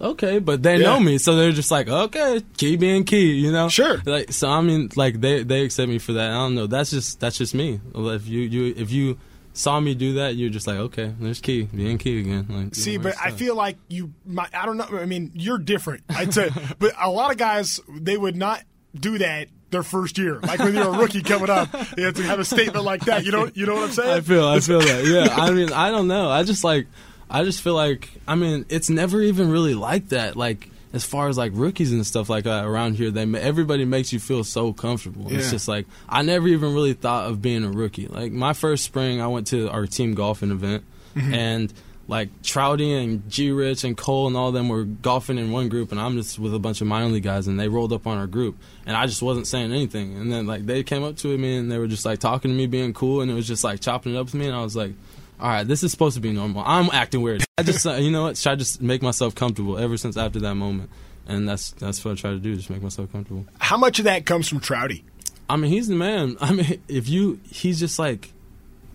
"Okay," 0.00 0.38
but 0.38 0.62
they 0.62 0.76
Yeah. 0.76 0.84
know 0.84 1.00
me, 1.00 1.18
so 1.18 1.36
they're 1.36 1.52
just 1.52 1.70
like, 1.70 1.88
"Okay, 1.88 2.42
key 2.56 2.76
being 2.76 3.04
key," 3.04 3.32
you 3.34 3.52
know? 3.52 3.68
Sure. 3.68 4.00
Like 4.04 4.32
so, 4.32 4.50
I 4.50 4.60
mean, 4.60 4.90
like 4.96 5.20
they 5.20 5.42
they 5.42 5.62
accept 5.64 5.88
me 5.88 5.98
for 5.98 6.12
that. 6.14 6.30
I 6.30 6.34
don't 6.34 6.54
know. 6.54 6.66
That's 6.66 6.90
just 6.90 7.20
that's 7.20 7.38
just 7.38 7.54
me. 7.54 7.80
If 7.94 8.26
you 8.26 8.40
you 8.40 8.74
if 8.76 8.90
you 8.90 9.18
saw 9.52 9.78
me 9.78 9.94
do 9.94 10.14
that, 10.14 10.34
you're 10.34 10.50
just 10.50 10.66
like, 10.66 10.78
okay, 10.78 11.12
there's 11.20 11.40
key 11.40 11.62
being 11.62 11.96
key 11.96 12.18
again. 12.20 12.46
Like, 12.48 12.74
See, 12.74 12.96
know, 12.96 13.04
but 13.04 13.14
I 13.22 13.30
feel 13.30 13.54
like 13.54 13.76
you. 13.88 14.12
My, 14.26 14.48
I 14.52 14.66
don't 14.66 14.76
know. 14.76 14.88
I 14.92 15.06
mean, 15.06 15.30
you're 15.34 15.58
different. 15.58 16.02
I'd 16.08 16.34
say, 16.34 16.50
but 16.78 16.92
a 17.00 17.08
lot 17.08 17.30
of 17.30 17.36
guys 17.36 17.80
they 17.88 18.16
would 18.16 18.36
not 18.36 18.62
do 18.98 19.18
that 19.18 19.48
their 19.70 19.82
first 19.84 20.18
year. 20.18 20.38
Like 20.40 20.58
when 20.60 20.74
you're 20.74 20.94
a 20.94 20.98
rookie 20.98 21.22
coming 21.22 21.50
up, 21.50 21.68
you 21.96 22.04
have 22.04 22.14
to 22.14 22.22
have 22.22 22.38
a 22.40 22.44
statement 22.44 22.84
like 22.84 23.04
that. 23.06 23.24
You 23.24 23.32
know, 23.32 23.50
you 23.54 23.66
know 23.66 23.74
what 23.74 23.84
I'm 23.84 23.90
saying? 23.92 24.10
I 24.10 24.20
feel, 24.20 24.46
I 24.46 24.60
feel 24.60 24.80
that. 24.80 25.04
Yeah, 25.06 25.34
I 25.34 25.50
mean, 25.50 25.72
I 25.72 25.90
don't 25.90 26.06
know. 26.08 26.30
I 26.30 26.42
just 26.44 26.62
like, 26.64 26.86
I 27.30 27.44
just 27.44 27.62
feel 27.62 27.74
like, 27.74 28.10
I 28.28 28.34
mean, 28.34 28.66
it's 28.68 28.90
never 28.90 29.20
even 29.20 29.50
really 29.50 29.74
like 29.74 30.10
that. 30.10 30.36
Like 30.36 30.68
as 30.94 31.04
far 31.04 31.28
as 31.28 31.36
like 31.36 31.50
rookies 31.54 31.92
and 31.92 32.06
stuff 32.06 32.28
like 32.28 32.44
that 32.44 32.64
around 32.64 32.94
here, 32.94 33.10
they 33.10 33.22
everybody 33.38 33.84
makes 33.84 34.12
you 34.12 34.20
feel 34.20 34.44
so 34.44 34.72
comfortable. 34.72 35.30
Yeah. 35.30 35.38
It's 35.38 35.50
just 35.50 35.66
like 35.66 35.86
I 36.08 36.22
never 36.22 36.46
even 36.46 36.72
really 36.72 36.92
thought 36.92 37.28
of 37.28 37.42
being 37.42 37.64
a 37.64 37.70
rookie. 37.70 38.06
Like 38.06 38.30
my 38.30 38.52
first 38.52 38.84
spring, 38.84 39.20
I 39.20 39.26
went 39.26 39.48
to 39.48 39.68
our 39.70 39.86
team 39.86 40.14
golfing 40.14 40.52
event, 40.52 40.84
mm-hmm. 41.16 41.34
and 41.34 41.72
like 42.06 42.42
Trouty 42.42 43.02
and 43.02 43.28
G 43.28 43.50
Rich 43.50 43.82
and 43.82 43.96
Cole 43.96 44.28
and 44.28 44.36
all 44.36 44.52
them 44.52 44.68
were 44.68 44.84
golfing 44.84 45.36
in 45.36 45.50
one 45.50 45.68
group, 45.68 45.90
and 45.90 46.00
I'm 46.00 46.14
just 46.14 46.38
with 46.38 46.54
a 46.54 46.58
bunch 46.60 46.80
of 46.80 46.86
my 46.86 47.02
only 47.02 47.20
guys, 47.20 47.48
and 47.48 47.58
they 47.58 47.68
rolled 47.68 47.92
up 47.92 48.06
on 48.06 48.16
our 48.16 48.28
group, 48.28 48.56
and 48.86 48.96
I 48.96 49.06
just 49.06 49.20
wasn't 49.20 49.48
saying 49.48 49.72
anything. 49.72 50.16
And 50.16 50.30
then 50.30 50.46
like 50.46 50.64
they 50.64 50.84
came 50.84 51.02
up 51.02 51.16
to 51.18 51.36
me 51.36 51.56
and 51.56 51.72
they 51.72 51.78
were 51.78 51.88
just 51.88 52.04
like 52.04 52.20
talking 52.20 52.52
to 52.52 52.56
me, 52.56 52.66
being 52.66 52.92
cool, 52.92 53.20
and 53.20 53.30
it 53.30 53.34
was 53.34 53.48
just 53.48 53.64
like 53.64 53.80
chopping 53.80 54.14
it 54.14 54.18
up 54.18 54.26
with 54.26 54.34
me, 54.34 54.46
and 54.46 54.54
I 54.54 54.62
was 54.62 54.76
like, 54.76 54.92
all 55.40 55.48
right, 55.48 55.66
this 55.66 55.82
is 55.82 55.90
supposed 55.90 56.14
to 56.14 56.20
be 56.20 56.32
normal. 56.32 56.62
I'm 56.64 56.88
acting 56.92 57.22
weird. 57.22 57.44
I 57.58 57.62
just, 57.62 57.86
uh, 57.86 57.94
you 57.94 58.10
know 58.10 58.22
what? 58.22 58.36
Should 58.36 58.50
I 58.52 58.54
just 58.56 58.80
make 58.80 59.02
myself 59.02 59.34
comfortable 59.34 59.78
ever 59.78 59.96
since 59.96 60.16
after 60.16 60.40
that 60.40 60.54
moment, 60.54 60.90
and 61.26 61.48
that's 61.48 61.70
that's 61.72 62.04
what 62.04 62.12
I 62.12 62.14
try 62.14 62.30
to 62.30 62.38
do, 62.38 62.54
just 62.56 62.70
make 62.70 62.82
myself 62.82 63.10
comfortable. 63.12 63.46
How 63.58 63.76
much 63.76 63.98
of 63.98 64.04
that 64.06 64.26
comes 64.26 64.48
from 64.48 64.60
Trouty? 64.60 65.02
I 65.48 65.56
mean, 65.56 65.70
he's 65.70 65.88
the 65.88 65.94
man. 65.94 66.36
I 66.40 66.52
mean, 66.52 66.80
if 66.88 67.08
you, 67.08 67.40
he's 67.50 67.78
just 67.78 67.98
like, 67.98 68.32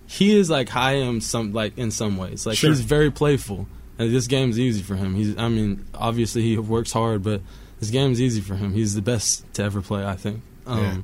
he 0.08 0.36
is 0.38 0.50
like 0.50 0.76
I 0.76 0.94
am 0.94 1.22
some 1.22 1.54
like 1.54 1.78
in 1.78 1.92
some 1.92 2.18
ways. 2.18 2.46
Like 2.46 2.58
Sure. 2.58 2.70
he's 2.72 2.82
very 2.82 3.12
playful, 3.12 3.68
and 3.98 4.14
this 4.14 4.28
game's 4.28 4.60
easy 4.60 4.82
for 4.82 4.96
him. 4.96 5.16
He's, 5.16 5.38
I 5.38 5.48
mean, 5.50 5.86
obviously 5.94 6.42
he 6.42 6.58
works 6.58 6.92
hard, 6.92 7.22
but 7.24 7.42
this 7.80 7.92
game's 7.92 8.20
easy 8.20 8.42
for 8.42 8.56
him. 8.56 8.74
He's 8.74 8.96
the 8.96 9.02
best 9.02 9.46
to 9.54 9.64
ever 9.64 9.82
play, 9.82 10.06
I 10.06 10.16
think. 10.16 10.42
Um, 10.66 10.80
Yeah. 10.80 10.98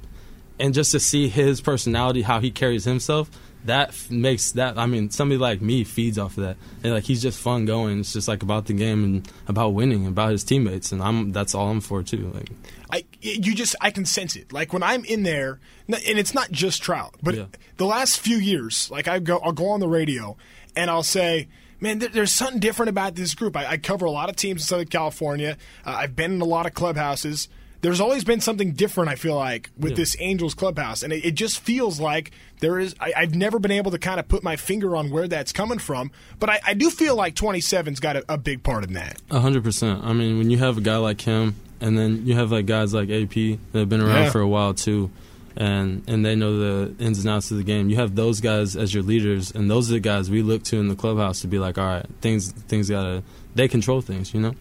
And 0.57 0.73
just 0.73 0.91
to 0.93 0.99
see 1.01 1.27
his 1.27 1.59
personality, 1.59 2.21
how 2.21 2.39
he 2.39 2.49
carries 2.49 2.85
himself, 2.85 3.29
that 3.65 3.95
makes 4.09 4.51
that. 4.53 4.77
I 4.77 4.85
mean, 4.85 5.09
somebody 5.09 5.37
like 5.37 5.61
me 5.61 5.83
feeds 5.83 6.17
off 6.17 6.37
of 6.37 6.43
that, 6.43 6.57
and 6.83 6.93
like 6.93 7.03
he's 7.03 7.21
just 7.21 7.39
fun 7.39 7.65
going. 7.65 7.99
It's 7.99 8.13
just 8.13 8.27
like 8.27 8.43
about 8.43 8.65
the 8.65 8.73
game 8.73 9.03
and 9.03 9.31
about 9.47 9.69
winning, 9.73 10.07
about 10.07 10.31
his 10.31 10.43
teammates, 10.43 10.91
and 10.91 11.01
I'm 11.01 11.31
that's 11.31 11.53
all 11.55 11.69
I'm 11.69 11.81
for 11.81 12.03
too. 12.03 12.31
Like, 12.33 12.49
I 12.91 13.05
you 13.21 13.53
just 13.55 13.75
I 13.81 13.91
can 13.91 14.05
sense 14.05 14.35
it. 14.35 14.51
Like 14.53 14.73
when 14.73 14.83
I'm 14.83 15.03
in 15.05 15.23
there, 15.23 15.59
and 15.87 15.97
it's 16.19 16.33
not 16.33 16.51
just 16.51 16.81
Trout, 16.81 17.15
but 17.21 17.35
Yeah. 17.35 17.45
the 17.77 17.85
last 17.85 18.19
few 18.19 18.37
years, 18.37 18.89
like 18.91 19.07
I 19.07 19.19
go, 19.19 19.37
I'll 19.39 19.51
go 19.51 19.69
on 19.69 19.79
the 19.79 19.87
radio 19.89 20.37
and 20.75 20.89
I'll 20.89 21.03
say. 21.03 21.47
Man, 21.81 21.99
there, 21.99 22.07
there's 22.07 22.31
something 22.31 22.61
different 22.61 22.89
about 22.89 23.15
this 23.15 23.35
group. 23.35 23.55
I, 23.57 23.65
I 23.71 23.77
cover 23.77 24.05
a 24.05 24.09
lot 24.11 24.29
of 24.29 24.37
teams 24.37 24.61
in 24.61 24.65
Southern 24.65 24.87
California. 24.87 25.57
Uh, 25.85 25.89
I've 25.99 26.15
been 26.15 26.35
in 26.35 26.41
a 26.41 26.45
lot 26.45 26.65
of 26.65 26.73
clubhouses. 26.73 27.49
There's 27.85 28.01
always 28.01 28.23
been 28.23 28.41
something 28.41 28.71
different. 28.73 29.09
I 29.09 29.15
feel 29.15 29.35
like 29.35 29.69
with 29.77 29.91
Yeah. 29.91 29.97
this 29.97 30.15
Angels 30.19 30.53
clubhouse, 30.55 31.03
and 31.03 31.13
it, 31.13 31.23
it 31.23 31.35
just 31.35 31.59
feels 31.59 31.99
like 31.99 32.31
there 32.59 32.79
is. 32.79 32.95
I, 32.99 33.13
I've 33.15 33.35
never 33.35 33.59
been 33.59 33.71
able 33.71 33.91
to 33.91 33.99
kind 33.99 34.19
of 34.19 34.27
put 34.27 34.43
my 34.43 34.55
finger 34.55 34.95
on 34.95 35.11
where 35.11 35.27
that's 35.27 35.51
coming 35.51 35.77
from, 35.79 36.09
but 36.39 36.49
I, 36.49 36.59
I 36.65 36.73
do 36.73 36.89
feel 36.89 37.15
like 37.15 37.35
27's 37.35 37.99
got 37.99 38.15
a, 38.15 38.23
a 38.27 38.37
big 38.37 38.63
part 38.63 38.83
in 38.83 38.93
that. 38.93 39.21
A 39.29 39.39
hundred 39.39 39.63
percent. 39.63 40.03
I 40.03 40.13
mean, 40.13 40.37
when 40.39 40.49
you 40.49 40.57
have 40.57 40.77
a 40.77 40.81
guy 40.81 40.97
like 40.97 41.21
him, 41.21 41.55
and 41.79 41.97
then 41.97 42.25
you 42.25 42.33
have 42.35 42.51
like 42.51 42.65
guys 42.65 42.93
like 42.93 43.09
AP 43.09 43.33
that 43.71 43.79
have 43.79 43.89
been 43.89 44.01
around 44.01 44.23
Yeah. 44.25 44.29
for 44.31 44.41
a 44.41 44.47
while 44.47 44.73
too, 44.73 45.11
and 45.55 46.03
and 46.07 46.25
they 46.25 46.35
know 46.35 46.57
the 46.57 47.03
ins 47.03 47.19
and 47.19 47.29
outs 47.29 47.51
of 47.51 47.57
the 47.57 47.63
game. 47.63 47.89
You 47.89 47.97
have 47.97 48.15
those 48.15 48.41
guys 48.41 48.75
as 48.75 48.93
your 48.93 49.03
leaders, 49.03 49.51
and 49.51 49.69
those 49.69 49.89
are 49.89 49.93
the 49.93 49.99
guys 49.99 50.29
we 50.29 50.41
look 50.41 50.63
to 50.63 50.79
in 50.79 50.87
the 50.87 50.95
clubhouse 50.95 51.41
to 51.41 51.47
be 51.47 51.59
like, 51.59 51.77
all 51.77 51.85
right, 51.85 52.05
things 52.21 52.51
things 52.51 52.89
gotta 52.89 53.21
they 53.53 53.67
control 53.67 54.01
things, 54.01 54.33
you 54.33 54.39
know. 54.41 54.55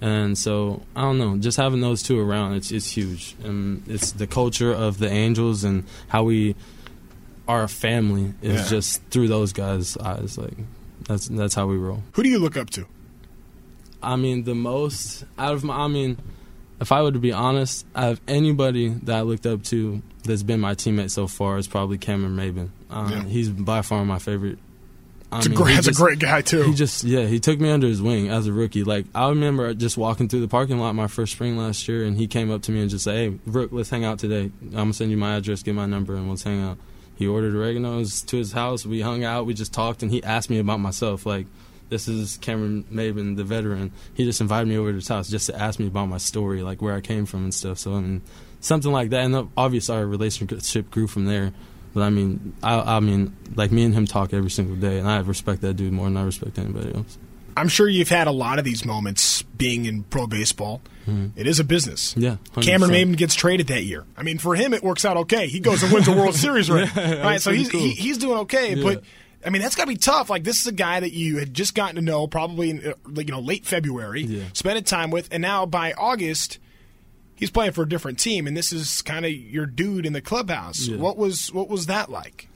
And 0.00 0.36
so 0.36 0.82
I 0.94 1.02
don't 1.02 1.18
know, 1.18 1.38
just 1.38 1.56
having 1.56 1.80
those 1.80 2.02
two 2.02 2.18
around, 2.20 2.54
it's 2.54 2.70
it's 2.70 2.90
huge, 2.94 3.34
and 3.42 3.82
it's 3.88 4.12
the 4.12 4.26
culture 4.26 4.72
of 4.72 4.98
the 4.98 5.08
Angels 5.08 5.64
and 5.64 5.84
how 6.08 6.24
we 6.24 6.56
are 7.48 7.62
a 7.62 7.68
family 7.68 8.34
is 8.42 8.62
Yeah. 8.62 8.68
just 8.68 9.02
through 9.10 9.28
those 9.28 9.52
guys' 9.52 9.96
eyes. 9.96 10.36
Like 10.36 10.56
that's 11.06 11.28
that's 11.28 11.54
how 11.54 11.66
we 11.66 11.76
roll. 11.76 12.02
Who 12.14 12.22
do 12.22 12.28
you 12.28 12.38
look 12.38 12.56
up 12.56 12.70
to? 12.70 12.86
I 14.02 14.16
mean, 14.16 14.44
the 14.44 14.54
most 14.54 15.24
out 15.38 15.54
of 15.54 15.64
my. 15.64 15.74
I 15.76 15.88
mean, 15.88 16.18
if 16.80 16.92
I 16.92 17.00
were 17.02 17.12
to 17.12 17.18
be 17.18 17.32
honest, 17.32 17.86
out 17.94 18.12
of 18.12 18.20
anybody 18.28 18.88
that 18.88 19.16
I 19.16 19.20
looked 19.22 19.46
up 19.46 19.62
to 19.64 20.02
that's 20.24 20.42
been 20.42 20.60
my 20.60 20.74
teammate 20.74 21.10
so 21.10 21.26
far 21.26 21.56
is 21.56 21.66
probably 21.68 21.96
Cameron 21.98 22.36
Maybin. 22.36 22.68
Uh, 22.90 23.08
Yeah. 23.10 23.24
He's 23.24 23.48
by 23.48 23.80
far 23.82 24.04
my 24.04 24.18
favorite. 24.18 24.58
I 25.34 25.48
mean, 25.48 25.56
great, 25.56 25.70
he 25.70 25.74
that's 25.76 25.88
a 25.88 25.92
great 25.92 26.18
guy 26.20 26.42
too. 26.42 26.62
He 26.62 26.74
just 26.74 27.02
yeah, 27.02 27.26
he 27.26 27.40
took 27.40 27.58
me 27.58 27.70
under 27.70 27.86
his 27.86 28.00
wing 28.00 28.28
as 28.28 28.46
a 28.46 28.52
rookie. 28.52 28.84
Like 28.84 29.06
I 29.14 29.28
remember 29.28 29.74
just 29.74 29.96
walking 29.96 30.28
through 30.28 30.42
the 30.42 30.48
parking 30.48 30.78
lot 30.78 30.94
my 30.94 31.08
first 31.08 31.32
spring 31.32 31.56
last 31.56 31.88
year, 31.88 32.04
and 32.04 32.16
he 32.16 32.26
came 32.26 32.50
up 32.50 32.62
to 32.62 32.72
me 32.72 32.80
and 32.80 32.90
just 32.90 33.04
said, 33.04 33.14
"Hey, 33.14 33.38
Rook, 33.46 33.70
let's 33.72 33.90
hang 33.90 34.04
out 34.04 34.18
today. 34.18 34.52
I'm 34.62 34.70
gonna 34.70 34.92
send 34.92 35.10
you 35.10 35.16
my 35.16 35.36
address, 35.36 35.62
get 35.62 35.74
my 35.74 35.86
number, 35.86 36.14
and 36.14 36.30
let's 36.30 36.44
hang 36.44 36.62
out." 36.62 36.78
He 37.16 37.26
ordered 37.26 37.54
oregano's 37.54 38.22
to 38.22 38.36
his 38.36 38.52
house. 38.52 38.86
We 38.86 39.00
hung 39.00 39.24
out. 39.24 39.46
We 39.46 39.54
just 39.54 39.72
talked, 39.72 40.02
and 40.02 40.10
he 40.10 40.22
asked 40.22 40.50
me 40.50 40.58
about 40.58 40.80
myself. 40.80 41.26
Like, 41.26 41.46
this 41.88 42.08
is 42.08 42.38
Cameron 42.38 42.84
Maybin, 42.92 43.36
the 43.36 43.44
veteran. 43.44 43.92
He 44.14 44.24
just 44.24 44.40
invited 44.40 44.68
me 44.68 44.76
over 44.76 44.90
to 44.90 44.96
his 44.96 45.08
house 45.08 45.28
just 45.28 45.46
to 45.46 45.60
ask 45.60 45.78
me 45.78 45.86
about 45.86 46.06
my 46.06 46.18
story, 46.18 46.62
like 46.62 46.82
where 46.82 46.94
I 46.94 47.00
came 47.00 47.26
from 47.26 47.44
and 47.44 47.54
stuff. 47.54 47.78
So 47.78 47.94
I 47.94 48.00
mean, 48.00 48.22
something 48.60 48.92
like 48.92 49.10
that. 49.10 49.24
And 49.24 49.34
uh, 49.34 49.44
obviously, 49.56 49.96
our 49.96 50.06
relationship 50.06 50.90
grew 50.90 51.06
from 51.06 51.26
there. 51.26 51.52
But 51.94 52.02
I 52.02 52.10
mean, 52.10 52.54
I, 52.62 52.96
I 52.96 53.00
mean, 53.00 53.34
like 53.54 53.70
me 53.72 53.84
and 53.84 53.94
him 53.94 54.06
talk 54.06 54.34
every 54.34 54.50
single 54.50 54.76
day, 54.76 54.98
and 54.98 55.08
I 55.08 55.18
respect 55.20 55.60
that 55.62 55.74
dude 55.74 55.92
more 55.92 56.06
than 56.06 56.16
I 56.16 56.24
respect 56.24 56.58
anybody 56.58 56.94
else. 56.94 57.18
I'm 57.56 57.68
sure 57.68 57.88
you've 57.88 58.08
had 58.08 58.26
a 58.26 58.32
lot 58.32 58.58
of 58.58 58.64
these 58.64 58.84
moments 58.84 59.42
being 59.42 59.86
in 59.86 60.02
pro 60.04 60.26
baseball. 60.26 60.82
It 61.36 61.46
is 61.46 61.60
a 61.60 61.64
business. 61.64 62.12
Mm-hmm. 62.14 62.20
Yeah, 62.22 62.36
100%. 62.54 62.62
Cameron 62.64 62.90
Maybin 62.90 63.16
gets 63.18 63.34
traded 63.34 63.66
that 63.66 63.84
year. 63.84 64.04
I 64.16 64.22
mean, 64.22 64.38
for 64.38 64.54
him, 64.54 64.72
it 64.72 64.82
works 64.82 65.04
out 65.04 65.18
okay. 65.18 65.48
He 65.48 65.60
goes 65.60 65.82
and 65.82 65.92
wins 65.92 66.08
a 66.08 66.12
World 66.12 66.34
Series 66.34 66.70
ring. 66.70 66.88
right, 66.96 67.40
so 67.42 67.52
he's 67.52 67.70
cool. 67.70 67.78
he, 67.80 67.90
he's 67.90 68.16
doing 68.16 68.38
okay. 68.40 68.74
Yeah. 68.74 68.82
But 68.82 69.04
I 69.46 69.50
mean, 69.50 69.60
that's 69.60 69.74
got 69.76 69.84
to 69.84 69.88
be 69.88 69.96
tough. 69.98 70.30
Like 70.30 70.44
this 70.44 70.60
is 70.62 70.66
a 70.66 70.72
guy 70.72 71.00
that 71.00 71.12
you 71.12 71.36
had 71.38 71.52
just 71.52 71.74
gotten 71.74 71.96
to 71.96 72.00
know, 72.02 72.26
probably 72.26 72.70
in 72.70 72.86
uh, 72.86 72.94
like, 73.06 73.26
you 73.28 73.32
know 73.32 73.40
late 73.40 73.66
February, 73.66 74.22
Yeah. 74.22 74.44
spending 74.54 74.82
time 74.82 75.10
with, 75.10 75.28
and 75.30 75.42
now 75.42 75.66
by 75.66 75.92
August. 75.92 76.58
He's 77.36 77.50
playing 77.50 77.72
for 77.72 77.82
a 77.82 77.88
different 77.88 78.18
team, 78.18 78.46
and 78.46 78.56
this 78.56 78.72
is 78.72 79.02
kind 79.02 79.24
of 79.24 79.32
your 79.32 79.66
dude 79.66 80.06
in 80.06 80.12
the 80.12 80.20
clubhouse. 80.20 80.86
Yeah. 80.86 80.98
What 80.98 81.16
was 81.16 81.52
what 81.52 81.68
was 81.68 81.86
that 81.86 82.10
like? 82.10 82.48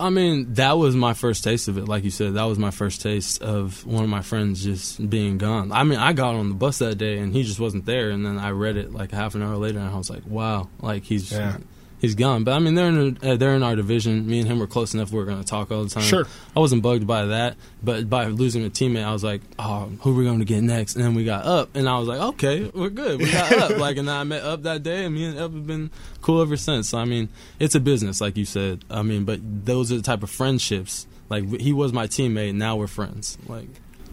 I 0.00 0.10
mean, 0.10 0.54
that 0.54 0.78
was 0.78 0.96
my 0.96 1.14
first 1.14 1.44
taste 1.44 1.68
of 1.68 1.78
it. 1.78 1.86
Like 1.86 2.02
you 2.02 2.10
said, 2.10 2.34
that 2.34 2.44
was 2.44 2.58
my 2.58 2.70
first 2.70 3.02
taste 3.02 3.40
of 3.42 3.86
one 3.86 4.02
of 4.02 4.10
my 4.10 4.22
friends 4.22 4.64
just 4.64 5.08
being 5.08 5.38
gone. 5.38 5.70
I 5.70 5.84
mean, 5.84 5.98
I 5.98 6.12
got 6.12 6.34
on 6.34 6.48
the 6.48 6.54
bus 6.54 6.78
that 6.78 6.96
day 6.96 7.18
and 7.18 7.32
he 7.32 7.44
just 7.44 7.60
wasn't 7.60 7.84
there. 7.84 8.10
And 8.10 8.26
then 8.26 8.38
I 8.38 8.50
read 8.50 8.76
it 8.76 8.92
like 8.92 9.12
half 9.12 9.34
an 9.34 9.42
hour 9.42 9.56
later, 9.56 9.78
and 9.78 9.88
I 9.88 9.96
was 9.96 10.10
like, 10.10 10.26
"Wow, 10.26 10.68
like 10.80 11.04
he's 11.04 11.30
Yeah. 11.30 11.58
He's 12.02 12.14
gone." 12.14 12.44
But 12.44 12.52
I 12.52 12.58
mean, 12.58 12.74
they're 12.74 12.88
in 12.88 13.18
a, 13.22 13.32
uh, 13.32 13.36
they're 13.36 13.54
in 13.54 13.62
our 13.62 13.74
division. 13.74 14.26
Me 14.26 14.40
and 14.40 14.46
him 14.46 14.58
were 14.58 14.66
close 14.66 14.92
enough. 14.92 15.10
We 15.10 15.18
were 15.18 15.24
going 15.24 15.40
to 15.40 15.46
talk 15.46 15.72
all 15.72 15.82
the 15.84 15.88
time. 15.88 16.02
Sure. 16.02 16.26
I 16.54 16.60
wasn't 16.60 16.82
bugged 16.82 17.06
by 17.06 17.24
that, 17.24 17.56
but 17.82 18.10
by 18.10 18.26
losing 18.26 18.66
a 18.66 18.68
teammate, 18.68 19.04
I 19.04 19.12
was 19.14 19.24
like, 19.24 19.40
"Oh, 19.58 19.90
who 20.00 20.12
are 20.12 20.18
we 20.18 20.24
going 20.24 20.40
to 20.40 20.44
get 20.44 20.62
next?" 20.62 20.96
And 20.96 21.02
then 21.04 21.14
we 21.14 21.24
got 21.24 21.46
up, 21.46 21.74
and 21.74 21.88
I 21.88 21.98
was 21.98 22.08
like, 22.08 22.20
"Okay, 22.20 22.70
we're 22.74 22.90
good. 22.90 23.18
We 23.20 23.32
got 23.32 23.52
up." 23.52 23.72
Like, 23.82 23.96
and 23.96 24.08
I 24.10 24.22
met 24.22 24.42
up 24.42 24.64
that 24.64 24.82
day, 24.82 25.06
and 25.06 25.14
me 25.14 25.24
and 25.24 25.38
up 25.38 25.52
have 25.52 25.66
been 25.66 25.90
cool 26.20 26.42
ever 26.42 26.58
since. 26.58 26.90
So 26.90 26.98
I 26.98 27.06
mean, 27.06 27.30
it's 27.58 27.74
a 27.74 27.80
business, 27.80 28.20
like 28.20 28.36
you 28.36 28.44
said. 28.44 28.84
I 28.90 29.02
mean, 29.02 29.24
but 29.24 29.40
those 29.42 29.90
are 29.90 29.96
the 29.96 30.02
type 30.02 30.22
of 30.22 30.30
friendships. 30.30 31.06
Like 31.28 31.60
he 31.60 31.72
was 31.72 31.94
my 31.94 32.06
teammate, 32.06 32.54
now 32.54 32.76
we're 32.76 32.86
friends. 32.86 33.38
Like 33.48 33.68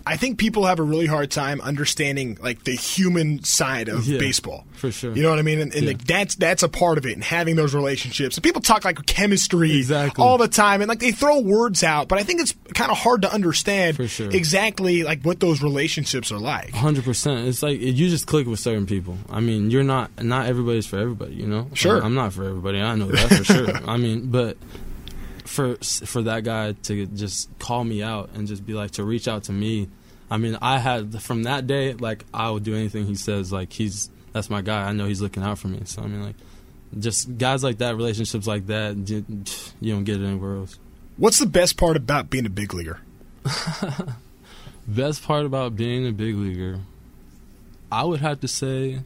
I 0.10 0.18
think 0.18 0.38
people 0.40 0.66
have 0.66 0.80
a 0.80 0.84
really 0.84 1.06
hard 1.06 1.30
time 1.32 1.62
understanding 1.62 2.38
like 2.42 2.64
the 2.64 2.76
human 2.76 3.44
side 3.44 3.88
of 3.90 4.06
Yeah, 4.08 4.18
baseball. 4.20 4.66
for 4.74 4.92
sure. 4.92 5.16
You 5.16 5.22
know 5.24 5.30
what 5.30 5.40
I 5.40 5.44
mean? 5.44 5.60
And, 5.60 5.74
and 5.74 5.84
Yeah. 5.84 5.90
like, 5.92 6.04
that's 6.06 6.36
that's 6.36 6.64
a 6.64 6.70
part 6.70 6.98
of 6.98 7.06
it, 7.06 7.14
and 7.14 7.24
having 7.24 7.56
those 7.56 7.74
relationships. 7.76 8.36
And 8.38 8.44
people 8.44 8.62
talk 8.62 8.84
like 8.86 9.06
chemistry 9.06 9.78
Exactly. 9.78 10.24
all 10.24 10.38
the 10.38 10.48
time, 10.48 10.82
and 10.82 10.90
like 10.90 11.00
they 11.00 11.12
throw 11.12 11.40
words 11.40 11.84
out, 11.84 12.08
but 12.08 12.18
I 12.20 12.24
think 12.24 12.42
it's 12.42 12.54
kind 12.74 12.92
of 12.92 12.98
hard 12.98 13.22
to 13.22 13.34
understand 13.34 13.98
sure. 14.10 14.30
exactly 14.32 15.04
like 15.04 15.22
what 15.24 15.40
those 15.40 15.62
relationships 15.62 16.32
are 16.32 16.40
like. 16.40 16.74
Hundred 16.74 17.04
percent. 17.04 17.48
It's 17.48 17.62
like 17.64 17.80
you 17.80 18.10
just 18.10 18.26
click 18.28 18.48
with 18.48 18.60
certain 18.60 18.86
people. 18.86 19.18
I 19.30 19.40
mean, 19.42 19.70
you're 19.72 19.84
not 19.84 20.10
not 20.24 20.48
everybody's 20.48 20.86
for 20.88 20.98
everybody. 20.98 21.36
You 21.36 21.48
know. 21.48 21.68
Sure. 21.74 22.04
I'm 22.04 22.16
not 22.16 22.34
for 22.34 22.44
everybody. 22.44 22.80
I 22.82 22.96
know 22.96 23.08
that 23.08 23.30
for 23.30 23.44
sure. 23.44 23.70
I 23.88 23.98
mean, 23.98 24.32
but 24.32 24.58
for 25.46 25.76
for 25.78 26.22
that 26.24 26.44
guy 26.44 26.74
to 26.84 27.06
just 27.08 27.50
call 27.60 27.84
me 27.84 28.04
out 28.04 28.30
and 28.36 28.48
just 28.48 28.66
be 28.66 28.74
like 28.74 28.92
to 28.92 29.04
reach 29.04 29.28
out 29.28 29.44
to 29.46 29.52
me. 29.52 29.88
I 30.32 30.38
mean, 30.38 30.58
I 30.62 30.78
had 30.80 31.22
from 31.22 31.44
that 31.44 31.66
day 31.68 31.94
like 31.94 32.26
I 32.34 32.50
would 32.52 32.64
do 32.64 32.76
anything 32.76 33.06
he 33.06 33.16
says. 33.16 33.52
Like 33.52 33.74
he's 33.74 34.10
that's 34.34 34.50
my 34.50 34.62
guy. 34.62 34.84
I 34.88 34.94
know 34.94 35.06
he's 35.06 35.22
looking 35.22 35.44
out 35.44 35.58
for 35.60 35.68
me. 35.68 35.82
So 35.86 36.02
I 36.04 36.08
mean, 36.08 36.24
like 36.24 36.36
just 37.00 37.38
guys 37.38 37.64
like 37.64 37.80
that, 37.80 37.96
relationships 37.96 38.46
like 38.48 38.68
that, 38.68 38.96
you 39.80 39.94
don't 39.94 40.04
get 40.04 40.22
it 40.22 40.26
anywhere 40.26 40.58
else. 40.58 40.78
What's 41.18 41.40
the 41.40 41.46
best 41.46 41.78
part 41.78 41.98
about 41.98 42.30
being 42.30 42.46
a 42.46 42.50
big 42.50 42.74
leaguer? 42.74 43.00
Best 44.88 45.24
part 45.24 45.46
about 45.46 45.76
being 45.76 46.08
a 46.08 46.12
big 46.12 46.36
leaguer, 46.36 46.80
I 47.92 48.04
would 48.04 48.22
have 48.22 48.40
to 48.42 48.48
say, 48.48 49.02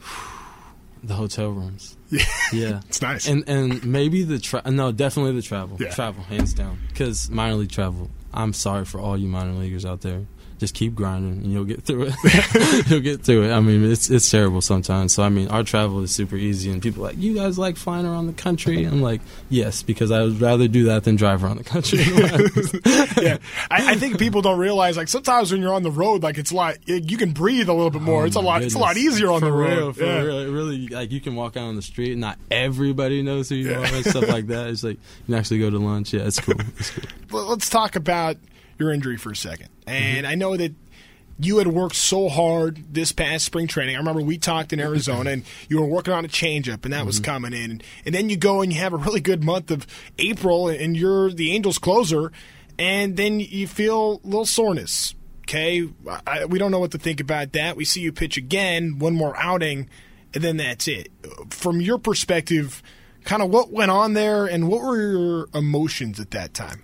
the 1.02 1.14
hotel 1.14 1.50
rooms. 1.50 1.96
Yeah, 2.10 2.24
Yeah, 2.52 2.80
it's 2.88 3.02
nice. 3.02 3.26
and 3.28 3.44
and 3.48 3.84
maybe 3.84 4.22
the 4.22 4.38
tra- 4.38 4.62
no, 4.70 4.92
definitely 4.92 5.32
the 5.34 5.42
travel. 5.42 5.76
Yeah. 5.78 5.90
Travel, 5.94 6.22
hands 6.24 6.54
down. 6.54 6.78
Because 6.88 7.28
minor 7.28 7.56
league 7.56 7.70
travel. 7.70 8.08
I'm 8.32 8.52
sorry 8.52 8.84
for 8.84 9.00
all 9.00 9.16
you 9.16 9.28
minor 9.28 9.52
leaguers 9.52 9.84
out 9.84 10.02
there. 10.02 10.26
Just 10.58 10.74
keep 10.74 10.94
grinding, 10.96 11.44
and 11.44 11.52
you'll 11.52 11.64
get 11.64 11.84
through 11.84 12.08
it. 12.12 12.86
you'll 12.90 12.98
get 13.00 13.22
through 13.22 13.44
it. 13.44 13.52
I 13.52 13.60
mean, 13.60 13.84
it's 13.88 14.10
it's 14.10 14.28
terrible 14.28 14.60
sometimes. 14.60 15.12
So 15.14 15.22
I 15.22 15.28
mean, 15.28 15.46
our 15.48 15.62
travel 15.62 16.02
is 16.02 16.10
super 16.12 16.34
easy, 16.34 16.70
and 16.72 16.82
people 16.82 17.04
are 17.04 17.10
like, 17.10 17.18
you 17.18 17.32
guys 17.34 17.58
like 17.60 17.76
flying 17.76 18.04
around 18.06 18.26
the 18.26 18.32
country. 18.32 18.84
I'm 18.86 19.00
like, 19.00 19.20
yes, 19.50 19.82
because 19.84 20.10
I 20.10 20.22
would 20.22 20.40
rather 20.40 20.66
do 20.66 20.84
that 20.86 21.04
than 21.04 21.14
drive 21.14 21.44
around 21.44 21.58
the 21.58 21.64
country. 21.64 22.00
yeah, 23.22 23.38
I, 23.70 23.92
I 23.92 23.94
think 23.96 24.18
people 24.18 24.42
don't 24.42 24.58
realize 24.58 24.96
like 24.96 25.06
sometimes 25.08 25.52
when 25.52 25.62
you're 25.62 25.74
on 25.74 25.82
the 25.84 25.90
road, 25.92 26.22
like 26.24 26.38
it's 26.38 26.50
a 26.50 26.56
lot. 26.56 26.76
You 26.88 27.16
can 27.16 27.30
breathe 27.32 27.68
a 27.68 27.72
little 27.74 27.90
bit 27.90 28.02
more. 28.02 28.22
Oh 28.22 28.26
it's 28.26 28.36
a 28.36 28.40
lot. 28.40 28.62
It's 28.62 28.74
a 28.74 28.78
lot 28.78 28.96
easier 28.96 29.30
on 29.30 29.38
for 29.40 29.46
the 29.46 29.52
road. 29.52 29.68
Real, 29.78 29.92
for 29.92 30.04
Yeah. 30.04 30.22
real, 30.22 30.38
It 30.40 30.50
really, 30.50 30.88
like 30.88 31.12
you 31.12 31.20
can 31.20 31.36
walk 31.36 31.56
out 31.56 31.68
on 31.68 31.76
the 31.76 31.82
street, 31.82 32.12
and 32.12 32.20
not 32.20 32.36
everybody 32.50 33.22
knows 33.22 33.48
who 33.48 33.54
you 33.54 33.70
Yeah. 33.70 33.78
are 33.78 33.84
and 33.94 34.04
stuff 34.04 34.28
like 34.28 34.48
that. 34.48 34.68
It's 34.70 34.82
like 34.82 34.96
you 34.96 35.24
can 35.26 35.34
actually 35.34 35.60
go 35.60 35.70
to 35.70 35.78
lunch. 35.78 36.12
Yeah, 36.12 36.22
it's 36.22 36.40
cool. 36.40 36.56
It's 36.78 36.90
cool. 37.30 37.44
Let's 37.46 37.70
talk 37.70 37.94
about 37.94 38.36
your 38.78 38.92
injury 38.92 39.16
for 39.16 39.30
a 39.32 39.36
second. 39.36 39.68
And 39.88 40.24
Mm-hmm. 40.24 40.30
I 40.32 40.34
know 40.34 40.56
that 40.56 40.74
you 41.40 41.58
had 41.58 41.68
worked 41.68 41.94
so 41.94 42.28
hard 42.28 42.82
this 42.92 43.12
past 43.12 43.44
spring 43.44 43.68
training. 43.68 43.94
I 43.94 43.98
remember 43.98 44.20
we 44.22 44.38
talked 44.38 44.72
in 44.72 44.80
Arizona, 44.80 45.30
and 45.30 45.44
you 45.68 45.80
were 45.80 45.86
working 45.86 46.12
on 46.12 46.24
a 46.24 46.28
changeup, 46.28 46.84
and 46.84 46.92
that 46.92 47.06
was 47.06 47.16
Mm-hmm. 47.16 47.24
coming 47.24 47.52
in. 47.52 47.80
And 48.04 48.14
then 48.14 48.28
you 48.28 48.36
go 48.36 48.60
and 48.60 48.72
you 48.72 48.80
have 48.80 48.92
a 48.92 48.96
really 48.96 49.20
good 49.20 49.44
month 49.44 49.70
of 49.70 49.86
April, 50.18 50.68
and 50.68 50.96
you're 50.96 51.30
the 51.30 51.52
Angels 51.52 51.78
closer. 51.78 52.32
and 52.78 53.16
then 53.16 53.40
you 53.40 53.66
feel 53.66 54.20
a 54.22 54.26
little 54.26 54.46
soreness. 54.46 55.14
Okay, 55.42 55.88
I, 56.26 56.44
we 56.44 56.58
don't 56.58 56.70
know 56.70 56.78
what 56.78 56.90
to 56.92 56.98
think 56.98 57.20
about 57.20 57.52
that. 57.54 57.76
We 57.76 57.84
see 57.86 58.00
you 58.02 58.12
pitch 58.12 58.36
again, 58.36 58.98
one 58.98 59.14
more 59.14 59.34
outing, 59.38 59.88
and 60.34 60.44
then 60.44 60.58
that's 60.58 60.86
it. 60.86 61.08
From 61.50 61.80
your 61.80 61.98
perspective, 61.98 62.82
kind 63.24 63.42
of 63.42 63.48
what 63.50 63.72
went 63.72 63.90
on 63.90 64.12
there, 64.12 64.44
and 64.44 64.68
what 64.68 64.82
were 64.82 65.00
your 65.00 65.48
emotions 65.54 66.20
at 66.20 66.32
that 66.32 66.52
time? 66.52 66.82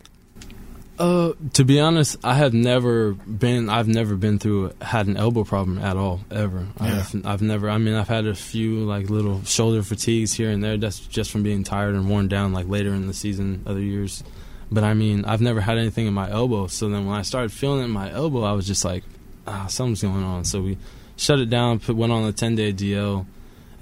Uh, 0.98 1.32
to 1.54 1.64
be 1.64 1.80
honest, 1.80 2.16
I 2.22 2.34
have 2.34 2.54
never 2.54 3.14
been. 3.14 3.68
I've 3.68 3.88
never 3.88 4.14
been 4.14 4.38
through 4.38 4.72
had 4.80 5.08
an 5.08 5.16
elbow 5.16 5.42
problem 5.42 5.78
at 5.78 5.96
all 5.96 6.20
ever. 6.30 6.68
Yeah. 6.80 6.98
I've, 6.98 7.26
I've 7.26 7.42
never. 7.42 7.68
I 7.68 7.78
mean, 7.78 7.94
I've 7.94 8.08
had 8.08 8.26
a 8.26 8.34
few 8.34 8.84
like 8.84 9.10
little 9.10 9.42
shoulder 9.42 9.82
fatigues 9.82 10.32
here 10.32 10.50
and 10.50 10.62
there. 10.62 10.76
That's 10.76 11.00
just 11.00 11.32
from 11.32 11.42
being 11.42 11.64
tired 11.64 11.96
and 11.96 12.08
worn 12.08 12.28
down 12.28 12.52
like 12.52 12.68
later 12.68 12.90
in 12.90 13.08
the 13.08 13.14
season, 13.14 13.64
other 13.66 13.80
years. 13.80 14.22
But 14.70 14.84
I 14.84 14.94
mean, 14.94 15.24
I've 15.24 15.40
never 15.40 15.60
had 15.60 15.78
anything 15.78 16.06
in 16.06 16.14
my 16.14 16.30
elbow. 16.30 16.68
So 16.68 16.88
then 16.88 17.06
when 17.06 17.16
I 17.16 17.22
started 17.22 17.50
feeling 17.50 17.80
it 17.80 17.84
in 17.84 17.90
my 17.90 18.12
elbow, 18.12 18.42
I 18.42 18.52
was 18.52 18.66
just 18.66 18.84
like, 18.84 19.02
ah, 19.48 19.66
something's 19.66 20.02
going 20.02 20.22
on. 20.22 20.44
So 20.44 20.62
we 20.62 20.78
shut 21.16 21.40
it 21.40 21.50
down, 21.50 21.80
put 21.80 21.96
went 21.96 22.12
on 22.12 22.22
a 22.24 22.32
ten 22.32 22.54
day 22.54 22.72
DL, 22.72 23.26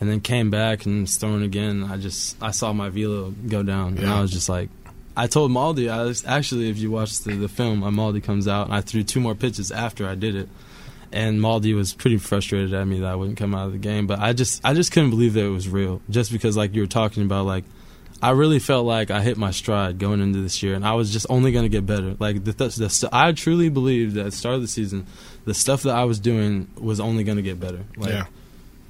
and 0.00 0.10
then 0.10 0.20
came 0.20 0.50
back 0.50 0.86
and 0.86 1.02
was 1.02 1.16
thrown 1.16 1.42
again. 1.42 1.84
I 1.84 1.98
just 1.98 2.42
I 2.42 2.52
saw 2.52 2.72
my 2.72 2.88
velo 2.88 3.32
go 3.48 3.62
down, 3.62 3.98
and 3.98 4.08
I 4.08 4.22
was 4.22 4.30
just 4.30 4.48
like. 4.48 4.70
I 5.16 5.26
told 5.26 5.50
Maldi, 5.50 5.90
I 5.90 6.04
was, 6.04 6.24
actually, 6.24 6.70
if 6.70 6.78
you 6.78 6.90
watch 6.90 7.20
the, 7.20 7.34
the 7.34 7.48
film, 7.48 7.82
uh, 7.82 7.90
Maldi 7.90 8.22
comes 8.22 8.48
out, 8.48 8.66
and 8.66 8.74
I 8.74 8.80
threw 8.80 9.02
two 9.02 9.20
more 9.20 9.34
pitches 9.34 9.70
after 9.70 10.06
I 10.06 10.14
did 10.14 10.34
it. 10.34 10.48
And 11.12 11.40
Maldi 11.40 11.74
was 11.74 11.92
pretty 11.92 12.16
frustrated 12.16 12.72
at 12.72 12.86
me 12.86 13.00
that 13.00 13.12
I 13.12 13.14
wouldn't 13.14 13.36
come 13.36 13.54
out 13.54 13.66
of 13.66 13.72
the 13.72 13.78
game. 13.78 14.06
But 14.06 14.20
I 14.20 14.32
just, 14.32 14.64
I 14.64 14.72
just 14.72 14.92
couldn't 14.92 15.10
believe 15.10 15.34
that 15.34 15.44
it 15.44 15.50
was 15.50 15.68
real. 15.68 16.00
Just 16.08 16.32
because, 16.32 16.56
like 16.56 16.74
you 16.74 16.80
were 16.80 16.86
talking 16.86 17.22
about, 17.22 17.44
like 17.44 17.64
I 18.22 18.30
really 18.30 18.60
felt 18.60 18.86
like 18.86 19.10
I 19.10 19.20
hit 19.20 19.36
my 19.36 19.50
stride 19.50 19.98
going 19.98 20.20
into 20.20 20.40
this 20.40 20.62
year, 20.62 20.74
and 20.74 20.86
I 20.86 20.94
was 20.94 21.12
just 21.12 21.26
only 21.28 21.50
going 21.50 21.64
to 21.64 21.68
get 21.68 21.84
better. 21.84 22.14
Like 22.20 22.44
the, 22.44 22.52
the, 22.52 22.68
the 22.68 22.88
st- 22.88 23.12
I 23.12 23.32
truly 23.32 23.68
believed 23.68 24.14
that 24.14 24.20
at 24.20 24.26
the 24.26 24.36
start 24.36 24.54
of 24.54 24.62
the 24.62 24.68
season, 24.68 25.06
the 25.44 25.54
stuff 25.54 25.82
that 25.82 25.96
I 25.96 26.04
was 26.04 26.20
doing 26.20 26.70
was 26.80 27.00
only 27.00 27.24
going 27.24 27.36
to 27.36 27.42
get 27.42 27.58
better. 27.58 27.80
Like, 27.96 28.10
yeah, 28.10 28.26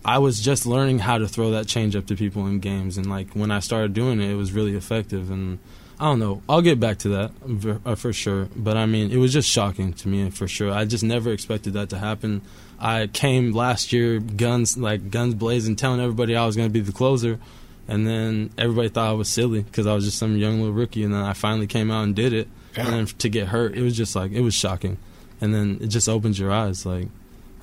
I 0.04 0.18
was 0.18 0.38
just 0.38 0.66
learning 0.66 0.98
how 0.98 1.16
to 1.16 1.26
throw 1.26 1.52
that 1.52 1.66
change 1.66 1.96
up 1.96 2.06
to 2.08 2.14
people 2.14 2.46
in 2.46 2.61
games, 2.61 2.98
and 2.98 3.08
like 3.08 3.32
when 3.32 3.50
I 3.50 3.61
started 3.61 3.94
doing 3.94 4.20
it, 4.20 4.30
it 4.30 4.37
was 4.37 4.52
really 4.52 4.76
effective. 4.76 5.30
And 5.30 5.58
I 6.00 6.05
don't 6.07 6.18
know, 6.18 6.42
I'll 6.48 6.62
get 6.62 6.81
back 6.81 6.98
to 6.98 7.09
that 7.11 7.81
uh, 7.85 7.94
for 7.94 8.12
sure. 8.12 8.48
But 8.57 8.76
I 8.76 8.87
mean, 8.87 9.11
it 9.11 9.18
was 9.18 9.33
just 9.33 9.48
shocking 9.48 9.92
to 9.94 10.09
me 10.09 10.31
for 10.31 10.48
sure. 10.48 10.72
I 10.72 10.85
just 10.85 11.05
never 11.05 11.31
expected 11.33 11.74
that 11.74 11.90
to 11.90 11.98
happen. 11.98 12.42
I 12.81 13.07
came 13.07 13.52
last 13.52 13.92
year, 13.92 14.18
guns 14.18 14.76
like 14.76 15.11
guns 15.11 15.35
blazing, 15.35 15.76
telling 15.76 16.00
everybody 16.00 16.35
I 16.35 16.44
was 16.46 16.57
going 16.57 16.68
to 16.68 16.72
be 16.72 16.81
the 16.81 16.92
closer, 16.92 17.38
and 17.87 18.07
then 18.07 18.50
everybody 18.59 18.88
thought 18.88 19.09
I 19.11 19.12
was 19.12 19.28
silly 19.28 19.62
because 19.62 19.87
I 19.87 19.94
was 19.94 20.05
just 20.05 20.18
some 20.18 20.37
young 20.37 20.59
little 20.59 20.72
rookie. 20.74 21.05
And 21.05 21.12
then 21.14 21.22
I 21.22 21.33
finally 21.35 21.66
came 21.68 21.90
out 21.90 22.02
and 22.02 22.16
did 22.16 22.33
it, 22.33 22.48
Yeah. 22.76 22.85
and 22.87 22.92
then 22.92 23.07
to 23.07 23.28
get 23.28 23.48
hurt, 23.48 23.76
it 23.76 23.83
was 23.83 23.96
just 23.96 24.16
like 24.16 24.33
it 24.33 24.40
was 24.40 24.55
shocking. 24.55 24.98
And 25.40 25.55
then 25.55 25.78
it 25.81 25.88
just 25.88 26.09
opens 26.09 26.38
your 26.38 26.50
eyes, 26.52 26.85
like. 26.85 27.09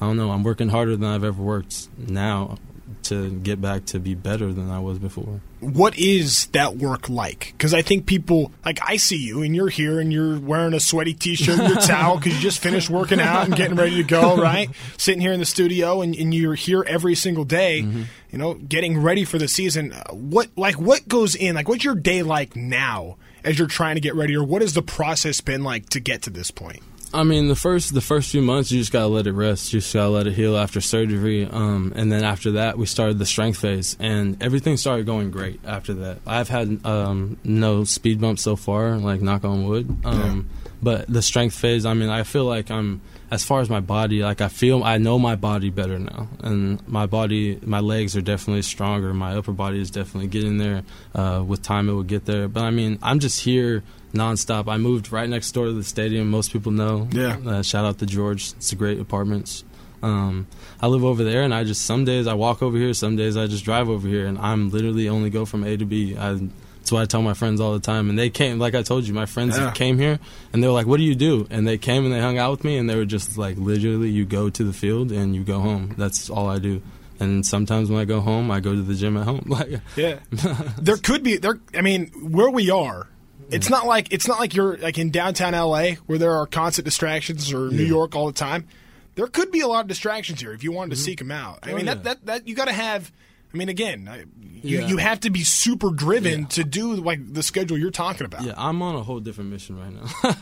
I 0.01 0.05
don't 0.05 0.15
know. 0.15 0.31
I'm 0.31 0.43
working 0.45 0.69
harder 0.69 0.95
than 0.95 1.03
I've 1.09 1.25
ever 1.25 1.43
worked 1.43 1.89
now 1.97 2.57
to 3.03 3.31
get 3.31 3.61
back 3.61 3.85
to 3.85 3.99
be 3.99 4.15
better 4.15 4.51
than 4.53 4.69
I 4.69 4.79
was 4.79 4.99
before. 4.99 5.41
what 5.59 5.97
is 5.97 6.47
that 6.47 6.77
work 6.77 7.09
like? 7.09 7.53
Because 7.57 7.73
I 7.73 7.81
think 7.81 8.05
people 8.05 8.51
like 8.63 8.79
I 8.81 8.97
see 8.97 9.17
you 9.17 9.41
and 9.41 9.55
you're 9.55 9.69
here 9.69 9.99
and 9.99 10.11
you're 10.13 10.39
wearing 10.39 10.73
a 10.73 10.79
sweaty 10.79 11.13
t-shirt 11.13 11.57
your 11.57 11.79
towel 11.81 12.17
because 12.17 12.33
you 12.35 12.39
just 12.39 12.59
finished 12.59 12.89
working 12.89 13.19
out 13.19 13.45
and 13.45 13.55
getting 13.55 13.75
ready 13.75 13.95
to 13.97 14.03
go, 14.03 14.37
right? 14.41 14.69
Sitting 14.97 15.21
here 15.21 15.33
in 15.33 15.39
the 15.39 15.45
studio 15.45 16.01
and, 16.01 16.15
and 16.15 16.33
you're 16.33 16.55
here 16.55 16.83
every 16.87 17.15
single 17.15 17.43
day, 17.45 17.79
you 17.79 18.37
know, 18.37 18.53
getting 18.53 19.01
ready 19.01 19.25
for 19.25 19.37
the 19.37 19.47
season. 19.47 19.91
Uh, 19.93 20.13
What 20.13 20.49
like 20.55 20.75
what 20.79 21.07
goes 21.07 21.35
in? 21.35 21.55
Like 21.55 21.67
what's 21.67 21.83
your 21.83 21.95
day 21.95 22.23
like 22.23 22.55
now 22.55 23.17
as 23.43 23.57
you're 23.57 23.67
trying 23.67 23.95
to 23.95 24.01
get 24.01 24.15
ready, 24.15 24.35
or 24.35 24.43
what 24.43 24.61
has 24.61 24.73
the 24.73 24.81
process 24.81 25.39
been 25.41 25.63
like 25.63 25.89
to 25.89 25.99
get 25.99 26.21
to 26.23 26.29
this 26.29 26.51
point? 26.51 26.81
I 27.13 27.23
mean, 27.23 27.47
the 27.47 27.55
first 27.55 27.93
the 27.93 28.01
first 28.01 28.29
few 28.29 28.41
months, 28.41 28.71
you 28.71 28.79
just 28.79 28.91
gotta 28.91 29.07
let 29.07 29.25
it 29.25 29.31
rest. 29.33 29.73
You 29.73 29.79
just 29.79 29.93
gotta 29.93 30.09
let 30.09 30.27
it 30.27 30.33
heal 30.33 30.55
after 30.55 30.79
surgery. 30.79 31.45
Um, 31.45 31.91
and 31.95 32.11
then 32.11 32.23
after 32.23 32.51
that, 32.51 32.77
we 32.77 32.85
started 32.85 33.17
the 33.17 33.25
strength 33.25 33.59
phase, 33.59 33.97
and 33.99 34.41
everything 34.41 34.77
started 34.77 35.05
going 35.05 35.31
great 35.31 35.59
after 35.65 35.93
that. 35.95 36.19
I've 36.27 36.49
had 36.49 36.85
um, 36.85 37.37
no 37.43 37.83
speed 37.83 38.21
bumps 38.21 38.43
so 38.43 38.55
far, 38.55 38.97
like 38.97 39.21
knock 39.21 39.43
on 39.43 39.65
wood. 39.65 40.05
Um, 40.05 40.49
But 40.81 41.11
the 41.11 41.21
strength 41.21 41.55
phase, 41.55 41.85
I 41.85 41.93
mean, 41.93 42.09
I 42.09 42.23
feel 42.23 42.45
like 42.45 42.71
I'm 42.71 43.01
as 43.31 43.43
far 43.43 43.59
as 43.59 43.69
my 43.69 43.81
body, 43.81 44.23
like 44.23 44.41
I 44.41 44.47
feel 44.47 44.83
I 44.83 44.97
know 44.97 45.19
my 45.19 45.35
body 45.35 45.69
better 45.69 45.99
now, 45.99 46.29
and 46.41 46.87
my 46.87 47.05
body, 47.05 47.59
my 47.63 47.79
legs 47.79 48.15
are 48.15 48.21
definitely 48.21 48.61
stronger. 48.61 49.13
My 49.13 49.35
upper 49.35 49.51
body 49.51 49.81
is 49.81 49.91
definitely 49.91 50.29
getting 50.29 50.57
there. 50.57 50.83
Uh, 51.13 51.43
with 51.45 51.61
time, 51.61 51.89
it 51.89 51.93
will 51.93 52.03
get 52.03 52.25
there. 52.25 52.47
But 52.47 52.63
I 52.63 52.71
mean, 52.71 52.97
I'm 53.01 53.19
just 53.19 53.41
here 53.41 53.83
nonstop. 54.13 54.67
I 54.71 54.77
moved 54.77 55.11
right 55.11 55.29
next 55.29 55.51
door 55.51 55.65
to 55.65 55.73
the 55.73 55.83
stadium. 55.83 56.29
Most 56.29 56.51
people 56.53 56.71
know. 56.71 57.07
Yeah. 57.11 57.37
Uh, 57.45 57.61
shout 57.61 57.85
out 57.85 57.99
to 57.99 58.05
George. 58.05 58.53
It's 58.53 58.71
a 58.71 58.75
great 58.75 58.99
apartments. 58.99 59.63
Um, 60.01 60.47
I 60.81 60.87
live 60.87 61.03
over 61.03 61.23
there, 61.23 61.41
and 61.43 61.53
I 61.53 61.63
just 61.65 61.81
some 61.85 62.05
days 62.05 62.25
I 62.27 62.33
walk 62.33 62.61
over 62.61 62.77
here, 62.77 62.93
some 62.93 63.15
days 63.17 63.35
I 63.35 63.47
just 63.47 63.65
drive 63.65 63.89
over 63.89 64.07
here, 64.07 64.25
and 64.27 64.37
I'm 64.37 64.69
literally 64.69 65.09
only 65.09 65.29
go 65.29 65.45
from 65.45 65.63
A 65.65 65.75
to 65.75 65.85
B. 65.85 66.15
I, 66.17 66.39
that's 66.79 66.91
what 66.93 67.01
I 67.01 67.05
tell 67.05 67.21
my 67.21 67.33
friends 67.33 67.59
all 67.59 67.73
the 67.73 67.81
time. 67.81 68.09
And 68.09 68.17
they 68.17 68.29
came, 68.29 68.59
like 68.59 68.75
I 68.75 68.81
told 68.81 69.05
you, 69.05 69.13
my 69.13 69.25
friends 69.25 69.57
Yeah. 69.57 69.71
came 69.71 69.99
here, 69.99 70.17
and 70.53 70.63
they 70.63 70.67
were 70.67 70.73
like, 70.73 70.87
"What 70.87 70.97
do 70.97 71.03
you 71.03 71.15
do?" 71.15 71.45
And 71.49 71.67
they 71.67 71.77
came 71.77 72.05
and 72.05 72.13
they 72.13 72.21
hung 72.21 72.37
out 72.37 72.51
with 72.51 72.63
me, 72.63 72.77
and 72.77 72.89
they 72.89 72.95
were 72.95 73.03
just 73.05 73.37
like, 73.37 73.57
literally, 73.57 74.09
you 74.09 74.23
go 74.23 74.49
to 74.49 74.63
the 74.63 74.71
field 74.73 75.11
and 75.11 75.35
you 75.35 75.43
go 75.43 75.59
home. 75.59 75.93
That's 75.97 76.29
all 76.29 76.47
I 76.49 76.59
do. 76.59 76.81
And 77.19 77.45
sometimes 77.45 77.89
when 77.91 77.99
I 77.99 78.05
go 78.05 78.21
home, 78.21 78.49
I 78.49 78.61
go 78.61 78.73
to 78.73 78.81
the 78.81 78.95
gym 78.95 79.17
at 79.17 79.25
home. 79.25 79.43
Like, 79.47 79.81
Yeah, 79.97 80.19
there 80.81 80.95
could 80.95 81.23
be 81.23 81.35
there. 81.35 81.59
I 81.75 81.81
mean, 81.81 82.07
where 82.23 82.49
we 82.49 82.71
are, 82.71 83.07
it's 83.51 83.69
not 83.69 83.85
like 83.85 84.11
it's 84.13 84.27
not 84.27 84.39
like 84.39 84.53
you're 84.55 84.77
like 84.77 84.97
in 84.97 85.11
downtown 85.11 85.53
LA 85.53 85.91
where 86.05 86.17
there 86.17 86.33
are 86.35 86.45
constant 86.45 86.85
distractions 86.85 87.51
or 87.53 87.69
New 87.69 87.83
York 87.83 88.15
all 88.15 88.27
the 88.27 88.33
time. 88.33 88.67
There 89.15 89.27
could 89.27 89.51
be 89.51 89.59
a 89.61 89.67
lot 89.67 89.81
of 89.81 89.87
distractions 89.87 90.39
here 90.39 90.53
if 90.53 90.63
you 90.63 90.71
wanted 90.71 90.91
to 90.91 90.95
mm-hmm. 90.95 91.05
seek 91.05 91.19
them 91.19 91.31
out. 91.31 91.59
I 91.63 91.71
Oh, 91.71 91.75
mean, 91.75 91.87
yeah. 91.87 91.95
that, 91.95 92.03
that 92.03 92.25
that 92.25 92.47
you 92.47 92.55
got 92.55 92.65
to 92.65 92.73
have. 92.73 93.11
I 93.53 93.57
mean, 93.57 93.67
again, 93.69 94.07
I- 94.09 94.25
you 94.61 94.79
Yeah. 94.79 94.87
you 94.87 94.97
have 94.97 95.21
to 95.21 95.29
be 95.29 95.43
super 95.43 95.89
driven 95.91 96.45
to 96.47 96.63
do 96.63 96.95
like 96.95 97.33
the 97.33 97.41
schedule 97.43 97.77
you're 97.77 97.91
talking 97.91 98.25
about. 98.25 98.43
Yeah, 98.43 98.53
I'm 98.57 98.81
on 98.81 98.95
a 98.95 99.03
whole 99.03 99.19
different 99.19 99.49
mission 99.51 99.77
right 99.79 99.93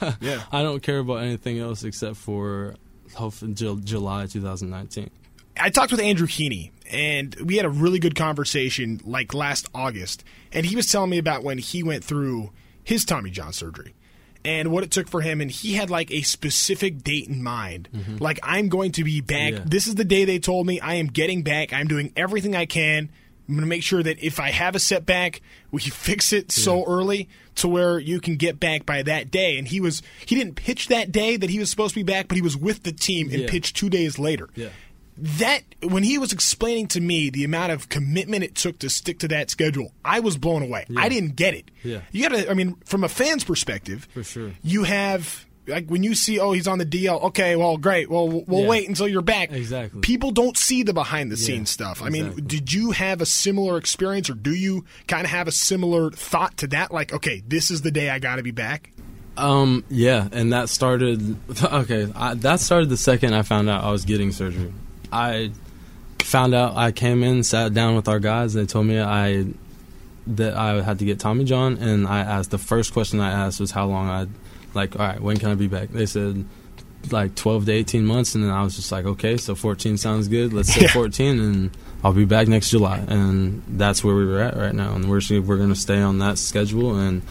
now. 0.02 0.15
Yeah. 0.22 0.43
I 0.52 0.63
don't 0.63 0.82
care 0.82 1.00
about 1.00 1.22
anything 1.24 1.60
else 1.60 1.84
except 1.84 2.17
for 2.17 2.76
hopefully 3.13 3.54
Ju- 3.54 3.80
July 3.82 4.26
2019. 4.26 5.10
I 5.60 5.70
talked 5.70 5.91
with 5.91 6.02
Andrew 6.02 6.28
Heaney, 6.28 6.72
and 6.91 7.34
we 7.43 7.56
had 7.58 7.65
a 7.65 7.70
really 7.70 7.98
good 8.00 8.15
conversation 8.15 9.02
like 9.06 9.34
last 9.34 9.67
August. 9.74 10.24
And 10.52 10.65
he 10.65 10.76
was 10.76 10.91
telling 10.91 11.10
me 11.10 11.17
about 11.17 11.43
when 11.43 11.58
he 11.58 11.82
went 11.84 12.04
through 12.04 12.52
his 12.88 13.04
Tommy 13.04 13.30
John 13.30 13.52
surgery 13.52 13.93
and 14.45 14.71
what 14.71 14.82
it 14.84 14.91
took 14.91 15.10
for 15.10 15.19
him. 15.19 15.41
And 15.41 15.52
he 15.52 15.73
had 15.73 15.89
like 15.89 16.10
a 16.10 16.21
specific 16.21 17.04
date 17.04 17.28
in 17.28 17.43
mind. 17.43 17.89
Mm-hmm. 17.93 18.17
Like, 18.17 18.39
I'm 18.43 18.69
going 18.69 18.93
to 18.93 19.04
be 19.04 19.19
back. 19.19 19.52
Yeah. 19.54 19.63
This 19.65 19.88
is 19.88 19.95
the 19.95 20.06
day 20.06 20.23
they 20.23 20.39
told 20.39 20.65
me 20.65 20.80
I 20.80 20.93
am 20.95 21.08
getting 21.08 21.43
back. 21.43 21.73
I'm 21.73 21.88
doing 21.88 22.13
everything 22.15 22.56
I 22.56 22.65
can. 22.65 23.10
I'm 23.50 23.56
going 23.56 23.62
to 23.62 23.67
make 23.67 23.84
sure 23.84 24.02
that 24.04 24.19
if 24.23 24.39
I 24.39 24.52
have 24.52 24.73
a 24.76 24.80
setback, 24.80 25.41
we 25.71 25.80
fix 25.82 26.32
it 26.32 26.52
so 26.52 26.86
early 26.86 27.28
to 27.56 27.67
where 27.67 28.00
you 28.00 28.21
can 28.21 28.36
get 28.38 28.58
back 28.60 28.86
by 28.86 29.04
that 29.04 29.32
day. 29.32 29.58
And 29.58 29.67
he 29.67 29.82
was 29.82 30.02
he 30.26 30.36
didn't 30.36 30.56
pitch 30.56 30.88
that 30.88 31.12
day 31.12 31.36
that 31.36 31.50
he 31.50 31.60
was 31.60 31.69
supposed 31.69 31.93
to 31.93 32.00
be 32.00 32.04
back, 32.10 32.30
but 32.30 32.36
he 32.38 32.41
was 32.41 32.56
with 32.56 32.84
the 32.84 32.91
team 32.93 33.30
and 33.32 33.41
Yeah. 33.41 33.50
pitched 33.50 33.76
two 33.76 33.89
days 33.89 34.17
later 34.17 34.47
Yeah. 34.56 34.69
That 35.17 35.62
when 35.84 36.03
he 36.03 36.17
was 36.17 36.32
explaining 36.34 36.88
to 36.89 37.01
me 37.01 37.30
the 37.30 37.43
amount 37.43 37.71
of 37.71 37.89
commitment 37.89 38.43
it 38.43 38.56
took 38.56 38.80
to 38.80 38.89
stick 38.89 39.19
to 39.19 39.27
that 39.30 39.49
schedule, 39.49 39.91
I 40.06 40.19
was 40.19 40.38
blown 40.38 40.62
away. 40.63 40.86
I 40.95 41.10
didn't 41.10 41.36
get 41.36 41.53
it. 41.53 41.71
Yeah. 41.84 42.01
You 42.12 42.30
got 42.30 42.36
to 42.36 42.49
I 42.51 42.53
mean 42.53 42.75
from 42.86 43.03
a 43.03 43.10
fan's 43.10 43.43
perspective, 43.43 44.08
For 44.13 44.23
sure. 44.23 44.51
You 44.63 44.84
have 44.84 45.45
like 45.67 45.88
when 45.89 46.01
you 46.03 46.15
see 46.15 46.39
oh 46.39 46.51
he's 46.53 46.67
on 46.67 46.77
the 46.77 46.86
DL, 46.86 47.21
okay, 47.23 47.56
well 47.56 47.77
great. 47.77 48.10
Well 48.10 48.27
we'll 48.30 48.62
Yeah. 48.62 48.67
wait 48.69 48.88
until 48.88 49.08
you're 49.08 49.21
back. 49.21 49.51
Exactly. 49.51 50.01
People 50.01 50.32
don't 50.32 50.56
see 50.58 50.84
the 50.84 50.93
behind 50.93 51.32
the 51.32 51.38
scenes 51.38 51.69
Yeah, 51.71 51.73
stuff. 51.91 52.01
I 52.03 52.10
mean, 52.10 52.34
did 52.45 52.71
you 52.71 52.91
have 52.91 53.19
a 53.21 53.25
similar 53.25 53.77
experience 53.77 54.30
or 54.30 54.34
do 54.36 54.53
you 54.53 54.86
kind 55.08 55.25
of 55.25 55.32
have 55.32 55.47
a 55.47 55.51
similar 55.51 56.12
thought 56.12 56.58
to 56.58 56.67
that 56.67 56.91
like 56.93 57.12
okay, 57.13 57.43
this 57.47 57.69
is 57.71 57.82
the 57.82 57.91
day 57.91 58.10
I 58.10 58.19
got 58.19 58.36
to 58.38 58.43
be 58.43 58.51
back? 58.51 58.91
Um, 59.36 59.84
yeah, 59.89 60.27
and 60.32 60.51
that 60.53 60.67
started. 60.69 61.38
Okay, 61.63 62.12
I, 62.15 62.34
that 62.36 62.60
started 62.60 62.89
the 62.89 62.97
second 62.97 63.34
I 63.36 63.43
found 63.43 63.69
out 63.69 63.84
I 63.84 63.91
was 63.91 64.03
getting 64.06 64.32
surgery. 64.32 64.73
I 65.12 65.52
found 66.20 66.54
out 66.54 66.76
I 66.76 66.91
came 66.91 67.24
in, 67.24 67.43
sat 67.43 67.74
down 67.74 67.96
with 67.96 68.08
our 68.08 68.20
guys. 68.20 68.54
They 68.54 68.65
told 68.65 68.86
me 68.86 69.00
I 69.00 69.46
that 70.28 70.56
I 70.56 70.82
had 70.82 71.00
to 71.00 71.06
get 71.06 71.20
Tommy 71.20 71.46
John, 71.46 71.78
and 71.78 72.06
I 72.08 72.20
asked 72.20 72.52
the 72.52 72.58
first 72.58 72.93
question 72.93 73.20
I 73.20 73.32
asked 73.32 73.60
was 73.60 73.72
how 73.72 73.86
long 73.86 74.10
I'd 74.10 74.30
like. 74.74 75.00
All 75.00 75.06
right, 75.06 75.20
when 75.22 75.38
can 75.38 75.50
I 75.50 75.56
be 75.56 75.67
back? 75.67 75.89
They 75.89 76.06
said 76.06 76.43
like 77.12 77.36
12 77.36 77.67
to 77.67 77.72
18 77.72 78.06
months, 78.06 78.36
and 78.36 78.43
then 78.43 78.52
I 78.52 78.63
was 78.63 78.76
just 78.76 78.91
like, 78.91 79.06
okay, 79.06 79.38
so 79.38 79.56
14 79.56 79.96
sounds 79.98 80.28
good. 80.28 80.52
Let's 80.52 80.74
say 80.74 80.82
Yeah. 80.82 80.88
14, 80.93 81.39
and 81.39 81.78
I'll 82.04 82.12
be 82.12 82.26
back 82.26 82.48
next 82.50 82.70
July, 82.72 82.98
and 83.08 83.63
that's 83.67 84.04
where 84.04 84.15
we 84.15 84.26
were 84.26 84.39
at 84.39 84.58
right 84.58 84.76
now, 84.76 84.93
and 84.96 85.10
we're 85.10 85.22
we're 85.41 85.58
gonna 85.58 85.76
stay 85.76 86.02
on 86.02 86.20
that 86.20 86.38
schedule, 86.38 86.98
and 86.98 87.22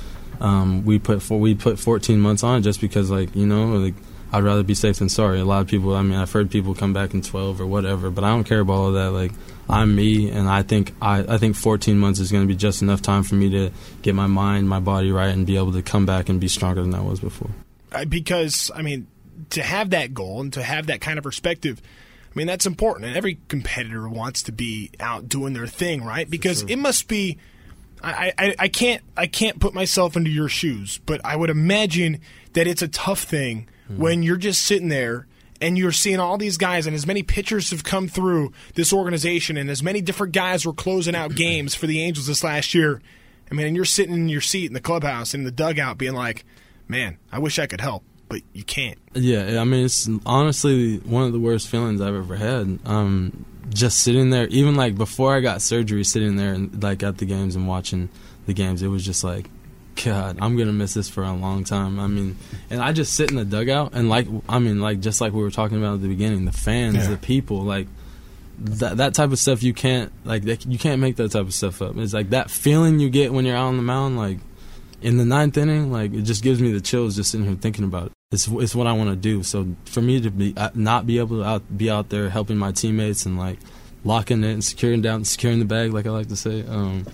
um, 0.41 0.85
we 0.85 0.99
put 0.99 1.23
four, 1.23 1.39
we 1.39 1.55
put 1.55 1.79
14 1.79 2.19
months 2.19 2.43
on 2.43 2.59
it 2.59 2.63
just 2.63 2.81
because 2.81 3.11
like 3.11 3.35
you 3.37 3.47
know 3.47 3.67
like 3.77 3.95
I'd 4.33 4.43
rather 4.43 4.63
be 4.63 4.75
safe 4.75 4.99
than 4.99 5.09
sorry. 5.09 5.41
A 5.41 5.45
lot 5.45 5.61
of 5.61 5.69
people, 5.69 5.95
I 5.95 6.03
mean, 6.03 6.19
I've 6.19 6.33
heard 6.33 6.51
people 6.51 6.75
come 6.75 6.93
back 6.93 7.15
in 7.15 7.23
12 7.23 7.61
or 7.61 7.67
whatever, 7.67 8.11
but 8.11 8.25
I 8.25 8.31
don't 8.31 8.45
care 8.45 8.61
about 8.61 8.73
all 8.73 8.89
of 8.89 8.95
that. 8.95 9.13
Like 9.13 9.33
I'm 9.69 9.95
me, 9.95 10.31
and 10.31 10.49
I 10.49 10.63
think 10.63 10.95
I 11.01 11.35
I 11.35 11.39
think 11.39 11.57
14 11.57 11.99
months 11.99 12.19
is 12.19 12.33
going 12.33 12.43
to 12.43 12.49
be 12.49 12.57
just 12.57 12.83
enough 12.83 13.03
time 13.03 13.23
for 13.23 13.37
me 13.37 13.51
to 13.51 13.71
get 14.03 14.15
my 14.15 14.27
mind, 14.27 14.69
my 14.69 14.81
body 14.81 15.13
right, 15.13 15.29
and 15.29 15.47
be 15.47 15.57
able 15.57 15.73
to 15.73 15.83
come 15.83 16.07
back 16.07 16.29
and 16.29 16.41
be 16.41 16.49
stronger 16.49 16.83
than 16.83 16.95
I 16.95 17.01
was 17.01 17.21
before. 17.21 17.51
because 18.09 18.71
I 18.75 18.83
mean, 18.83 19.07
to 19.51 19.63
have 19.63 19.91
that 19.91 20.13
goal 20.13 20.41
and 20.41 20.53
to 20.55 20.63
have 20.63 20.87
that 20.87 21.01
kind 21.01 21.19
of 21.19 21.25
perspective. 21.25 21.81
I 21.83 22.39
mean 22.39 22.47
that's 22.47 22.67
important, 22.67 23.07
and 23.07 23.17
every 23.17 23.39
competitor 23.49 24.07
wants 24.09 24.43
to 24.43 24.53
be 24.53 24.91
out 25.01 25.27
doing 25.27 25.55
their 25.55 25.67
thing, 25.67 26.05
right? 26.05 26.29
Because 26.29 26.61
sure. 26.61 26.69
it 26.69 26.79
must 26.79 27.09
be. 27.09 27.39
I, 28.03 28.33
I, 28.39 28.55
I 28.59 28.69
can't 28.69 29.03
I 29.17 29.27
can't 29.27 29.59
put 29.59 29.73
myself 29.73 30.17
into 30.17 30.31
your 30.31 30.51
shoes, 30.51 30.99
but 31.07 31.21
I 31.25 31.35
would 31.35 31.49
imagine 31.49 32.21
that 32.53 32.67
it's 32.67 32.83
a 32.83 32.89
tough 32.89 33.23
thing 33.23 33.69
mm-hmm. 33.91 34.01
when 34.01 34.23
you're 34.23 34.37
just 34.37 34.63
sitting 34.63 34.89
there 34.89 35.27
and 35.61 35.79
you're 35.79 35.93
seeing 35.93 36.21
all 36.21 36.37
these 36.39 36.57
guys, 36.57 36.87
and 36.87 36.95
as 36.95 37.07
many 37.07 37.23
pitchers 37.23 37.71
have 37.71 37.85
come 37.85 38.09
through 38.09 38.53
this 38.75 38.93
organization, 38.93 39.57
and 39.57 39.71
as 39.71 39.83
many 39.83 40.01
different 40.01 40.35
guys 40.35 40.67
were 40.67 40.73
closing 40.73 41.15
out 41.15 41.35
games 41.37 41.75
for 41.75 41.87
the 41.87 42.03
Angels 42.03 42.27
this 42.27 42.45
last 42.45 42.75
year. 42.75 43.01
I 43.51 43.55
mean, 43.55 43.67
and 43.67 43.77
you're 43.77 43.85
sitting 43.85 44.15
in 44.15 44.29
your 44.29 44.41
seat 44.41 44.67
in 44.67 44.73
the 44.73 44.81
clubhouse 44.81 45.35
in 45.35 45.45
the 45.45 45.51
dugout, 45.53 45.99
being 45.99 46.15
like, 46.15 46.45
"Man, 46.89 47.19
I 47.31 47.39
wish 47.39 47.59
I 47.59 47.67
could 47.67 47.81
help." 47.81 48.05
But 48.29 48.43
you 48.53 48.65
can't. 48.65 48.99
Yeah, 49.15 49.61
I 49.61 49.65
mean, 49.65 49.85
it's 49.85 50.09
honestly 50.27 50.99
one 50.99 51.23
of 51.25 51.33
the 51.33 51.39
worst 51.39 51.69
feelings 51.69 52.01
I've 52.01 52.15
ever 52.15 52.35
had. 52.35 52.81
Um, 52.85 53.47
just 53.73 54.01
sitting 54.01 54.31
there, 54.31 54.47
even 54.49 54.75
like 54.75 54.97
before 54.97 55.37
I 55.37 55.41
got 55.41 55.63
surgery, 55.63 56.05
sitting 56.05 56.37
there 56.37 56.53
and 56.53 56.83
like 56.83 57.03
at 57.03 57.19
the 57.19 57.25
games 57.25 57.57
and 57.57 57.69
watching 57.69 58.09
the 58.47 58.53
games, 58.53 58.83
it 58.83 58.89
was 58.89 59.05
just 59.05 59.23
like, 59.23 59.49
God, 60.05 60.39
I'm 60.41 60.57
gonna 60.57 60.73
miss 60.73 60.95
this 60.95 61.09
for 61.09 61.23
a 61.23 61.33
long 61.33 61.65
time. 61.65 61.99
I 61.99 62.07
mean, 62.07 62.37
and 62.71 62.81
I 62.81 62.93
just 62.93 63.15
sit 63.15 63.31
in 63.31 63.37
the 63.37 63.45
dugout 63.45 63.95
and 63.95 64.09
like, 64.09 64.27
I 64.49 64.59
mean, 64.59 64.81
like 64.81 65.01
just 65.01 65.21
like 65.21 65.33
we 65.33 65.43
were 65.43 65.51
talking 65.51 65.79
about 65.79 65.95
at 65.95 66.03
the 66.03 66.09
beginning, 66.09 66.45
the 66.45 66.53
fans, 66.53 66.97
yeah. 66.97 67.11
the 67.11 67.17
people, 67.17 67.63
like 67.63 67.89
that 68.59 68.99
that 68.99 69.15
type 69.15 69.33
of 69.33 69.39
stuff. 69.39 69.63
You 69.63 69.73
can't 69.73 70.13
like 70.25 70.45
you 70.67 70.79
can't 70.79 71.01
make 71.01 71.17
that 71.17 71.33
type 71.33 71.47
of 71.47 71.55
stuff 71.55 71.81
up. 71.83 71.97
It's 71.97 72.15
like 72.15 72.31
that 72.31 72.51
feeling 72.51 72.99
you 72.99 73.11
get 73.11 73.33
when 73.33 73.45
you're 73.45 73.57
out 73.57 73.69
on 73.69 73.77
the 73.77 73.83
mound, 73.83 74.17
like 74.17 74.39
in 75.01 75.17
the 75.17 75.25
ninth 75.25 75.57
inning, 75.57 75.91
like 75.93 76.13
it 76.13 76.23
just 76.23 76.43
gives 76.43 76.61
me 76.61 76.73
the 76.73 76.81
chills 76.81 77.17
just 77.17 77.31
sitting 77.31 77.47
here 77.47 77.57
thinking 77.57 77.85
about 77.85 78.07
it. 78.07 78.13
It's 78.33 78.49
it's 78.49 78.75
what 78.75 78.87
I 78.87 78.93
want 78.93 79.11
to 79.11 79.17
do. 79.17 79.43
So 79.43 79.67
for 79.87 80.03
me 80.03 80.21
to 80.21 80.31
be 80.31 80.55
uh, 80.57 80.71
not 80.75 81.07
be 81.07 81.19
able 81.19 81.39
to 81.39 81.45
out, 81.45 81.79
be 81.79 81.91
out 81.91 82.09
there 82.09 82.29
helping 82.29 82.57
my 82.57 82.73
teammates 82.73 83.25
and 83.25 83.39
like 83.39 83.59
locking 84.05 84.45
it 84.45 84.53
and 84.53 84.65
securing 84.65 85.03
down, 85.03 85.25
securing 85.25 85.59
the 85.59 85.65
bag, 85.65 85.93
like 85.93 86.07
I 86.07 86.11
like 86.11 86.29
to 86.29 86.37
say. 86.37 86.67
Um, 86.67 87.07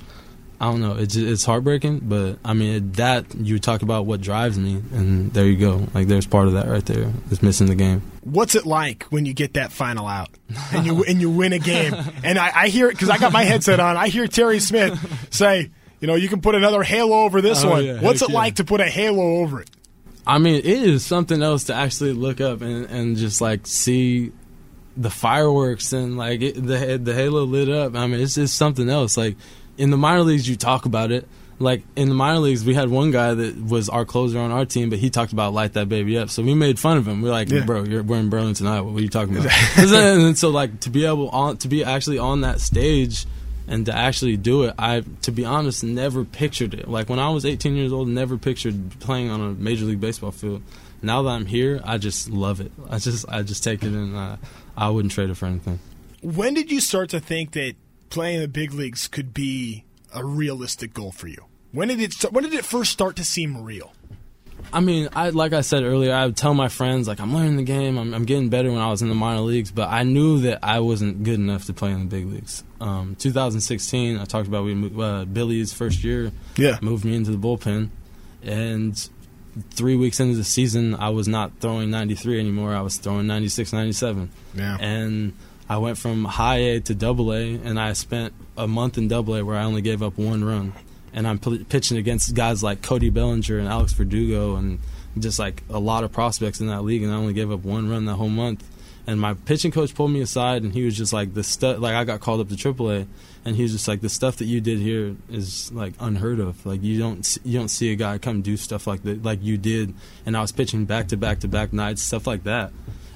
I 0.62 0.66
don't 0.66 0.80
know. 0.80 0.94
It's 0.94 1.16
it's 1.16 1.44
heartbreaking, 1.44 2.02
but 2.04 2.38
I 2.44 2.52
mean 2.52 2.92
that 2.92 3.34
you 3.34 3.58
talk 3.58 3.82
about 3.82 4.06
what 4.06 4.20
drives 4.20 4.56
me, 4.56 4.74
and 4.92 5.32
there 5.32 5.44
you 5.44 5.56
go. 5.56 5.88
Like 5.92 6.06
there's 6.06 6.24
part 6.24 6.46
of 6.46 6.52
that 6.52 6.68
right 6.68 6.86
there. 6.86 7.12
It's 7.32 7.42
missing 7.42 7.66
the 7.66 7.74
game. 7.74 8.00
What's 8.20 8.54
it 8.54 8.64
like 8.64 9.02
when 9.10 9.26
you 9.26 9.34
get 9.34 9.54
that 9.54 9.72
final 9.72 10.06
out 10.06 10.30
and 10.72 10.86
you 10.86 11.02
and 11.02 11.20
you 11.20 11.30
win 11.30 11.52
a 11.52 11.58
game? 11.58 11.96
And 12.22 12.38
I, 12.38 12.52
I 12.54 12.68
hear 12.68 12.86
it 12.86 12.92
because 12.92 13.10
I 13.10 13.18
got 13.18 13.32
my 13.32 13.42
headset 13.42 13.80
on. 13.80 13.96
I 13.96 14.06
hear 14.06 14.28
Terry 14.28 14.60
Smith 14.60 15.26
say, 15.34 15.72
you 15.98 16.06
know, 16.06 16.14
you 16.14 16.28
can 16.28 16.40
put 16.40 16.54
another 16.54 16.84
halo 16.84 17.24
over 17.24 17.40
this 17.40 17.64
oh, 17.64 17.70
one. 17.70 17.84
Yeah, 17.84 18.00
What's 18.00 18.22
it 18.22 18.28
yeah. 18.28 18.36
like 18.36 18.54
to 18.56 18.64
put 18.64 18.80
a 18.80 18.88
halo 18.88 19.38
over 19.38 19.62
it? 19.62 19.70
I 20.24 20.38
mean, 20.38 20.54
it 20.54 20.64
is 20.64 21.04
something 21.04 21.42
else 21.42 21.64
to 21.64 21.74
actually 21.74 22.12
look 22.12 22.40
up 22.40 22.60
and, 22.60 22.86
and 22.86 23.16
just 23.16 23.40
like 23.40 23.66
see 23.66 24.30
the 24.96 25.10
fireworks 25.10 25.92
and 25.92 26.16
like 26.16 26.40
it, 26.40 26.54
the 26.54 27.00
the 27.02 27.14
halo 27.14 27.42
lit 27.42 27.68
up. 27.68 27.96
I 27.96 28.06
mean, 28.06 28.20
it's 28.20 28.36
just 28.36 28.56
something 28.56 28.88
else. 28.88 29.16
Like 29.16 29.36
in 29.82 29.90
the 29.90 29.96
minor 29.96 30.20
leagues, 30.20 30.48
you 30.48 30.54
talk 30.54 30.86
about 30.86 31.10
it. 31.10 31.26
Like 31.58 31.82
in 31.96 32.08
the 32.08 32.14
minor 32.14 32.38
leagues, 32.38 32.64
we 32.64 32.72
had 32.72 32.88
one 32.88 33.10
guy 33.10 33.34
that 33.34 33.60
was 33.60 33.88
our 33.88 34.04
closer 34.04 34.38
on 34.38 34.52
our 34.52 34.64
team, 34.64 34.90
but 34.90 35.00
he 35.00 35.10
talked 35.10 35.32
about 35.32 35.52
light 35.52 35.72
that 35.72 35.88
baby 35.88 36.16
up. 36.18 36.30
So 36.30 36.40
we 36.44 36.54
made 36.54 36.78
fun 36.78 36.98
of 36.98 37.08
him. 37.08 37.20
We're 37.20 37.32
like, 37.32 37.50
yeah. 37.50 37.64
bro, 37.64 37.82
we're 37.82 38.18
in 38.18 38.30
Burlington, 38.30 38.68
Iowa. 38.68 38.92
What 38.92 39.00
are 39.00 39.02
you 39.02 39.08
talking 39.08 39.36
about? 39.36 39.50
and 39.76 40.38
so 40.38 40.50
like 40.50 40.78
to 40.80 40.90
be 40.90 41.04
able 41.04 41.30
on 41.30 41.56
to 41.58 41.68
be 41.68 41.82
actually 41.82 42.18
on 42.18 42.42
that 42.42 42.60
stage 42.60 43.26
and 43.66 43.84
to 43.86 43.96
actually 43.96 44.36
do 44.36 44.62
it, 44.62 44.74
I 44.78 45.02
to 45.22 45.32
be 45.32 45.44
honest 45.44 45.82
never 45.82 46.24
pictured 46.24 46.74
it. 46.74 46.86
Like 46.86 47.08
when 47.08 47.18
I 47.18 47.30
was 47.30 47.44
18 47.44 47.74
years 47.74 47.92
old, 47.92 48.06
never 48.06 48.38
pictured 48.38 49.00
playing 49.00 49.30
on 49.30 49.40
a 49.40 49.50
major 49.50 49.84
league 49.84 50.00
baseball 50.00 50.30
field. 50.30 50.62
Now 51.02 51.22
that 51.22 51.30
I'm 51.30 51.46
here, 51.46 51.80
I 51.82 51.98
just 51.98 52.30
love 52.30 52.60
it. 52.60 52.70
I 52.88 52.98
just 52.98 53.28
I 53.28 53.42
just 53.42 53.64
take 53.64 53.82
it 53.82 53.92
and 53.92 54.14
uh, 54.14 54.36
I 54.76 54.90
wouldn't 54.90 55.12
trade 55.12 55.28
it 55.28 55.36
for 55.36 55.46
anything. 55.46 55.80
When 56.22 56.54
did 56.54 56.70
you 56.70 56.80
start 56.80 57.10
to 57.10 57.18
think 57.18 57.50
that 57.52 57.74
playing 58.12 58.36
in 58.36 58.42
the 58.42 58.48
big 58.48 58.72
leagues 58.72 59.08
could 59.08 59.32
be 59.32 59.84
a 60.14 60.24
realistic 60.24 60.92
goal 60.92 61.10
for 61.10 61.28
you? 61.28 61.46
When 61.72 61.88
did 61.88 62.00
it 62.00 62.14
when 62.32 62.44
did 62.44 62.52
it 62.52 62.64
first 62.64 62.92
start 62.92 63.16
to 63.16 63.24
seem 63.24 63.64
real? 63.64 63.92
I 64.72 64.80
mean, 64.80 65.08
I 65.14 65.30
like 65.30 65.54
I 65.54 65.62
said 65.62 65.82
earlier, 65.82 66.14
I 66.14 66.26
would 66.26 66.36
tell 66.36 66.54
my 66.54 66.68
friends 66.68 67.08
like 67.08 67.20
I'm 67.20 67.34
learning 67.34 67.56
the 67.56 67.62
game, 67.62 67.98
I'm, 67.98 68.14
I'm, 68.14 68.24
getting 68.24 68.48
better 68.48 68.70
when 68.70 68.80
I 68.80 68.90
was 68.90 69.02
in 69.02 69.08
the 69.08 69.14
minor 69.14 69.40
leagues, 69.40 69.70
but 69.70 69.88
I 69.88 70.02
knew 70.02 70.40
that 70.42 70.60
I 70.62 70.80
wasn't 70.80 71.24
good 71.24 71.34
enough 71.34 71.64
to 71.66 71.72
play 71.72 71.90
in 71.90 72.00
the 72.00 72.04
big 72.04 72.26
leagues. 72.26 72.62
Um, 72.80 73.16
2016, 73.16 74.18
I 74.18 74.24
talked 74.24 74.46
about 74.46 74.64
we 74.64 75.02
uh, 75.02 75.24
Billy's 75.24 75.72
first 75.72 76.04
year, 76.04 76.30
yeah, 76.56 76.78
moved 76.82 77.04
me 77.04 77.16
into 77.16 77.30
the 77.30 77.38
bullpen, 77.38 77.88
and 78.42 79.08
three 79.70 79.96
weeks 79.96 80.20
into 80.20 80.36
the 80.36 80.44
season, 80.44 80.94
I 80.94 81.08
was 81.08 81.28
not 81.28 81.52
throwing 81.60 81.90
93 81.90 82.38
anymore. 82.38 82.74
I 82.74 82.82
was 82.82 82.96
throwing 82.96 83.26
96, 83.26 83.72
97, 83.72 84.30
yeah, 84.54 84.76
and 84.80 85.34
I 85.72 85.78
went 85.78 85.96
from 85.96 86.26
high 86.26 86.58
A 86.58 86.80
to 86.80 86.94
double 86.94 87.32
A, 87.32 87.54
and 87.54 87.80
I 87.80 87.94
spent 87.94 88.34
a 88.58 88.68
month 88.68 88.98
in 88.98 89.08
double 89.08 89.36
A 89.36 89.42
where 89.42 89.56
I 89.56 89.64
only 89.64 89.80
gave 89.80 90.02
up 90.02 90.18
one 90.18 90.44
run. 90.44 90.74
And 91.14 91.26
I'm 91.26 91.38
p- 91.38 91.64
pitching 91.64 91.96
against 91.96 92.34
guys 92.34 92.62
like 92.62 92.82
Cody 92.82 93.08
Bellinger 93.08 93.58
and 93.58 93.66
Alex 93.66 93.94
Verdugo 93.94 94.56
and 94.56 94.80
just 95.18 95.38
like 95.38 95.62
a 95.70 95.78
lot 95.78 96.04
of 96.04 96.12
prospects 96.12 96.60
in 96.60 96.66
that 96.66 96.82
league, 96.82 97.02
and 97.02 97.10
I 97.10 97.16
only 97.16 97.32
gave 97.32 97.50
up 97.50 97.64
one 97.64 97.88
run 97.88 98.04
that 98.04 98.16
whole 98.16 98.28
month. 98.28 98.68
And 99.06 99.18
my 99.18 99.32
pitching 99.32 99.70
coach 99.72 99.94
pulled 99.94 100.10
me 100.10 100.20
aside, 100.20 100.62
and 100.62 100.74
he 100.74 100.84
was 100.84 100.94
just 100.94 101.14
like, 101.14 101.32
"The 101.32 101.42
stuff." 101.42 101.78
Like 101.78 101.94
I 101.94 102.04
got 102.04 102.20
called 102.20 102.42
up 102.42 102.50
to 102.50 102.54
AAA, 102.54 103.06
and 103.46 103.56
he 103.56 103.62
was 103.62 103.72
just 103.72 103.88
like, 103.88 104.02
"The 104.02 104.10
stuff 104.10 104.36
that 104.36 104.44
you 104.44 104.60
did 104.60 104.78
here 104.78 105.16
is 105.30 105.72
like 105.72 105.94
unheard 106.00 106.38
of. 106.38 106.66
Like 106.66 106.82
you 106.82 106.98
don't 106.98 107.38
you 107.44 107.58
don't 107.58 107.68
see 107.68 107.90
a 107.92 107.96
guy 107.96 108.18
come 108.18 108.42
do 108.42 108.58
stuff 108.58 108.86
like 108.86 109.04
that 109.04 109.22
like 109.22 109.42
you 109.42 109.56
did." 109.56 109.94
And 110.26 110.36
I 110.36 110.42
was 110.42 110.52
pitching 110.52 110.84
back 110.84 111.08
to 111.08 111.16
back 111.16 111.40
to 111.40 111.48
back 111.48 111.72
nights, 111.72 112.02
stuff 112.02 112.26
like 112.26 112.44
that. 112.44 112.72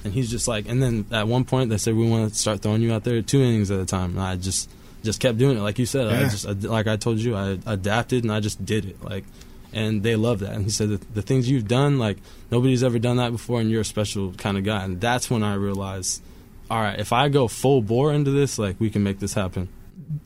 And 0.07 0.15
he's 0.15 0.31
just 0.31 0.47
like, 0.47 0.69
and 0.69 0.81
then 0.81 1.05
at 1.11 1.27
one 1.27 1.45
point 1.45 1.69
they 1.69 1.79
said 1.79 1.95
we 1.95 2.09
want 2.09 2.33
to 2.33 2.39
start 2.39 2.61
throwing 2.61 2.81
you 2.81 2.95
out 2.95 3.05
there 3.05 3.21
two 3.23 3.43
innings 3.43 3.71
at 3.71 3.81
a 3.81 3.85
time. 3.85 4.11
And 4.11 4.21
I 4.21 4.37
just 4.37 4.71
just 5.03 5.21
kept 5.21 5.37
doing 5.37 5.59
it, 5.59 5.61
like 5.61 5.79
you 5.79 5.87
said. 5.87 6.11
Yeah. 6.11 6.21
I 6.21 6.23
just 6.29 6.65
like 6.65 6.87
I 6.87 6.97
told 6.97 7.19
you, 7.19 7.35
I 7.35 7.59
adapted 7.67 8.25
and 8.25 8.33
I 8.33 8.41
just 8.41 8.65
did 8.65 8.85
it. 8.85 9.03
Like, 9.03 9.25
and 9.73 10.03
they 10.03 10.17
love 10.17 10.39
that. 10.41 10.53
And 10.53 10.65
he 10.65 10.71
said 10.71 10.91
the 10.91 11.23
things 11.23 11.51
you've 11.51 11.69
done, 11.69 11.99
like 11.99 12.19
nobody's 12.51 12.85
ever 12.85 12.99
done 12.99 13.17
that 13.17 13.33
before, 13.33 13.61
and 13.61 13.71
you're 13.71 13.81
a 13.81 13.85
special 13.85 14.33
kind 14.35 14.57
of 14.57 14.65
guy. 14.65 14.85
And 14.85 15.01
that's 15.01 15.29
when 15.29 15.43
I 15.43 15.55
realized, 15.55 16.23
all 16.71 16.81
right, 16.81 16.99
if 16.99 17.13
I 17.13 17.29
go 17.29 17.49
full 17.49 17.83
bore 17.83 18.13
into 18.13 18.31
this, 18.31 18.59
like 18.59 18.79
we 18.79 18.91
can 18.91 19.03
make 19.03 19.19
this 19.19 19.35
happen. 19.35 19.69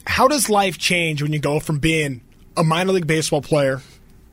How 0.06 0.28
does 0.28 0.50
life 0.50 0.76
change 0.76 1.22
when 1.22 1.32
you 1.32 1.38
go 1.38 1.58
from 1.58 1.78
being 1.78 2.20
a 2.56 2.62
minor 2.62 2.92
league 2.92 3.06
baseball 3.06 3.40
player 3.40 3.80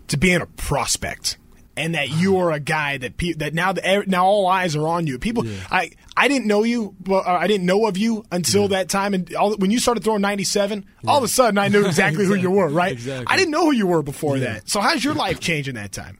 to 0.10 0.17
being 0.17 0.41
a 0.41 0.45
prospect? 0.45 1.38
And 1.77 1.95
that 1.95 2.09
you 2.09 2.37
are 2.37 2.51
a 2.51 2.59
guy 2.59 2.97
that 2.97 3.17
pe- 3.17 3.33
that 3.33 3.53
now 3.53 3.71
the, 3.73 4.03
now 4.07 4.25
all 4.25 4.47
eyes 4.47 4.75
are 4.75 4.87
on 4.87 5.07
you. 5.07 5.19
People, 5.19 5.45
yeah. 5.45 5.67
I 5.71 5.91
I 6.15 6.27
didn't 6.27 6.47
know 6.47 6.63
you, 6.63 6.95
but 6.99 7.25
uh, 7.27 7.37
I 7.39 7.47
didn't 7.47 7.65
know 7.65 7.87
of 7.87 7.97
you 7.97 8.25
until 8.31 8.63
yeah. 8.63 8.67
that 8.69 8.89
time. 8.89 9.13
And 9.13 9.33
all, 9.35 9.55
when 9.55 9.71
you 9.71 9.79
started 9.79 10.03
throwing 10.03 10.21
ninety 10.21 10.43
seven, 10.43 10.85
yeah. 11.03 11.11
all 11.11 11.17
of 11.19 11.23
a 11.23 11.27
sudden 11.27 11.57
I 11.57 11.67
knew 11.67 11.85
exactly, 11.85 12.23
exactly. 12.23 12.25
who 12.25 12.35
you 12.35 12.51
were. 12.51 12.69
Right? 12.69 12.93
Exactly. 12.93 13.25
I 13.27 13.37
didn't 13.37 13.51
know 13.51 13.65
who 13.65 13.71
you 13.71 13.87
were 13.87 14.01
before 14.01 14.39
that. 14.39 14.69
So 14.69 14.81
how's 14.81 15.03
your 15.03 15.13
life 15.13 15.39
change 15.39 15.69
in 15.69 15.75
that 15.75 15.91
time? 15.91 16.17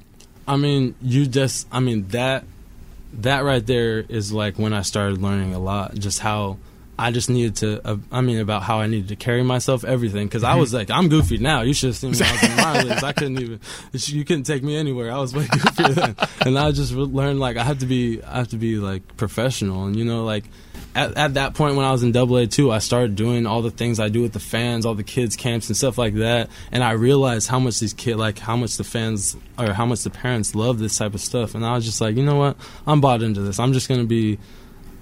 I 0.48 0.56
mean, 0.56 0.96
you 1.02 1.26
just, 1.26 1.68
I 1.72 1.82
mean 1.82 2.08
that 2.10 2.46
that 3.14 3.44
right 3.44 3.66
there 3.66 4.00
is 4.00 4.32
like 4.32 4.58
when 4.58 4.74
I 4.74 4.82
started 4.82 5.22
learning 5.22 5.54
a 5.54 5.60
lot, 5.60 5.96
just 5.96 6.20
how 6.20 6.58
I 7.00 7.12
just 7.12 7.30
needed 7.30 7.58
to. 7.58 7.88
Uh, 7.88 7.98
I 8.12 8.22
mean, 8.22 8.40
about 8.40 8.64
how 8.64 8.80
I 8.80 8.88
needed 8.88 9.10
to 9.10 9.16
carry 9.16 9.44
myself, 9.44 9.84
everything. 9.84 10.28
Because 10.28 10.44
I 10.44 10.56
was 10.56 10.74
like, 10.74 10.90
I'm 10.90 11.10
goofy 11.10 11.38
now. 11.38 11.62
You 11.62 11.74
should 11.74 11.88
have 11.88 11.98
seen 11.98 12.12
me 12.12 12.20
I 12.22 12.32
was 12.32 12.44
in 12.44 12.56
minor 12.56 13.06
I 13.06 13.14
couldn't 13.14 13.42
even. 13.42 13.60
You 13.94 14.26
couldn't 14.26 14.44
take 14.44 14.64
me 14.64 14.76
anywhere. 14.76 15.12
I 15.12 15.18
was 15.18 15.34
way 15.34 15.44
goofier 15.46 15.94
then. 15.94 16.16
And 16.46 16.58
I 16.58 16.72
just 16.72 16.94
learned 16.94 17.40
like 17.40 17.58
I 17.58 17.64
have 17.64 17.80
to 17.80 17.86
be. 17.86 18.24
I 18.24 18.38
have 18.38 18.50
to 18.50 18.58
be 18.58 18.78
like 18.78 19.16
professional. 19.18 19.86
And 19.86 19.96
you 19.96 20.06
know, 20.06 20.24
like 20.24 20.46
at, 20.98 21.16
at 21.16 21.34
that 21.36 21.54
point 21.54 21.76
when 21.76 21.86
I 21.86 21.92
was 21.92 22.02
in 22.02 22.12
Double 22.12 22.38
A 22.38 22.48
too, 22.48 22.72
I 22.72 22.80
started 22.80 23.16
doing 23.16 23.46
all 23.46 23.62
the 23.62 23.70
things 23.70 24.00
I 24.00 24.10
do 24.10 24.24
with 24.24 24.34
the 24.34 24.40
fans, 24.40 24.86
all 24.86 24.96
the 24.96 25.04
kids 25.04 25.36
camps 25.36 25.68
and 25.68 25.78
stuff 25.78 25.98
like 26.00 26.16
that. 26.16 26.50
And 26.72 26.84
I 26.84 26.92
realized 26.92 27.48
how 27.48 27.60
much 27.60 27.80
these 27.80 27.94
kids, 27.94 28.18
like 28.18 28.40
how 28.40 28.58
much 28.58 28.78
the 28.78 28.84
fans 28.84 29.38
or 29.60 29.74
how 29.74 29.86
much 29.86 30.02
the 30.04 30.10
parents 30.10 30.56
love 30.56 30.80
this 30.80 30.98
type 30.98 31.14
of 31.14 31.22
stuff. 31.22 31.54
And 31.54 31.64
I 31.64 31.76
was 31.76 31.86
just 31.86 32.02
like, 32.02 32.16
you 32.16 32.24
know 32.24 32.38
what? 32.38 32.58
I'm 32.88 33.02
bought 33.02 33.22
into 33.22 33.42
this. 33.42 33.60
I'm 33.60 33.74
just 33.74 33.88
gonna 33.88 34.06
be 34.06 34.40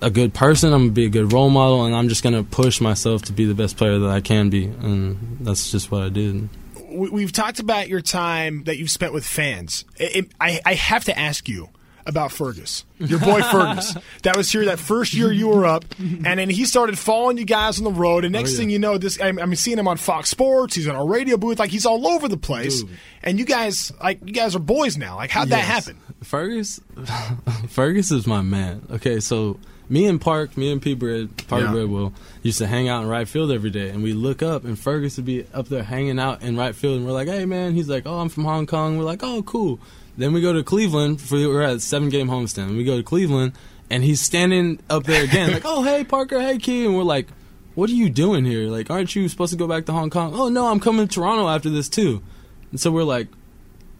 a 0.05 0.11
good 0.11 0.35
person. 0.35 0.71
I'm 0.71 0.83
gonna 0.83 0.91
be 0.91 1.05
a 1.05 1.09
good 1.09 1.33
role 1.33 1.49
model, 1.49 1.83
and 1.83 1.95
I'm 1.95 2.09
just 2.09 2.23
gonna 2.23 2.43
push 2.43 2.79
myself 2.79 3.23
to 3.23 3.33
be 3.33 3.45
the 3.45 3.55
best 3.55 3.75
player 3.75 3.97
that 3.97 4.09
I 4.09 4.21
can 4.21 4.49
be, 4.49 4.65
and 4.65 5.39
that's 5.41 5.71
just 5.71 5.91
what 5.91 6.03
I 6.03 6.09
did. 6.09 6.47
We've 6.91 7.31
talked 7.31 7.59
about 7.59 7.89
your 7.89 8.01
time 8.01 8.63
that 8.65 8.77
you've 8.77 8.91
spent 8.91 9.11
with 9.13 9.25
fans. 9.25 9.83
It, 9.97 10.15
it, 10.15 10.31
I, 10.39 10.61
I 10.65 10.75
have 10.75 11.05
to 11.05 11.19
ask 11.19 11.49
you 11.49 11.69
about 12.05 12.31
Fergus, 12.31 12.85
your 12.99 13.19
boy 13.19 13.41
Fergus. 13.51 13.97
That 14.21 14.37
was 14.37 14.49
here 14.51 14.65
that 14.65 14.77
first 14.77 15.13
year 15.13 15.31
you 15.31 15.47
were 15.47 15.65
up, 15.65 15.83
and 15.97 16.39
then 16.39 16.51
he 16.51 16.65
started 16.65 16.99
following 16.99 17.39
you 17.39 17.45
guys 17.45 17.79
on 17.79 17.83
the 17.83 17.91
road. 17.91 18.25
And 18.25 18.31
next 18.31 18.51
oh, 18.51 18.53
yeah. 18.53 18.57
thing 18.59 18.69
you 18.69 18.79
know, 18.79 18.99
this 18.99 19.19
I'm, 19.19 19.39
I'm, 19.39 19.55
seeing 19.55 19.79
him 19.79 19.87
on 19.87 19.97
Fox 19.97 20.29
Sports. 20.29 20.75
He's 20.75 20.85
in 20.85 20.95
our 20.95 21.07
radio 21.07 21.35
booth, 21.35 21.57
like 21.57 21.71
he's 21.71 21.87
all 21.87 22.07
over 22.07 22.27
the 22.27 22.37
place. 22.37 22.83
Dude. 22.83 22.91
And 23.23 23.39
you 23.39 23.45
guys, 23.45 23.91
like 23.99 24.19
you 24.23 24.33
guys 24.33 24.55
are 24.55 24.59
boys 24.59 24.97
now. 24.97 25.15
Like 25.15 25.31
how'd 25.31 25.49
yes. 25.49 25.59
that 25.59 25.65
happen? 25.65 25.99
Fergus, 26.21 26.79
Fergus 27.69 28.11
is 28.11 28.27
my 28.27 28.41
man. 28.41 28.83
Okay, 28.91 29.19
so 29.19 29.59
me 29.89 30.05
and 30.05 30.19
Park, 30.19 30.57
me 30.57 30.71
and 30.71 30.81
P. 30.81 30.93
Bread, 30.93 31.35
Park 31.47 31.63
yeah. 31.63 31.71
Bridwell, 31.71 32.13
used 32.43 32.57
to 32.59 32.67
hang 32.67 32.89
out 32.89 33.03
in 33.03 33.09
right 33.09 33.27
field 33.27 33.51
every 33.51 33.69
day. 33.69 33.89
And 33.89 34.03
we 34.03 34.13
look 34.13 34.41
up, 34.41 34.63
and 34.63 34.77
Fergus 34.77 35.17
would 35.17 35.25
be 35.25 35.45
up 35.53 35.67
there 35.67 35.83
hanging 35.83 36.19
out 36.19 36.41
in 36.41 36.57
right 36.57 36.75
field. 36.75 36.97
And 36.97 37.05
we're 37.05 37.13
like, 37.13 37.27
hey, 37.27 37.45
man. 37.45 37.73
He's 37.73 37.89
like, 37.89 38.05
oh, 38.05 38.19
I'm 38.19 38.29
from 38.29 38.45
Hong 38.45 38.65
Kong. 38.65 38.97
We're 38.97 39.03
like, 39.03 39.23
oh, 39.23 39.43
cool. 39.43 39.79
Then 40.17 40.33
we 40.33 40.41
go 40.41 40.53
to 40.53 40.63
Cleveland. 40.63 41.21
For, 41.21 41.35
we're 41.35 41.61
at 41.61 41.81
seven 41.81 42.09
game 42.09 42.27
homestand. 42.27 42.67
And 42.67 42.77
We 42.77 42.83
go 42.83 42.97
to 42.97 43.03
Cleveland, 43.03 43.53
and 43.89 44.03
he's 44.03 44.21
standing 44.21 44.79
up 44.89 45.03
there 45.03 45.23
again, 45.23 45.51
like, 45.51 45.65
"Oh, 45.65 45.83
hey 45.83 46.03
Parker, 46.03 46.39
hey 46.41 46.57
Key," 46.57 46.85
and 46.85 46.95
we're 46.95 47.03
like, 47.03 47.27
"What 47.75 47.89
are 47.89 47.93
you 47.93 48.09
doing 48.09 48.45
here? 48.45 48.69
Like, 48.69 48.89
aren't 48.89 49.15
you 49.15 49.27
supposed 49.29 49.51
to 49.51 49.57
go 49.57 49.67
back 49.67 49.85
to 49.85 49.91
Hong 49.91 50.09
Kong?" 50.09 50.31
"Oh 50.33 50.49
no, 50.49 50.67
I'm 50.67 50.79
coming 50.79 51.07
to 51.07 51.13
Toronto 51.13 51.47
after 51.47 51.69
this 51.69 51.89
too." 51.89 52.23
And 52.71 52.79
so 52.79 52.91
we're 52.91 53.03
like, 53.03 53.27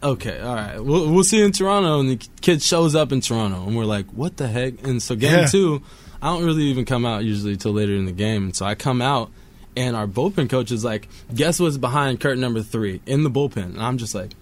"Okay, 0.02 0.38
all 0.40 0.54
right, 0.54 0.78
we'll 0.82 1.10
we'll 1.12 1.24
see 1.24 1.38
you 1.38 1.44
in 1.44 1.52
Toronto." 1.52 2.00
And 2.00 2.10
the 2.10 2.28
kid 2.40 2.62
shows 2.62 2.94
up 2.94 3.12
in 3.12 3.20
Toronto, 3.20 3.64
and 3.66 3.76
we're 3.76 3.84
like, 3.84 4.06
"What 4.12 4.36
the 4.36 4.48
heck?" 4.48 4.86
And 4.86 5.02
so 5.02 5.16
game 5.16 5.40
Yeah. 5.40 5.46
two, 5.46 5.82
I 6.22 6.28
don't 6.34 6.44
really 6.44 6.64
even 6.64 6.84
come 6.84 7.04
out 7.06 7.24
usually 7.24 7.56
till 7.56 7.72
later 7.72 7.94
in 7.94 8.04
the 8.06 8.12
game. 8.12 8.44
And 8.44 8.56
so 8.56 8.66
I 8.66 8.74
come 8.74 9.00
out, 9.02 9.30
and 9.76 9.96
our 9.96 10.06
bullpen 10.06 10.48
coach 10.48 10.70
is 10.70 10.84
like, 10.84 11.08
"Guess 11.34 11.60
what's 11.60 11.76
behind 11.76 12.20
curtain 12.20 12.40
number 12.40 12.62
three 12.62 13.00
in 13.06 13.22
the 13.22 13.30
bullpen?" 13.30 13.64
And 13.74 13.82
I'm 13.82 13.98
just 13.98 14.14
like 14.14 14.32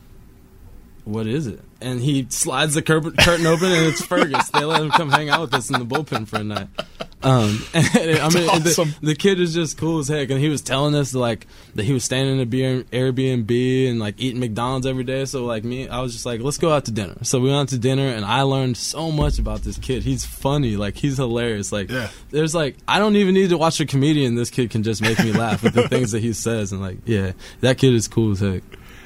what 1.05 1.27
is 1.27 1.47
it? 1.47 1.61
And 1.81 2.01
he 2.01 2.27
slides 2.31 2.75
the 2.75 2.81
cur- 2.83 3.01
curtain 3.03 3.45
open, 3.47 3.71
and 3.71 3.87
it's 3.87 4.03
Fergus. 4.05 4.49
they 4.51 4.65
let 4.65 4.81
him 4.81 4.91
come 4.91 5.11
hang 5.11 5.29
out 5.29 5.43
with 5.43 5.55
us 5.55 5.69
in 5.71 5.79
the 5.79 5.85
bullpen 5.85 6.27
for 6.27 6.37
a 6.37 6.45
night. 6.45 6.69
Um, 7.23 7.63
and, 7.75 8.19
I 8.21 8.29
mean, 8.31 8.49
awesome. 8.49 8.95
the, 9.03 9.09
the 9.09 9.15
kid 9.15 9.39
is 9.39 9.53
just 9.53 9.77
cool 9.77 9.99
as 9.99 10.09
heck, 10.09 10.31
and 10.31 10.41
he 10.41 10.49
was 10.49 10.63
telling 10.63 10.95
us 10.95 11.13
like 11.15 11.47
that 11.75 11.85
he 11.85 11.93
was 11.93 12.03
staying 12.05 12.33
in 12.33 12.41
a 12.41 12.47
B- 12.47 12.85
Airbnb 12.91 13.91
and 13.91 13.99
like 13.99 14.15
eating 14.19 14.41
McDonald's 14.41 14.87
every 14.87 15.05
day. 15.05 15.25
So 15.27 15.45
like 15.45 15.63
me, 15.65 15.87
I 15.89 16.01
was 16.01 16.13
just 16.15 16.25
like, 16.25 16.41
let's 16.41 16.57
go 16.59 16.73
out 16.73 16.87
to 16.87 16.91
dinner. 16.91 17.17
So 17.23 17.39
we 17.39 17.49
went 17.49 17.61
out 17.61 17.69
to 17.69 17.79
dinner, 17.79 18.09
and 18.09 18.25
I 18.25 18.43
learned 18.43 18.77
so 18.79 19.11
much 19.11 19.39
about 19.39 19.61
this 19.63 19.77
kid. 19.79 20.05
He's 20.05 20.25
funny, 20.25 20.77
like 20.77 20.97
he's 20.97 21.19
hilarious. 21.19 21.71
Like 21.73 21.91
Yeah. 21.91 22.09
there's 22.31 22.55
like 22.55 22.77
I 22.89 22.99
don't 22.99 23.17
even 23.17 23.35
need 23.35 23.51
to 23.51 23.59
watch 23.59 23.79
a 23.81 23.87
comedian. 23.87 24.37
This 24.37 24.49
kid 24.51 24.71
can 24.71 24.83
just 24.83 25.03
make 25.03 25.19
me 25.19 25.33
laugh 25.33 25.63
with 25.63 25.75
the 25.75 25.87
things 25.89 26.13
that 26.13 26.21
he 26.23 26.33
says, 26.33 26.73
and 26.73 26.81
like 26.81 26.99
yeah, 27.05 27.33
that 27.61 27.77
kid 27.79 27.93
is 27.95 28.09
cool 28.09 28.33
as 28.33 28.41
heck. 28.41 28.63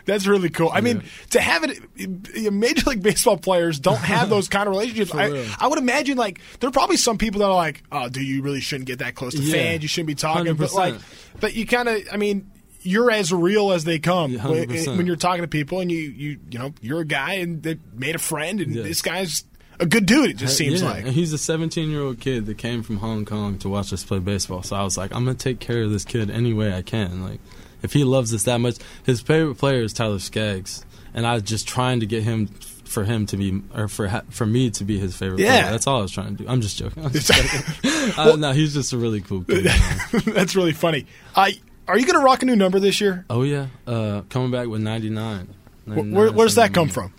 That's 0.08 0.26
really 0.26 0.48
cool. 0.48 0.70
I 0.72 0.80
mean, 0.80 1.02
to 1.30 1.40
have 1.40 1.64
it, 1.64 2.50
Major 2.52 2.88
League 2.90 3.02
Baseball 3.02 3.36
players 3.36 3.78
don't 3.78 3.98
have 3.98 4.28
those 4.34 4.48
kind 4.48 4.66
of 4.66 4.70
relationships. 4.72 5.14
I. 5.14 5.46
I 5.60 5.66
would 5.68 5.78
imagine, 5.78 6.16
like, 6.16 6.40
there 6.60 6.68
are 6.68 6.72
probably 6.72 6.96
some 6.96 7.18
people 7.18 7.40
that 7.40 7.44
are 7.46 7.54
like, 7.54 7.82
"Oh, 7.92 8.08
do 8.08 8.22
you 8.24 8.40
really 8.42 8.60
shouldn't 8.60 8.86
get 8.86 9.00
that 9.00 9.14
close 9.14 9.34
to 9.34 9.42
Yeah. 9.42 9.52
fans? 9.52 9.82
You 9.82 9.88
shouldn't 9.88 10.06
be 10.08 10.14
talking." 10.14 10.54
But 10.54 10.70
100%. 10.70 10.74
like, 10.74 10.94
but 11.40 11.54
you 11.54 11.66
kind 11.66 11.88
of, 11.88 12.02
I 12.10 12.16
mean, 12.16 12.50
you're 12.80 13.10
as 13.10 13.32
real 13.32 13.70
as 13.72 13.84
they 13.84 13.98
come 13.98 14.32
Yeah, 14.32 14.48
when, 14.48 14.70
eh, 14.70 14.84
when 14.96 15.06
you're 15.06 15.16
talking 15.16 15.42
to 15.42 15.48
people, 15.48 15.80
and 15.80 15.92
you, 15.92 15.98
you, 15.98 16.38
you 16.50 16.58
know, 16.58 16.72
you're 16.80 17.00
a 17.00 17.04
guy 17.04 17.34
and 17.34 17.62
they 17.62 17.76
made 17.94 18.14
a 18.14 18.18
friend, 18.18 18.60
and 18.62 18.74
Yeah. 18.74 18.82
this 18.84 19.02
guy's 19.02 19.44
a 19.78 19.84
good 19.86 20.06
dude. 20.06 20.30
It 20.30 20.36
just 20.38 20.56
seems 20.56 20.80
yeah, 20.80 20.88
like. 20.90 21.04
and 21.04 21.12
he's 21.12 21.32
a 21.34 21.38
17 21.38 21.90
year 21.90 22.00
old 22.00 22.18
kid 22.18 22.46
that 22.46 22.56
came 22.56 22.82
from 22.82 22.96
Hong 22.96 23.24
Kong 23.26 23.58
to 23.58 23.68
watch 23.68 23.92
us 23.92 24.02
play 24.04 24.20
baseball. 24.20 24.62
So 24.62 24.74
I 24.74 24.82
was 24.84 24.96
like, 24.96 25.14
I'm 25.14 25.24
gonna 25.24 25.36
take 25.36 25.60
care 25.60 25.82
of 25.82 25.90
this 25.90 26.04
kid 26.04 26.30
any 26.30 26.52
way 26.54 26.72
I 26.72 26.80
can. 26.82 27.22
Like, 27.22 27.40
if 27.82 27.92
he 27.92 28.04
loves 28.04 28.32
us 28.34 28.44
that 28.44 28.58
much, 28.58 28.76
his 29.04 29.20
favorite 29.20 29.56
player 29.56 29.82
is 29.82 29.92
Tyler 29.92 30.18
Skaggs, 30.18 30.84
and 31.14 31.26
I 31.26 31.34
was 31.34 31.42
just 31.42 31.66
trying 31.68 32.00
to 32.00 32.06
get 32.06 32.22
him 32.22 32.46
for 32.84 33.04
him 33.04 33.26
to 33.26 33.36
be 33.36 33.60
or 33.74 33.86
for 33.86 34.08
ha- 34.08 34.22
for 34.30 34.46
me 34.46 34.70
to 34.70 34.84
be 34.84 34.98
his 34.98 35.14
favorite 35.14 35.40
Yeah. 35.40 35.60
player. 35.60 35.72
That's 35.72 35.86
all 35.86 35.98
I 35.98 36.02
was 36.02 36.10
trying 36.12 36.36
to 36.36 36.42
do. 36.44 36.48
I'm 36.48 36.60
just 36.62 36.78
joking. 36.78 37.04
I'm 37.04 37.10
just 37.12 37.30
joking. 37.32 38.12
uh, 38.18 38.36
no, 38.36 38.52
he's 38.52 38.72
just 38.74 38.92
a 38.94 38.96
really 38.98 39.20
cool 39.20 39.44
kid. 39.44 39.64
That's 40.24 40.56
really 40.56 40.72
funny. 40.72 41.06
Uh, 41.36 41.50
are 41.86 41.98
you 41.98 42.06
going 42.06 42.18
to 42.18 42.24
rock 42.24 42.42
a 42.42 42.46
new 42.46 42.56
number 42.56 42.80
this 42.80 43.00
year? 43.00 43.24
oh 43.30 43.42
yeah, 43.42 43.66
uh, 43.86 44.22
coming 44.30 44.50
back 44.50 44.68
with 44.68 44.80
99. 44.80 45.48
Wh- 45.86 45.90
Where, 46.12 46.32
where's 46.32 46.54
that 46.56 46.72
come 46.74 46.88
from? 46.88 47.12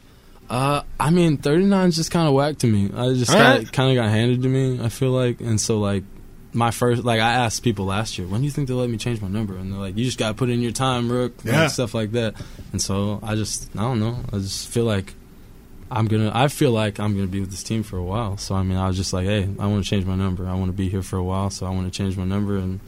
Uh, 0.49 0.81
I 0.99 1.11
mean, 1.11 1.37
39 1.37 1.89
is 1.89 1.95
just 1.95 2.09
kind 2.09 2.27
of 2.27 2.33
whack 2.33 2.57
to 2.59 2.67
me. 2.67 2.89
I 2.95 3.13
just 3.13 3.31
kind 3.31 3.63
of 3.63 3.71
kind 3.71 3.91
of 3.95 4.03
got 4.03 4.09
handed 4.09 4.41
to 4.41 4.49
me. 4.49 4.83
I 4.83 4.89
feel 4.89 5.11
like, 5.11 5.39
and 5.41 5.61
so 5.61 5.79
like 5.79 6.03
my 6.53 6.71
first, 6.71 7.03
like 7.03 7.19
I 7.21 7.33
asked 7.33 7.63
people 7.63 7.85
last 7.85 8.17
year, 8.17 8.27
when 8.27 8.41
do 8.41 8.45
you 8.45 8.51
think 8.51 8.67
they'll 8.67 8.77
let 8.77 8.89
me 8.89 8.97
change 8.97 9.21
my 9.21 9.27
number? 9.27 9.55
And 9.55 9.71
they're 9.71 9.79
like, 9.79 9.97
you 9.97 10.03
just 10.05 10.17
got 10.17 10.29
to 10.29 10.33
put 10.33 10.49
in 10.49 10.61
your 10.61 10.71
time, 10.71 11.11
Rook, 11.11 11.33
Yeah. 11.43 11.67
stuff 11.67 11.93
like 11.93 12.11
that. 12.13 12.35
And 12.71 12.81
so 12.81 13.19
I 13.23 13.35
just, 13.35 13.69
I 13.75 13.81
don't 13.81 13.99
know. 13.99 14.17
I 14.33 14.37
just 14.37 14.67
feel 14.69 14.85
like 14.85 15.13
I'm 15.91 16.07
gonna. 16.07 16.31
I 16.33 16.49
feel 16.49 16.71
like 16.71 16.99
I'm 16.99 17.15
gonna 17.15 17.25
be 17.27 17.39
with 17.39 17.49
this 17.49 17.63
team 17.63 17.81
for 17.81 17.97
a 17.97 18.03
while. 18.03 18.37
So 18.37 18.53
I 18.53 18.61
mean, 18.61 18.77
I 18.77 18.87
was 18.87 18.95
just 18.95 19.11
like, 19.11 19.25
hey, 19.25 19.49
I 19.59 19.65
want 19.65 19.83
to 19.83 19.89
change 19.89 20.05
my 20.05 20.15
number. 20.15 20.47
I 20.47 20.53
want 20.53 20.67
to 20.67 20.71
be 20.77 20.87
here 20.87 21.01
for 21.01 21.17
a 21.17 21.23
while. 21.23 21.49
So 21.49 21.65
I 21.65 21.71
want 21.71 21.91
to 21.91 21.97
change 21.97 22.15
my 22.15 22.25
number, 22.25 22.57
and 22.57 22.79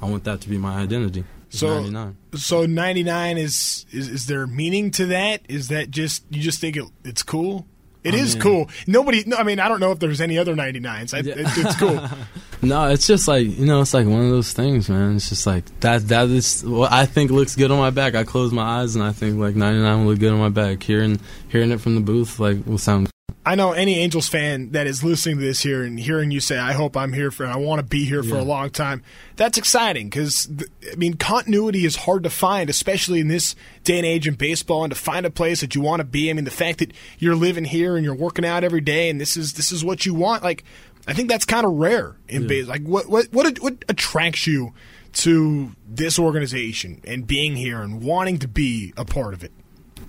I 0.00 0.06
want 0.08 0.24
that 0.24 0.40
to 0.40 0.48
be 0.48 0.56
my 0.56 0.78
identity. 0.78 1.24
It's 1.50 1.58
So- 1.58 1.74
99. 1.82 2.16
So 2.34 2.64
99 2.64 3.36
is, 3.36 3.84
is 3.92 4.08
is 4.08 4.26
there 4.26 4.46
meaning 4.46 4.90
to 4.92 5.04
that? 5.06 5.42
Is 5.50 5.68
that 5.68 5.90
just 5.90 6.24
you 6.30 6.40
just 6.40 6.58
think 6.58 6.78
it, 6.78 6.84
it's 7.04 7.22
cool? 7.22 7.66
It 8.06 8.14
I 8.14 8.18
is 8.18 8.34
mean- 8.34 8.42
cool. 8.42 8.70
Nobody. 8.86 9.24
No, 9.26 9.36
I 9.36 9.42
mean, 9.42 9.58
I 9.60 9.68
don't 9.68 9.80
know 9.80 9.92
if 9.92 9.98
there's 9.98 10.20
any 10.20 10.38
other 10.38 10.54
99s. 10.54 11.12
I, 11.14 11.18
Yeah. 11.20 11.34
it, 11.36 11.46
it's 11.56 11.76
cool. 11.76 12.00
No, 12.62 12.86
it's 12.88 13.06
just 13.06 13.28
like 13.28 13.46
you 13.46 13.66
know, 13.66 13.82
it's 13.82 13.92
like 13.92 14.06
one 14.06 14.22
of 14.24 14.30
those 14.30 14.54
things, 14.54 14.88
man. 14.88 15.16
It's 15.16 15.28
just 15.28 15.46
like 15.46 15.64
that. 15.80 16.08
That 16.08 16.30
is 16.30 16.64
what 16.64 16.90
I 16.90 17.04
think 17.04 17.30
looks 17.30 17.54
good 17.54 17.70
on 17.70 17.78
my 17.78 17.90
back. 17.90 18.14
I 18.14 18.24
close 18.24 18.50
my 18.50 18.80
eyes 18.80 18.94
and 18.96 19.04
I 19.04 19.12
think 19.12 19.38
like 19.38 19.54
99 19.54 19.98
will 20.00 20.12
look 20.12 20.18
good 20.18 20.32
on 20.32 20.38
my 20.38 20.48
back. 20.48 20.82
Hearing 20.82 21.20
hearing 21.48 21.70
it 21.70 21.82
from 21.82 21.96
the 21.96 22.00
booth 22.00 22.40
like 22.40 22.64
will 22.66 22.78
sound. 22.78 23.10
I 23.46 23.54
know 23.54 23.70
any 23.70 24.00
Angels 24.00 24.28
fan 24.28 24.72
that 24.72 24.88
is 24.88 25.04
listening 25.04 25.38
to 25.38 25.44
this 25.44 25.60
here 25.60 25.84
and 25.84 26.00
hearing 26.00 26.32
you 26.32 26.40
say, 26.40 26.58
"I 26.58 26.72
hope 26.72 26.96
I'm 26.96 27.12
here 27.12 27.30
for, 27.30 27.44
and 27.44 27.52
I 27.52 27.56
want 27.56 27.78
to 27.78 27.84
be 27.84 28.04
here 28.04 28.24
for 28.24 28.34
a 28.36 28.42
long 28.42 28.70
time." 28.70 29.04
That's 29.36 29.56
exciting 29.56 30.08
because 30.08 30.48
I 30.92 30.96
mean, 30.96 31.14
continuity 31.14 31.84
is 31.84 31.94
hard 31.94 32.24
to 32.24 32.30
find, 32.30 32.68
especially 32.68 33.20
in 33.20 33.28
this 33.28 33.54
day 33.84 33.98
and 33.98 34.04
age 34.04 34.26
in 34.26 34.34
baseball. 34.34 34.82
And 34.82 34.92
to 34.92 34.98
find 34.98 35.24
a 35.24 35.30
place 35.30 35.60
that 35.60 35.76
you 35.76 35.80
want 35.80 36.00
to 36.00 36.04
be, 36.04 36.28
I 36.28 36.32
mean, 36.32 36.44
the 36.44 36.50
fact 36.50 36.80
that 36.80 36.92
you're 37.20 37.36
living 37.36 37.64
here 37.66 37.94
and 37.96 38.04
you're 38.04 38.16
working 38.16 38.44
out 38.44 38.64
every 38.64 38.80
day, 38.80 39.08
and 39.08 39.20
this 39.20 39.36
is 39.36 39.52
this 39.52 39.70
is 39.70 39.84
what 39.84 40.04
you 40.04 40.12
want. 40.12 40.42
Like, 40.42 40.64
I 41.06 41.12
think 41.12 41.28
that's 41.28 41.44
kind 41.44 41.64
of 41.64 41.72
rare 41.74 42.16
in 42.28 42.42
Yeah. 42.42 42.48
baseball. 42.48 42.72
Like, 42.74 42.82
what 42.82 43.08
what 43.08 43.26
what 43.32 43.58
what 43.60 43.84
attracts 43.88 44.48
you 44.48 44.72
to 45.12 45.70
this 45.88 46.18
organization 46.18 47.00
and 47.06 47.28
being 47.28 47.54
here 47.54 47.80
and 47.80 48.02
wanting 48.02 48.38
to 48.40 48.48
be 48.48 48.92
a 48.96 49.04
part 49.04 49.34
of 49.34 49.44
it? 49.44 49.52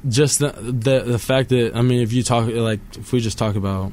Just 0.07 0.39
the, 0.39 0.51
the 0.51 0.99
the 0.99 1.19
fact 1.19 1.49
that 1.49 1.75
I 1.75 1.81
mean, 1.81 2.01
if 2.01 2.13
you 2.13 2.23
talk 2.23 2.47
like 2.47 2.79
if 2.97 3.11
we 3.11 3.19
just 3.19 3.37
talk 3.37 3.55
about, 3.55 3.91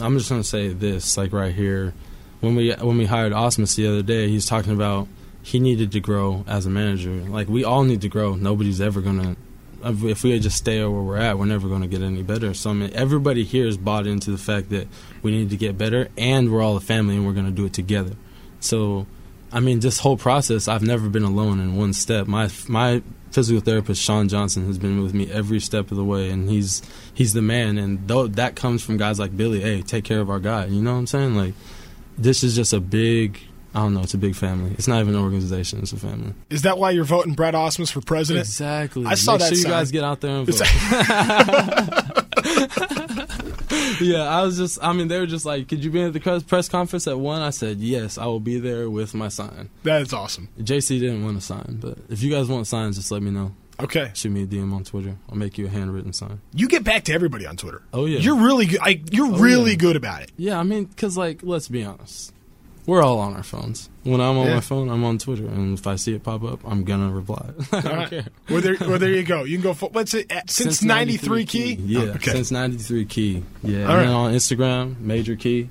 I'm 0.00 0.16
just 0.16 0.30
gonna 0.30 0.44
say 0.44 0.68
this 0.68 1.16
like 1.16 1.32
right 1.32 1.54
here, 1.54 1.92
when 2.40 2.54
we 2.54 2.72
when 2.72 2.98
we 2.98 3.06
hired 3.06 3.32
Ausmus 3.32 3.76
the 3.76 3.86
other 3.86 4.02
day, 4.02 4.28
he's 4.28 4.46
talking 4.46 4.72
about 4.72 5.08
he 5.42 5.60
needed 5.60 5.92
to 5.92 6.00
grow 6.00 6.44
as 6.46 6.64
a 6.64 6.70
manager. 6.70 7.10
Like 7.10 7.48
we 7.48 7.64
all 7.64 7.84
need 7.84 8.00
to 8.00 8.08
grow. 8.08 8.34
Nobody's 8.34 8.80
ever 8.80 9.00
gonna. 9.00 9.36
If 9.86 10.22
we 10.24 10.38
just 10.38 10.56
stay 10.56 10.80
where 10.80 10.90
we're 10.90 11.18
at, 11.18 11.38
we're 11.38 11.44
never 11.44 11.68
going 11.68 11.82
to 11.82 11.86
get 11.86 12.00
any 12.00 12.22
better. 12.22 12.54
So 12.54 12.70
I 12.70 12.72
mean, 12.72 12.90
everybody 12.94 13.44
here 13.44 13.66
is 13.66 13.76
bought 13.76 14.06
into 14.06 14.30
the 14.30 14.38
fact 14.38 14.70
that 14.70 14.88
we 15.22 15.30
need 15.30 15.50
to 15.50 15.58
get 15.58 15.76
better, 15.76 16.08
and 16.16 16.50
we're 16.50 16.62
all 16.62 16.78
a 16.78 16.80
family, 16.80 17.16
and 17.16 17.26
we're 17.26 17.34
going 17.34 17.44
to 17.44 17.52
do 17.52 17.66
it 17.66 17.74
together. 17.74 18.12
So, 18.60 19.06
I 19.52 19.60
mean, 19.60 19.80
this 19.80 19.98
whole 19.98 20.16
process, 20.16 20.68
I've 20.68 20.82
never 20.82 21.10
been 21.10 21.22
alone 21.22 21.60
in 21.60 21.76
one 21.76 21.92
step. 21.92 22.26
My 22.26 22.48
my 22.66 23.02
physical 23.34 23.60
therapist, 23.60 24.00
Sean 24.00 24.28
Johnson, 24.28 24.66
has 24.66 24.78
been 24.78 25.02
with 25.02 25.12
me 25.12 25.30
every 25.30 25.58
step 25.60 25.90
of 25.90 25.96
the 25.96 26.04
way, 26.04 26.30
and 26.30 26.48
he's 26.48 26.80
he's 27.12 27.32
the 27.34 27.42
man. 27.42 27.76
And 27.76 28.06
though 28.08 28.28
that 28.28 28.54
comes 28.54 28.82
from 28.82 28.96
guys 28.96 29.18
like 29.18 29.36
Billy, 29.36 29.60
hey, 29.60 29.82
take 29.82 30.04
care 30.04 30.20
of 30.20 30.30
our 30.30 30.40
guy. 30.40 30.66
You 30.66 30.80
know 30.80 30.92
what 30.92 30.98
I'm 31.00 31.06
saying? 31.06 31.34
Like, 31.34 31.54
this 32.16 32.42
is 32.44 32.54
just 32.54 32.72
a 32.72 32.80
big. 32.80 33.40
I 33.76 33.80
don't 33.80 33.92
know. 33.92 34.02
It's 34.02 34.14
a 34.14 34.18
big 34.18 34.36
family. 34.36 34.70
It's 34.78 34.86
not 34.86 35.00
even 35.00 35.16
an 35.16 35.20
organization. 35.20 35.80
It's 35.80 35.92
a 35.92 35.96
family. 35.96 36.32
Is 36.48 36.62
that 36.62 36.78
why 36.78 36.92
you're 36.92 37.02
voting 37.02 37.34
Brad 37.34 37.54
Ausmus 37.54 37.90
for 37.90 38.00
president? 38.00 38.46
Exactly. 38.46 39.04
I 39.04 39.14
saw 39.16 39.32
Make 39.32 39.40
that 39.40 39.46
sure 39.48 39.56
you 39.56 39.62
sign. 39.62 39.72
guys 39.72 39.90
get 39.90 40.04
out 40.04 40.20
there 40.20 40.36
and 40.36 40.46
vote. 40.46 42.14
yeah, 44.00 44.22
I 44.28 44.42
was 44.42 44.56
just. 44.56 44.78
I 44.82 44.92
mean, 44.92 45.08
they 45.08 45.18
were 45.18 45.26
just 45.26 45.44
like, 45.46 45.68
"Could 45.68 45.84
you 45.84 45.90
be 45.90 46.02
at 46.02 46.12
the 46.12 46.42
press- 46.46 46.68
conference 46.68 47.06
at 47.06 47.18
one?" 47.18 47.42
I 47.42 47.50
said, 47.50 47.78
"Yes, 47.78 48.18
I 48.18 48.26
will 48.26 48.40
be 48.40 48.58
there 48.58 48.88
with 48.90 49.14
my 49.14 49.28
sign." 49.28 49.70
That 49.82 50.02
is 50.02 50.12
awesome. 50.12 50.48
JC 50.60 51.00
didn't 51.00 51.24
want 51.24 51.36
a 51.36 51.40
sign, 51.40 51.78
but 51.80 51.98
if 52.10 52.22
you 52.22 52.30
guys 52.30 52.48
want 52.48 52.66
signs, 52.66 52.96
just 52.96 53.10
let 53.10 53.22
me 53.22 53.30
know. 53.30 53.52
Okay. 53.80 54.10
Shoot 54.14 54.30
me 54.30 54.44
a 54.44 54.46
DM 54.46 54.72
on 54.72 54.84
Twitter. 54.84 55.16
I'll 55.28 55.36
make 55.36 55.58
you 55.58 55.66
a 55.66 55.68
handwritten 55.68 56.12
sign. 56.12 56.40
You 56.52 56.68
get 56.68 56.84
back 56.84 57.04
to 57.04 57.12
everybody 57.12 57.44
on 57.44 57.56
Twitter. 57.56 57.82
Oh, 57.92 58.06
yeah. 58.06 58.20
You're 58.20 58.36
really 58.36 58.66
good. 58.66 58.78
Like, 58.78 59.12
you're 59.12 59.26
Oh, 59.34 59.38
really 59.38 59.72
yeah. 59.72 59.76
good 59.78 59.96
about 59.96 60.22
it. 60.22 60.30
Yeah, 60.36 60.60
I 60.60 60.62
mean, 60.62 60.86
cause 60.96 61.16
like, 61.16 61.40
let's 61.42 61.66
be 61.66 61.82
honest, 61.82 62.32
we're 62.86 63.02
all 63.02 63.18
on 63.18 63.34
our 63.34 63.42
phones. 63.42 63.88
When 64.02 64.20
I'm 64.20 64.36
on 64.36 64.46
Yeah. 64.46 64.54
my 64.56 64.60
phone, 64.60 64.88
I'm 64.90 65.02
on 65.04 65.18
Twitter, 65.18 65.46
and 65.46 65.78
if 65.78 65.86
I 65.86 65.96
see 65.96 66.14
it 66.14 66.22
pop 66.22 66.42
up, 66.44 66.60
I'm 66.64 66.84
gonna 66.84 67.10
reply. 67.10 67.50
I 67.72 67.80
don't 67.80 67.86
All 67.86 67.96
right. 67.96 68.10
care. 68.10 68.26
Well, 68.50 68.60
there, 68.60 68.76
well, 68.80 68.98
there 68.98 69.10
you 69.12 69.22
go. 69.22 69.44
You 69.44 69.56
can 69.56 69.62
go. 69.62 69.74
For, 69.74 69.88
what's 69.90 70.12
it? 70.14 70.30
At, 70.30 70.50
since, 70.50 70.82
'93 70.82 71.46
key. 71.46 71.74
Yeah, 71.74 72.00
Oh, 72.00 72.04
okay. 72.16 72.32
since 72.32 72.50
'93 72.50 73.04
key. 73.06 73.42
Yeah, 73.62 73.86
All 73.86 73.96
and 73.96 74.08
then 74.08 74.14
on 74.14 74.32
Instagram, 74.34 75.00
Major 75.00 75.36
Key. 75.36 75.68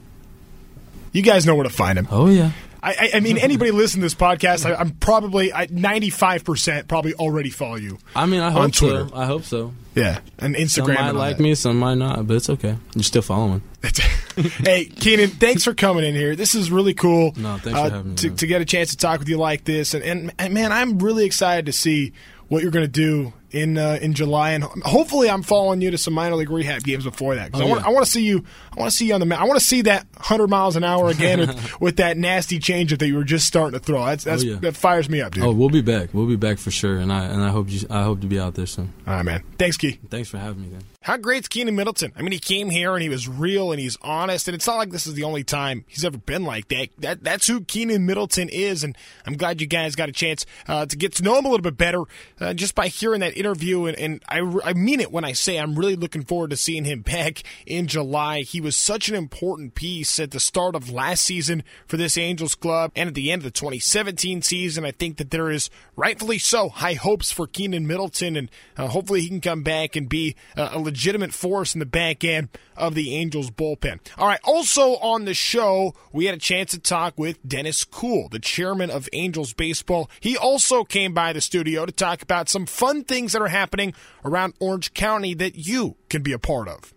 you 1.12 1.22
guys 1.22 1.46
know 1.46 1.54
where 1.56 1.64
to 1.66 1.70
find 1.70 2.00
him. 2.00 2.08
Oh 2.10 2.28
yeah. 2.28 2.52
I, 2.84 2.92
I, 2.92 3.10
I 3.16 3.20
mean, 3.22 3.38
anybody 3.38 3.72
listening 3.82 4.02
to 4.02 4.06
this 4.06 4.16
podcast, 4.16 4.70
I, 4.70 4.76
I'm 4.76 4.92
probably 4.92 5.50
95% 5.50 6.88
probably 6.88 7.14
already 7.14 7.50
follow 7.50 7.76
you. 7.76 7.98
I 8.16 8.26
mean, 8.26 8.42
I 8.42 8.48
On 8.48 8.52
hope 8.54 8.74
Twitter. 8.74 9.08
so. 9.08 9.16
I 9.16 9.26
hope 9.26 9.44
so. 9.44 9.74
Yeah, 9.96 10.20
and 10.40 10.56
Instagram. 10.56 10.70
Some 10.70 10.88
might 10.88 11.10
and 11.10 11.18
like 11.18 11.38
that. 11.38 11.44
me, 11.44 11.56
some 11.56 11.78
might 11.80 11.96
not, 11.96 12.28
but 12.28 12.36
it's 12.38 12.50
okay. 12.50 12.76
You're 12.96 13.04
still 13.04 13.22
following. 13.22 13.62
hey, 13.84 14.86
Keynan, 14.86 15.30
thanks 15.30 15.64
for 15.64 15.74
coming 15.74 16.04
in 16.04 16.16
here. 16.16 16.36
This 16.36 16.56
is 16.56 16.72
really 16.72 16.94
cool. 16.96 17.32
No, 17.38 17.58
thanks 17.58 17.70
for 17.80 17.86
uh, 17.86 17.90
having 17.92 18.10
me, 18.12 18.16
To, 18.18 18.28
man. 18.30 18.38
to 18.38 18.48
get 18.48 18.62
a 18.62 18.66
chance 18.66 18.90
to 18.92 18.98
talk 18.98 19.20
with 19.20 19.30
you 19.30 19.38
like 19.38 19.66
this, 19.66 19.94
and, 19.94 20.04
and, 20.04 20.34
and 20.40 20.54
man, 20.54 20.72
I'm 20.72 20.98
really 21.00 21.26
excited 21.26 21.68
to 21.68 21.72
see 21.74 22.12
what 22.48 22.64
you're 22.64 22.72
going 22.72 22.86
to 22.86 22.92
do 22.92 23.34
in 23.54 23.78
uh, 23.78 24.00
in 24.02 24.14
July, 24.14 24.52
and 24.52 24.64
hopefully, 24.64 25.30
I'm 25.30 25.44
following 25.44 25.80
you 25.82 25.92
to 25.92 25.98
some 25.98 26.14
minor 26.14 26.36
league 26.36 26.50
rehab 26.50 26.84
games 26.84 27.04
before 27.06 27.36
that. 27.36 27.52
'cause 27.52 27.62
Oh, 27.62 27.66
I 27.66 27.70
want 27.70 27.82
yeah. 27.82 27.88
I 27.88 27.92
want 27.92 28.06
to 28.06 28.12
see 28.12 28.24
you. 28.24 28.44
I 28.76 28.80
want 28.80 28.92
to 28.92 28.98
see 28.98 29.08
you 29.08 29.14
on 29.14 29.28
the. 29.28 29.40
I 29.40 29.44
want 29.46 29.60
to 29.60 29.66
see 29.66 29.84
that 29.84 30.06
100 30.18 30.48
miles 30.50 30.76
an 30.76 30.84
hour 30.84 31.10
again 31.10 31.40
with, 31.40 31.82
with 31.82 31.98
that 31.98 32.18
nasty 32.18 32.60
changeup 32.60 32.98
that 33.00 33.08
you 33.08 33.16
were 33.16 33.24
just 33.24 33.48
starting 33.48 33.80
to 33.80 33.86
throw. 33.86 34.04
That's, 34.06 34.24
that's 34.24 34.44
Oh, 34.44 34.48
yeah. 34.48 34.56
that 34.58 34.76
fires 34.76 35.10
me 35.10 35.22
up, 35.22 35.34
dude. 35.34 35.44
Oh, 35.44 35.52
we'll 35.54 35.70
be 35.70 35.82
back. 35.82 36.10
We'll 36.14 36.28
be 36.28 36.36
back 36.36 36.58
for 36.58 36.72
sure, 36.72 36.98
and 36.98 37.12
I 37.14 37.26
and 37.26 37.42
I 37.42 37.50
hope 37.50 37.70
you. 37.70 37.82
I 37.90 38.04
hope 38.04 38.22
to 38.22 38.28
be 38.28 38.40
out 38.40 38.56
there 38.56 38.66
soon. 38.66 38.92
All 39.08 39.14
right, 39.16 39.24
man. 39.24 39.44
Thanks, 39.58 39.78
Key. 39.78 40.00
Thanks 40.10 40.30
for 40.30 40.38
having 40.38 40.62
me, 40.64 40.70
then. 40.70 40.82
How 41.04 41.18
great's 41.18 41.50
Keynan 41.50 41.76
Middleton? 41.76 42.14
I 42.16 42.22
mean, 42.22 42.32
he 42.32 42.40
came 42.40 42.70
here 42.70 42.94
and 42.94 43.04
he 43.04 43.10
was 43.10 43.28
real 43.28 43.74
and 43.74 43.80
he's 43.80 43.98
honest, 44.02 44.48
and 44.48 44.56
it's 44.56 44.66
not 44.66 44.78
like 44.78 44.90
this 44.90 45.06
is 45.06 45.16
the 45.16 45.24
only 45.24 45.44
time 45.44 45.84
he's 45.86 46.06
ever 46.06 46.18
been 46.18 46.46
like 46.46 46.70
that. 46.70 46.90
That 46.98 47.24
that's 47.26 47.46
who 47.46 47.60
Keynan 47.60 48.06
Middleton 48.06 48.48
is, 48.48 48.86
and 48.86 48.98
I'm 49.28 49.36
glad 49.36 49.60
you 49.60 49.68
guys 49.68 49.98
got 49.98 50.08
a 50.08 50.14
chance 50.14 50.46
uh, 50.66 50.86
to 50.86 50.96
get 50.96 51.14
to 51.16 51.24
know 51.24 51.38
him 51.38 51.44
a 51.44 51.50
little 51.50 51.62
bit 51.62 51.76
better 51.76 52.04
uh, 52.40 52.54
just 52.54 52.74
by 52.74 52.88
hearing 52.88 53.20
that 53.20 53.36
interview. 53.36 53.86
And, 53.86 54.00
and 54.00 54.24
I, 54.30 54.40
I 54.64 54.72
mean 54.72 55.02
it 55.02 55.12
when 55.12 55.26
I 55.26 55.34
say 55.34 55.58
I'm 55.58 55.76
really 55.76 55.98
looking 55.98 56.24
forward 56.24 56.52
to 56.52 56.56
seeing 56.56 56.86
him 56.86 57.02
back 57.14 57.44
in 57.66 57.88
July. 57.88 58.44
He 58.44 58.62
was 58.62 58.78
such 58.78 59.10
an 59.10 59.16
important 59.16 59.76
piece 59.76 60.22
at 60.22 60.32
the 60.32 60.40
start 60.40 60.74
of 60.74 60.90
last 60.90 61.26
season 61.26 61.64
for 61.86 61.98
this 61.98 62.18
Angels 62.18 62.56
club 62.56 62.94
and 62.96 63.10
at 63.10 63.16
the 63.16 63.30
end 63.30 63.42
of 63.42 63.44
the 63.44 63.52
2017 63.52 64.42
season. 64.42 64.86
I 64.86 64.92
think 64.92 65.18
that 65.18 65.32
there 65.32 65.52
is 65.52 65.70
rightfully 65.98 66.38
so 66.38 66.70
high 66.70 66.94
hopes 66.94 67.30
for 67.30 67.46
Keynan 67.46 67.86
Middleton, 67.88 68.38
and 68.38 68.50
uh, 68.78 68.88
hopefully 68.88 69.20
he 69.20 69.28
can 69.28 69.42
come 69.42 69.64
back 69.64 69.98
and 69.98 70.08
be 70.08 70.38
uh, 70.56 70.70
a 70.72 70.93
legitimate 70.94 71.34
force 71.34 71.74
in 71.74 71.80
the 71.80 71.88
back 71.88 72.24
end 72.24 72.50
of 72.78 72.94
the 72.94 73.16
Angels 73.16 73.50
bullpen. 73.50 74.00
All 74.16 74.28
right, 74.28 74.40
also 74.44 74.98
on 74.98 75.26
the 75.26 75.34
show, 75.34 75.96
we 76.12 76.26
had 76.26 76.36
a 76.36 76.40
chance 76.40 76.70
to 76.72 76.80
talk 76.80 77.16
with 77.18 77.40
Dennis 77.48 77.84
Kuhl, 77.84 78.30
the 78.30 78.38
chairman 78.38 78.92
of 78.92 79.10
Angels 79.12 79.54
Baseball. 79.54 80.08
He 80.20 80.38
also 80.38 80.84
came 80.84 81.12
by 81.12 81.34
the 81.34 81.42
studio 81.42 81.88
to 81.88 81.92
talk 81.92 82.22
about 82.22 82.48
some 82.48 82.68
fun 82.68 83.04
things 83.06 83.32
that 83.34 83.42
are 83.42 83.48
happening 83.48 83.96
around 84.24 84.54
Orange 84.60 84.94
County 84.94 85.34
that 85.34 85.56
you 85.56 85.96
can 86.14 86.22
be 86.22 86.32
a 86.32 86.40
part 86.40 86.68
of. 86.68 86.94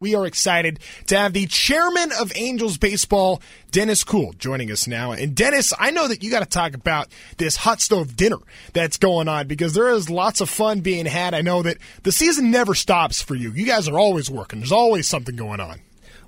We 0.00 0.16
are 0.16 0.26
excited 0.26 0.80
to 1.06 1.16
have 1.16 1.32
the 1.32 1.46
chairman 1.46 2.10
of 2.20 2.32
Angels 2.34 2.76
Baseball, 2.76 3.40
Dennis 3.70 4.02
Kuhl, 4.02 4.32
joining 4.32 4.72
us 4.72 4.88
now. 4.88 5.12
And 5.12 5.32
Dennis, 5.32 5.72
I 5.78 5.92
know 5.92 6.08
that 6.08 6.24
you 6.24 6.30
got 6.30 6.40
to 6.40 6.46
talk 6.46 6.74
about 6.74 7.06
this 7.38 7.54
hot 7.54 7.80
stove 7.80 8.16
dinner 8.16 8.38
that's 8.72 8.96
going 8.96 9.28
on 9.28 9.46
because 9.46 9.74
there 9.74 9.90
is 9.90 10.10
lots 10.10 10.40
of 10.40 10.50
fun 10.50 10.80
being 10.80 11.06
had. 11.06 11.34
I 11.34 11.40
know 11.42 11.62
that 11.62 11.78
the 12.02 12.10
season 12.10 12.50
never 12.50 12.74
stops 12.74 13.22
for 13.22 13.36
you. 13.36 13.52
You 13.52 13.64
guys 13.64 13.86
are 13.86 13.96
always 13.96 14.28
working. 14.28 14.58
There's 14.58 14.72
always 14.72 15.06
something 15.06 15.36
going 15.36 15.60
on. 15.60 15.78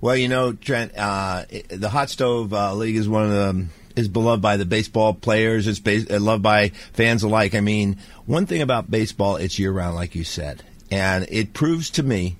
Well, 0.01 0.17
you 0.17 0.29
know, 0.29 0.53
Trent, 0.53 0.97
uh, 0.97 1.47
the 1.69 1.89
hot 1.89 2.11
stove 2.11 2.55
uh, 2.55 2.75
league 2.75 2.95
is 2.95 3.09
one 3.09 3.25
of 3.25 3.31
the 3.31 3.67
is 3.97 4.09
beloved 4.09 4.43
by 4.43 4.57
the 4.57 4.65
baseball 4.65 5.15
players. 5.15 5.67
It's 5.67 5.81
uh, 6.11 6.21
loved 6.21 6.45
by 6.45 6.69
fans 6.93 7.25
alike. 7.25 7.57
I 7.57 7.61
mean, 7.61 7.99
one 8.27 8.47
thing 8.47 8.62
about 8.62 8.89
baseball, 8.89 9.37
it's 9.37 9.59
year 9.59 9.73
round, 9.73 9.97
like 9.97 10.15
you 10.15 10.23
said, 10.23 10.62
and 10.91 11.26
it 11.28 11.53
proves 11.53 11.91
to 11.91 12.03
me 12.03 12.37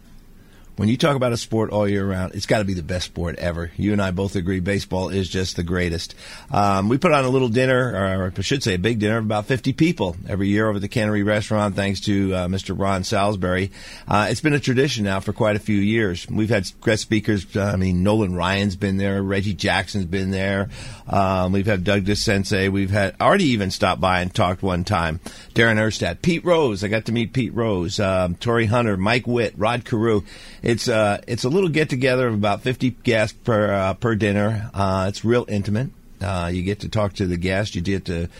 when 0.77 0.89
you 0.89 0.97
talk 0.97 1.14
about 1.14 1.33
a 1.33 1.37
sport 1.37 1.70
all 1.70 1.89
year 1.89 2.05
round, 2.05 2.35
it's 2.35 2.47
got 2.47 2.59
to 2.59 2.64
be 2.64 2.75
the 2.75 2.83
best 2.83 3.07
sport 3.07 3.39
ever. 3.39 3.70
You 3.77 3.93
and 3.93 4.03
I 4.03 4.11
both 4.11 4.35
agree 4.35 4.61
baseball 4.61 5.09
is 5.09 5.29
just 5.29 5.57
the 5.57 5.62
greatest. 5.62 6.14
Um, 6.51 6.89
we 6.89 6.99
put 6.99 7.12
on 7.12 7.25
a 7.25 7.29
little 7.29 7.49
dinner, 7.49 7.93
or 7.95 8.33
I 8.37 8.41
should 8.41 8.62
say 8.62 8.75
a 8.75 8.79
big 8.79 8.99
dinner, 8.99 9.18
of 9.18 9.25
about 9.25 9.47
50 9.47 9.72
people 9.75 10.16
every 10.29 10.49
year 10.49 10.68
over 10.68 10.77
at 10.77 10.83
the 10.83 10.89
Cannery 10.89 11.22
Restaurant, 11.22 11.77
thanks 11.77 12.01
to 12.03 12.35
uh, 12.35 12.49
Mr. 12.49 12.79
Ron 12.79 13.05
Salisbury. 13.05 13.70
Uh, 14.09 14.27
it's 14.31 14.41
been 14.41 14.53
a 14.53 14.61
tradition 14.61 15.05
now 15.05 15.20
for 15.20 15.33
quite 15.33 15.57
a 15.57 15.61
few 15.61 15.77
years. 15.77 16.27
We've 16.29 16.51
had 16.51 16.68
guest 16.83 17.03
speakers. 17.03 17.57
Uh, 17.57 17.64
I 17.64 17.77
mean, 17.77 18.03
Nolan 18.03 18.35
Ryan's 18.35 18.77
been 18.77 18.97
there, 18.97 19.22
Reggie 19.22 19.55
Jackson's 19.55 20.07
been 20.07 20.31
there. 20.31 20.70
Um, 21.07 21.53
we've 21.53 21.66
had 21.66 21.85
Doug 21.85 22.05
DeCinces. 22.05 22.70
We've 22.70 22.91
had 22.91 23.14
Artie 23.20 23.45
even 23.45 23.70
stopped 23.70 24.01
by 24.01 24.20
and 24.20 24.35
talked 24.35 24.62
one 24.62 24.85
time. 24.85 25.20
Darren 25.55 25.77
Erstad, 25.77 26.20
Pete 26.22 26.45
Rose. 26.45 26.83
I 26.83 26.89
got 26.89 27.05
to 27.05 27.12
meet 27.12 27.33
Pete 27.33 27.55
Rose, 27.55 28.01
um, 28.01 28.35
Torii 28.35 28.66
Hunter, 28.66 28.97
Mike 28.97 29.27
Witt, 29.27 29.55
Rod 29.57 29.85
Carew. 29.85 30.22
It's 30.65 30.89
uh, 30.89 31.21
it's 31.29 31.45
a 31.45 31.51
little 31.51 31.69
get 31.69 31.91
together 31.91 32.27
of 32.27 32.33
about 32.33 32.62
50 32.62 32.91
guests 32.91 33.37
per 33.45 33.71
uh, 33.71 33.95
per 33.95 34.15
dinner. 34.15 34.71
Uh, 34.73 35.07
it's 35.11 35.23
real 35.23 35.45
intimate. 35.47 35.91
Uh, 36.23 36.51
you 36.53 36.62
get 36.62 36.81
to 36.81 36.89
talk 36.89 37.12
to 37.15 37.27
the 37.27 37.37
guests. 37.37 37.75
You 37.75 37.83
get 37.83 38.07
to 38.07 38.31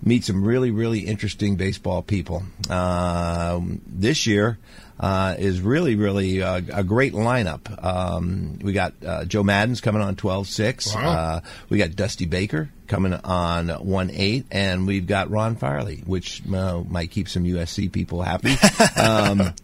meet 0.00 0.24
some 0.24 0.44
really 0.44 0.70
really 0.70 1.00
interesting 1.00 1.56
baseball 1.56 2.02
people. 2.02 2.44
Um, 2.70 3.82
this 3.86 4.26
year. 4.26 4.58
Uh, 5.00 5.34
is 5.36 5.60
really, 5.60 5.96
really 5.96 6.42
uh, 6.42 6.60
a 6.72 6.84
great 6.84 7.12
lineup. 7.12 7.84
Um, 7.84 8.60
we 8.62 8.72
got 8.72 8.92
uh, 9.04 9.24
Joe 9.24 9.42
Maddon's 9.42 9.80
coming 9.80 10.00
on 10.00 10.14
12 10.14 10.46
6. 10.46 10.94
Wow. 10.94 11.10
Uh, 11.10 11.40
we 11.68 11.78
got 11.78 11.96
Dusty 11.96 12.26
Baker 12.26 12.70
coming 12.86 13.12
on 13.12 13.68
1 13.68 14.10
8. 14.12 14.46
And 14.52 14.86
we've 14.86 15.06
got 15.06 15.28
Ron 15.28 15.56
Fairly, 15.56 16.04
which 16.06 16.42
uh, 16.46 16.82
might 16.88 17.10
keep 17.10 17.28
some 17.28 17.42
USC 17.42 17.90
people 17.90 18.22
happy. 18.22 18.54
um, 19.00 19.54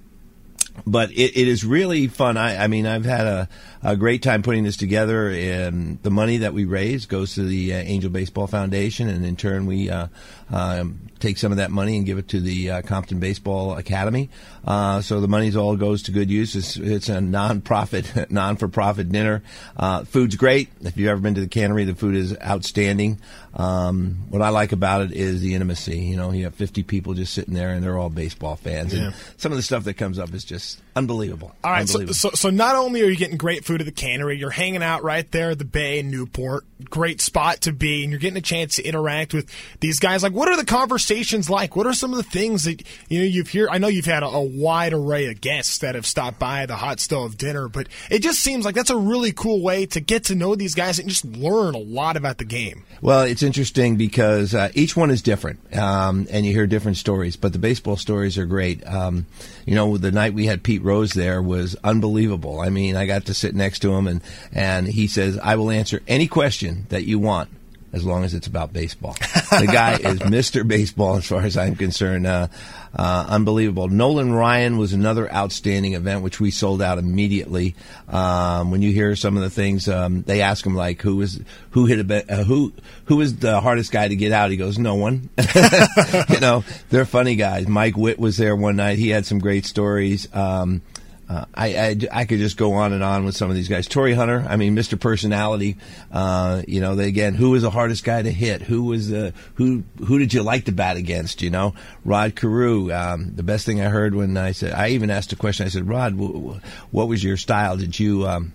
but 0.87 1.11
it, 1.13 1.37
it 1.37 1.49
is 1.49 1.65
really 1.65 2.07
fun. 2.07 2.37
I, 2.37 2.65
I 2.65 2.67
mean, 2.67 2.87
I've 2.87 3.05
had 3.05 3.27
a, 3.27 3.49
a 3.83 3.97
great 3.97 4.23
time 4.23 4.43
putting 4.43 4.65
this 4.65 4.77
together, 4.77 5.31
and 5.31 6.03
the 6.03 6.11
money 6.11 6.39
that 6.39 6.55
we 6.55 6.65
raise 6.65 7.07
goes 7.07 7.35
to 7.35 7.45
the 7.45 7.75
uh, 7.75 7.77
Angel 7.79 8.11
Baseball 8.11 8.47
Foundation, 8.47 9.09
and 9.09 9.25
in 9.25 9.37
turn, 9.37 9.67
we 9.67 9.91
uh, 9.91 10.09
um, 10.51 11.01
take 11.19 11.39
some 11.39 11.53
of 11.53 11.59
that 11.59 11.71
money 11.71 11.97
and 11.97 12.07
give 12.07 12.19
it 12.19 12.29
to 12.29 12.41
the 12.41 12.71
uh, 12.71 12.83
Compton 12.83 13.19
Baseball 13.19 13.77
Academy. 13.77 14.31
Uh, 14.65 15.01
so 15.01 15.21
the 15.21 15.29
money's 15.29 15.57
all 15.57 15.77
goes 15.77 16.03
to 16.05 16.13
good 16.13 16.31
use. 16.31 16.55
It's, 16.55 16.77
it's 16.77 17.09
a 17.09 17.21
non-profit, 17.21 18.31
non-for-profit 18.31 19.11
dinner. 19.11 19.43
Uh, 19.77 20.05
food's 20.05 20.37
great. 20.37 20.71
If 20.81 20.97
you've 20.97 21.09
ever 21.09 21.21
been 21.21 21.35
to 21.35 21.41
the 21.41 21.49
cannery, 21.49 21.85
the 21.85 21.95
food 21.95 22.15
is 22.15 22.37
outstanding. 22.41 23.21
Um, 23.59 24.27
what 24.31 24.41
I 24.41 24.51
like 24.51 24.71
about 24.71 25.03
it 25.03 25.13
is 25.13 25.41
the 25.41 25.55
intimacy. 25.55 25.99
You 25.99 26.17
know, 26.17 26.31
you 26.31 26.45
have 26.45 26.55
50 26.55 26.85
people 26.85 27.15
just 27.15 27.35
sitting 27.35 27.55
there, 27.55 27.71
and 27.71 27.83
they're 27.83 27.99
all 27.99 28.09
baseball 28.09 28.55
fans. 28.55 28.95
Yeah. 28.95 29.07
And 29.07 29.15
some 29.37 29.51
of 29.51 29.57
the 29.59 29.63
stuff 29.63 29.85
that 29.85 29.95
comes 29.95 30.19
up 30.19 30.33
is 30.33 30.45
just 30.45 30.81
unbelievable. 30.95 31.55
All 31.65 31.73
right, 31.73 31.89
so, 31.89 32.07
so 32.07 32.31
so 32.31 32.51
not 32.51 32.77
only 32.77 33.03
are 33.03 33.07
you 33.07 33.17
getting 33.17 33.37
great 33.37 33.65
food 33.65 33.81
at 33.81 33.85
the 33.85 33.93
cannery, 33.93 34.39
you're 34.39 34.51
hanging 34.51 34.83
out 34.83 35.03
right 35.03 35.29
there 35.33 35.51
at 35.51 35.59
the 35.59 35.65
bay 35.65 35.99
in 35.99 36.11
Newport. 36.11 36.65
Great 36.89 37.21
spot 37.21 37.63
to 37.63 37.73
be, 37.73 38.05
and 38.05 38.13
you're 38.13 38.21
getting 38.21 38.37
a 38.37 38.43
chance 38.43 38.77
to 38.77 38.85
interact 38.85 39.35
with 39.35 39.51
these 39.81 39.99
guys. 39.99 40.23
Like, 40.23 40.33
what 40.33 40.49
are 40.49 40.57
the 40.57 40.65
conversations 40.65 41.51
like? 41.51 41.75
What 41.75 41.89
are 41.89 41.93
some 41.93 42.13
of 42.13 42.19
the 42.19 42.31
things 42.31 42.63
that 42.65 42.83
you 43.09 43.19
know 43.19 43.25
you've 43.25 43.51
heard? 43.53 43.71
I 43.73 43.79
know 43.79 43.89
you've 43.89 44.07
had 44.07 44.23
a, 44.23 44.27
a 44.27 44.43
wide 44.43 44.93
array 44.93 45.27
of 45.27 45.41
guests 45.41 45.79
that 45.79 45.97
have 45.97 46.07
stopped 46.07 46.39
by 46.39 46.67
the 46.67 46.77
hot 46.77 47.01
stove 47.01 47.37
dinner, 47.37 47.69
but 47.69 47.89
it 48.09 48.21
just 48.21 48.39
seems 48.39 48.65
like 48.65 48.77
that's 48.77 48.91
a 48.91 48.97
really 48.97 49.33
cool 49.33 49.63
way 49.63 49.87
to 49.87 50.01
get 50.01 50.25
to 50.25 50.37
know 50.37 50.55
these 50.55 50.77
guys 50.77 51.01
and 51.01 51.09
just 51.09 51.25
learn 51.25 51.75
a 51.75 51.79
lot 51.79 52.17
about 52.17 52.39
the 52.39 52.45
game. 52.45 52.85
Well, 53.01 53.23
it's 53.23 53.43
interesting 53.49 53.97
because 53.97 54.55
uh, 54.55 54.69
each 54.75 54.95
one 54.95 55.11
is 55.11 55.23
different, 55.23 55.75
um, 55.75 56.27
and 56.31 56.45
you 56.45 56.53
hear 56.53 56.67
different 56.67 56.99
stories. 56.99 57.35
But 57.35 57.55
the 57.55 57.59
baseball 57.59 57.97
stories 57.97 58.37
are 58.37 58.45
great. 58.45 58.87
Um, 58.87 59.25
you 59.65 59.75
know, 59.75 59.97
the 59.97 60.13
night 60.13 60.35
we 60.35 60.45
had 60.45 60.63
Pete 60.63 60.83
Rose 60.83 61.15
there 61.15 61.41
was 61.41 61.75
unbelievable. 61.83 62.61
I 62.61 62.69
mean, 62.69 62.95
I 62.95 63.07
got 63.07 63.25
to 63.25 63.33
sit 63.33 63.55
next 63.55 63.79
to 63.81 63.95
him, 63.95 64.07
and 64.07 64.21
and 64.53 64.87
he 64.87 65.07
says, 65.07 65.39
"I 65.39 65.55
will 65.57 65.71
answer 65.71 66.03
any 66.07 66.29
question 66.29 66.85
that 66.91 67.07
you 67.07 67.19
want." 67.19 67.49
As 67.93 68.05
long 68.05 68.23
as 68.25 68.35
it's 68.35 68.47
about 68.47 68.73
baseball, 68.73 69.15
the 69.15 69.69
guy 69.71 69.93
is 69.99 70.19
Mr. 70.19 70.67
Baseball 70.67 71.17
as 71.17 71.27
far 71.27 71.43
as 71.43 71.57
I'm 71.57 71.75
concerned. 71.75 72.27
Uh, 72.27 72.49
uh, 72.95 73.27
unbelievable. 73.29 73.89
Nolan 73.89 74.33
Ryan 74.33 74.79
was 74.79 74.93
another 74.93 75.33
outstanding 75.33 75.95
event, 75.95 76.23
which 76.23 76.41
we 76.41 76.51
sold 76.51 76.83
out 76.83 76.99
immediately. 76.99 77.75
Um, 78.09 78.71
when 78.71 78.83
you 78.83 78.93
hear 78.93 79.15
some 79.17 79.37
of 79.37 79.43
the 79.43 79.51
things, 79.51 79.89
um, 79.89 80.23
they 80.23 80.43
ask 80.43 80.65
him 80.65 80.75
like, 80.75 81.03
"Who 81.03 81.21
is 81.23 81.41
who 81.71 81.87
hit 81.87 82.11
a 82.11 82.33
uh, 82.33 82.45
who 82.45 82.73
who 83.07 83.21
is 83.21 83.37
the 83.37 83.61
hardest 83.61 83.93
guy 83.93 84.09
to 84.09 84.17
get 84.17 84.33
out?" 84.33 84.51
He 84.51 84.57
goes, 84.57 84.79
"No 84.79 84.95
one." 84.95 85.29
you 86.29 86.41
know, 86.41 86.65
they're 86.91 87.05
funny 87.05 87.37
guys. 87.37 87.69
Mike 87.69 87.97
Witt 87.97 88.19
was 88.19 88.37
there 88.37 88.57
one 88.57 88.77
night. 88.77 88.99
He 88.99 89.11
had 89.11 89.27
some 89.27 89.39
great 89.39 89.67
stories. 89.67 90.29
Um, 90.35 90.83
uh, 91.29 91.45
I, 91.55 91.77
I, 91.77 91.97
I 92.11 92.25
could 92.25 92.39
just 92.39 92.57
go 92.57 92.75
on 92.75 92.93
and 92.93 93.05
on 93.05 93.25
with 93.25 93.37
some 93.37 93.51
of 93.51 93.57
these 93.57 93.69
guys. 93.69 93.87
Torii 93.87 94.15
Hunter, 94.15 94.47
I 94.49 94.57
mean, 94.57 94.75
Mr. 94.75 94.99
Personality. 94.99 95.77
Uh, 96.11 96.63
you 96.67 96.81
know, 96.81 96.95
they, 96.95 97.07
again, 97.09 97.35
who 97.35 97.51
was 97.51 97.63
the 97.63 97.71
hardest 97.71 98.03
guy 98.03 98.23
to 98.23 98.31
hit? 98.33 98.63
Who 98.63 98.85
was 98.85 99.11
the 99.11 99.35
who? 99.55 99.85
Who 100.07 100.19
did 100.19 100.33
you 100.33 100.43
like 100.43 100.65
to 100.67 100.73
bat 100.73 100.97
against? 100.97 101.43
You 101.43 101.51
know, 101.51 101.75
Rod 102.05 102.35
Carew. 102.35 102.91
Um, 102.93 103.35
the 103.35 103.43
best 103.43 103.67
thing 103.67 103.81
I 103.81 103.89
heard 103.89 104.15
when 104.15 104.37
I 104.39 104.53
said, 104.53 104.73
I 104.73 104.89
even 104.91 105.11
asked 105.11 105.33
a 105.33 105.37
question. 105.37 105.67
I 105.67 105.69
said, 105.69 105.87
Rod, 105.87 106.13
w- 106.13 106.33
w- 106.33 106.61
what 106.91 107.09
was 107.09 107.23
your 107.23 107.37
style? 107.37 107.77
Did 107.77 107.99
you 107.99 108.27
um, 108.27 108.53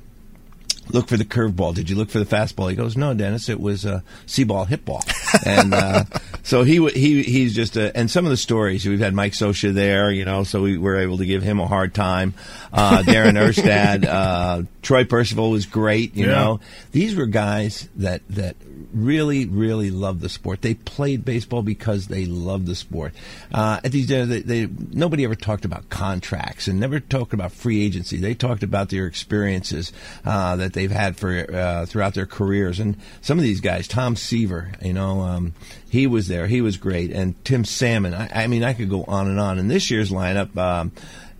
look 0.89 1.07
for 1.07 1.17
the 1.17 1.25
curveball? 1.25 1.73
Did 1.75 1.89
you 1.89 1.95
look 1.95 2.09
for 2.09 2.19
the 2.19 2.25
fastball? 2.25 2.69
He 2.69 2.75
goes, 2.75 2.95
No, 2.97 3.13
Dennis, 3.13 3.49
it 3.49 3.59
was 3.59 3.85
uh, 3.85 4.01
see 4.25 4.43
ball, 4.43 4.65
hit 4.65 4.85
ball. 4.85 5.03
and 5.45 5.73
uh, 5.73 6.03
so 6.43 6.63
he 6.63 6.85
he 6.89 7.23
he's 7.23 7.53
just 7.55 7.77
a, 7.77 7.95
and 7.95 8.09
some 8.11 8.25
of 8.25 8.31
the 8.31 8.37
stories 8.37 8.85
we've 8.85 8.99
had 8.99 9.13
Mike 9.13 9.33
Scioscia 9.33 9.73
there, 9.73 10.11
you 10.11 10.25
know, 10.25 10.43
so 10.43 10.61
we 10.61 10.77
were 10.77 10.97
able 10.97 11.17
to 11.17 11.25
give 11.25 11.43
him 11.43 11.59
a 11.59 11.67
hard 11.67 11.93
time. 11.93 12.33
Uh, 12.71 13.01
Darren 13.03 13.33
Erstad, 13.33 14.05
uh, 14.05 14.63
Troy 14.81 15.05
Percival 15.05 15.51
was 15.51 15.65
great. 15.65 16.15
You 16.15 16.25
Yeah. 16.27 16.31
know, 16.33 16.59
these 16.91 17.15
were 17.15 17.25
guys 17.27 17.87
that 17.97 18.21
that 18.29 18.55
really 18.93 19.45
really 19.45 19.91
loved 19.91 20.21
the 20.21 20.29
sport. 20.29 20.61
They 20.61 20.73
played 20.73 21.25
baseball 21.25 21.61
because 21.61 22.07
they 22.07 22.25
loved 22.25 22.65
the 22.65 22.75
sport. 22.75 23.13
Uh, 23.53 23.79
at 23.83 23.91
these 23.91 24.07
dinners, 24.07 24.29
they, 24.29 24.41
they 24.41 24.67
nobody 24.91 25.23
ever 25.23 25.35
talked 25.35 25.65
about 25.65 25.89
contracts 25.89 26.67
and 26.67 26.79
never 26.79 26.99
talked 26.99 27.33
about 27.33 27.51
free 27.51 27.85
agency. 27.85 28.17
They 28.17 28.33
talked 28.33 28.63
about 28.63 28.89
their 28.89 29.05
experiences 29.05 29.93
uh, 30.25 30.55
that 30.57 30.73
they've 30.73 30.91
had 30.91 31.17
for 31.17 31.53
uh, 31.53 31.85
throughout 31.85 32.13
their 32.13 32.25
careers. 32.25 32.79
And 32.79 32.97
some 33.21 33.37
of 33.37 33.43
these 33.43 33.61
guys, 33.61 33.87
Tom 33.87 34.15
Seaver, 34.15 34.71
you 34.81 34.93
know, 34.93 35.21
um, 35.21 35.53
he 35.89 36.07
was 36.07 36.27
there. 36.27 36.47
He 36.47 36.61
was 36.61 36.77
great. 36.77 37.11
And 37.11 37.43
Tim 37.45 37.65
Salmon. 37.65 38.13
I, 38.13 38.43
I 38.43 38.47
mean, 38.47 38.63
I 38.63 38.73
could 38.73 38.89
go 38.89 39.03
on 39.03 39.27
and 39.27 39.39
on. 39.39 39.59
And 39.59 39.69
this 39.69 39.91
year's 39.91 40.11
lineup. 40.11 40.57
Um, 40.57 40.91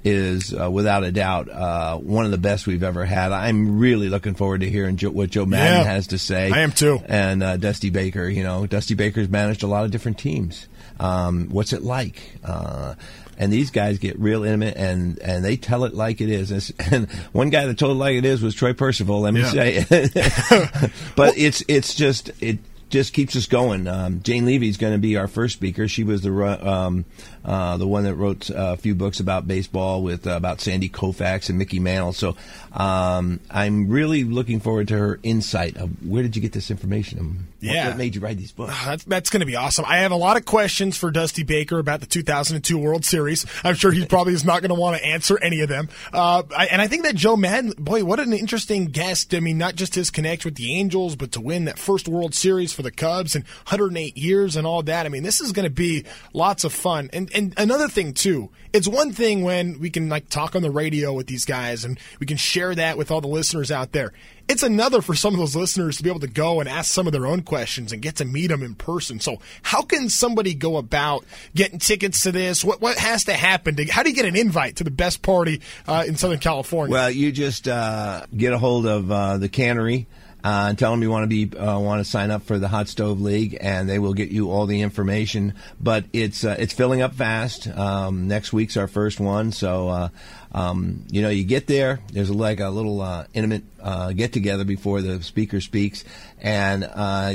is 0.04 0.54
uh, 0.54 0.70
without 0.70 1.04
a 1.04 1.12
doubt 1.12 1.50
uh, 1.50 1.98
one 1.98 2.26
of 2.26 2.32
the 2.32 2.38
best 2.38 2.68
we've 2.68 2.84
ever 2.84 3.06
had. 3.06 3.32
I'm 3.32 3.80
really 3.80 4.10
looking 4.10 4.36
forward 4.36 4.62
to 4.62 4.70
hearing 4.70 4.98
Joe, 4.98 5.12
what 5.12 5.30
Joe 5.30 5.46
Maddon 5.46 5.86
Yeah, 5.86 5.92
has 5.92 6.08
to 6.08 6.18
say. 6.18 6.52
I 6.52 6.60
am 6.60 6.72
too. 6.72 7.02
And 7.06 7.42
uh, 7.42 7.58
Dusty 7.58 7.90
Baker, 7.90 8.28
you 8.28 8.44
know, 8.44 8.66
Dusty 8.68 8.96
Baker's 8.96 9.30
managed 9.30 9.64
a 9.64 9.68
lot 9.68 9.86
of 9.86 9.92
different 9.92 10.18
teams. 10.18 10.68
Um, 11.00 11.50
what's 11.50 11.74
it 11.74 11.84
like? 11.84 12.22
Uh, 12.44 12.96
and 13.38 13.52
these 13.52 13.72
guys 13.72 13.98
get 13.98 14.20
real 14.20 14.44
intimate 14.44 14.78
and 14.78 15.18
and 15.20 15.44
they 15.44 15.58
tell 15.58 15.86
it 15.86 15.94
like 15.94 16.22
it 16.22 16.30
is. 16.30 16.72
And 16.92 17.10
one 17.32 17.50
guy 17.50 17.66
that 17.66 17.78
told 17.78 17.96
it 17.96 18.00
like 18.00 18.16
it 18.16 18.26
is 18.26 18.42
was 18.42 18.54
Troy 18.54 18.74
Percival. 18.74 19.22
Let 19.22 19.34
me 19.34 19.42
yeah. 19.42 19.50
say, 19.50 19.86
but 21.16 21.38
it's 21.38 21.64
it's 21.68 21.96
just 21.96 22.30
it 22.42 22.60
just 22.94 23.12
keeps 23.12 23.36
us 23.36 23.48
going. 23.48 23.88
Um, 23.88 24.22
Jane 24.22 24.46
Leavy 24.46 24.70
is 24.70 24.78
going 24.78 24.94
to 24.94 25.00
be 25.00 25.18
our 25.18 25.28
first 25.28 25.56
speaker. 25.56 25.88
She 25.88 26.04
was 26.04 26.22
the 26.22 26.32
um, 26.32 27.06
uh, 27.44 27.76
the 27.78 27.88
one 27.88 28.04
that 28.04 28.14
wrote 28.14 28.52
a 28.54 28.78
few 28.78 28.94
books 28.94 29.20
about 29.20 29.48
baseball 29.48 30.04
with 30.04 30.28
uh, 30.28 30.38
about 30.38 30.62
Sandy 30.62 30.90
Koufax 30.90 31.50
and 31.50 31.58
Mickey 31.58 31.80
Mantle. 31.80 32.14
So 32.14 32.36
um, 32.72 33.40
I'm 33.50 33.90
really 33.90 34.24
looking 34.24 34.60
forward 34.60 34.90
to 34.90 34.98
her 34.98 35.20
insight 35.24 35.76
of 35.76 36.06
where 36.08 36.22
did 36.22 36.36
you 36.36 36.42
get 36.44 36.54
this 36.54 36.70
information? 36.70 37.48
yeah, 37.64 37.88
what 37.88 37.98
made 37.98 38.14
you 38.14 38.22
write 38.22 38.38
these 38.38 38.52
books? 38.52 38.74
That's, 38.86 39.04
that's 39.06 39.30
going 39.30 39.40
to 39.40 39.46
be 39.46 39.56
awesome. 39.56 39.86
I 39.88 40.00
have 40.00 40.12
a 40.12 40.18
lot 40.18 40.38
of 40.38 40.46
questions 40.46 40.98
for 40.98 41.12
Dusty 41.12 41.44
Baker 41.44 41.80
about 41.80 42.02
the 42.02 42.06
2002 42.06 42.78
World 42.78 43.06
Series. 43.06 43.46
I'm 43.64 43.76
sure 43.76 43.92
he 43.92 44.06
probably 44.14 44.34
is 44.34 44.44
not 44.44 44.62
going 44.62 44.70
to 44.70 44.80
want 44.80 44.98
to 44.98 45.06
answer 45.06 45.40
any 45.42 45.62
of 45.62 45.70
them. 45.70 45.90
Uh, 46.12 46.44
I, 46.56 46.68
and 46.68 46.82
I 46.82 46.88
think 46.88 47.04
that 47.04 47.16
Joe 47.16 47.38
Maddon, 47.38 47.74
boy, 47.78 48.04
what 48.04 48.20
an 48.20 48.34
interesting 48.34 48.86
guest. 48.86 49.34
I 49.34 49.40
mean, 49.40 49.58
not 49.58 49.76
just 49.76 49.96
his 49.96 50.12
connection 50.12 50.50
with 50.50 50.58
the 50.58 50.76
Angels, 50.76 51.16
but 51.16 51.32
to 51.34 51.42
win 51.42 51.66
that 51.66 51.80
first 51.80 52.08
World 52.08 52.36
Series 52.36 52.74
for 52.74 52.83
the 52.84 52.92
Cubs 52.92 53.36
and 53.36 53.44
108 53.46 54.18
years 54.18 54.56
and 54.56 54.68
all 54.68 54.84
that. 54.84 55.06
I 55.06 55.10
mean, 55.10 55.24
this 55.24 55.42
is 55.42 55.52
going 55.52 55.66
to 55.66 55.74
be 55.74 56.06
lots 56.34 56.64
of 56.64 56.74
fun. 56.74 57.10
And 57.14 57.30
and 57.34 57.54
another 57.58 57.88
thing 57.88 58.14
too, 58.14 58.50
it's 58.72 58.88
one 58.88 59.12
thing 59.12 59.44
when 59.44 59.80
we 59.80 59.90
can 59.90 60.10
like 60.10 60.30
talk 60.30 60.56
on 60.56 60.62
the 60.62 60.72
radio 60.72 61.14
with 61.14 61.28
these 61.28 61.46
guys 61.46 61.86
and 61.86 62.00
we 62.20 62.26
can 62.26 62.38
share 62.38 62.74
that 62.76 62.98
with 62.98 63.12
all 63.12 63.22
the 63.22 63.28
listeners 63.28 63.72
out 63.72 63.92
there. 63.92 64.14
It's 64.50 64.64
another 64.64 65.02
for 65.02 65.16
some 65.16 65.34
of 65.34 65.40
those 65.40 65.56
listeners 65.56 65.98
to 65.98 66.04
be 66.04 66.10
able 66.10 66.20
to 66.20 66.28
go 66.28 66.60
and 66.60 66.68
ask 66.68 66.92
some 66.92 67.08
of 67.08 67.14
their 67.14 67.26
own 67.26 67.44
questions 67.44 67.94
and 67.94 68.02
get 68.02 68.18
to 68.18 68.26
meet 68.26 68.48
them 68.48 68.62
in 68.62 68.76
person. 68.76 69.22
So, 69.22 69.38
how 69.62 69.84
can 69.84 70.10
somebody 70.10 70.54
go 70.54 70.76
about 70.76 71.24
getting 71.56 71.80
tickets 71.80 72.22
to 72.24 72.32
this? 72.34 72.64
What 72.64 72.82
what 72.82 72.98
has 72.98 73.24
to 73.26 73.34
happen? 73.34 73.78
To, 73.78 73.86
how 73.86 74.04
do 74.04 74.10
you 74.10 74.16
get 74.16 74.26
an 74.26 74.36
invite 74.36 74.78
to 74.78 74.84
the 74.84 74.92
best 74.92 75.22
party 75.22 75.62
uh, 75.88 76.04
in 76.06 76.18
Southern 76.18 76.40
California? 76.40 76.92
Well, 76.92 77.10
you 77.10 77.32
just 77.32 77.70
uh, 77.70 78.26
get 78.36 78.52
a 78.52 78.58
hold 78.58 78.86
of 78.86 79.10
uh, 79.10 79.38
the 79.38 79.48
cannery 79.48 80.08
uh, 80.44 80.66
and 80.70 80.78
tell 80.78 80.92
them 80.92 81.02
you 81.02 81.10
want 81.10 81.24
to 81.30 81.48
be 81.48 81.58
uh, 81.58 81.80
want 81.80 82.04
to 82.04 82.10
sign 82.10 82.30
up 82.30 82.44
for 82.44 82.60
the 82.60 82.68
Hot 82.68 82.90
Stove 82.90 83.22
League, 83.22 83.58
and 83.62 83.90
they 83.90 83.98
will 83.98 84.14
get 84.14 84.30
you 84.30 84.52
all 84.52 84.66
the 84.66 84.82
information. 84.82 85.54
But 85.80 86.04
it's 86.12 86.44
uh, 86.44 86.58
it's 86.60 86.74
filling 86.74 87.02
up 87.02 87.14
fast. 87.14 87.68
Um, 87.68 88.28
next 88.28 88.52
week's 88.52 88.76
our 88.76 88.90
first 88.90 89.22
one, 89.22 89.54
so 89.54 89.88
uh, 89.88 90.10
um, 90.52 91.06
you 91.10 91.22
know 91.22 91.30
you 91.30 91.46
get 91.46 91.68
there. 91.68 92.02
There's 92.12 92.30
like 92.30 92.60
a 92.60 92.70
little 92.70 93.00
uh, 93.00 93.26
intimate 93.34 93.64
uh, 93.82 94.12
get 94.12 94.34
together 94.34 94.66
before 94.66 95.02
the 95.02 95.24
speaker 95.24 95.62
speaks, 95.62 96.04
and 96.42 96.84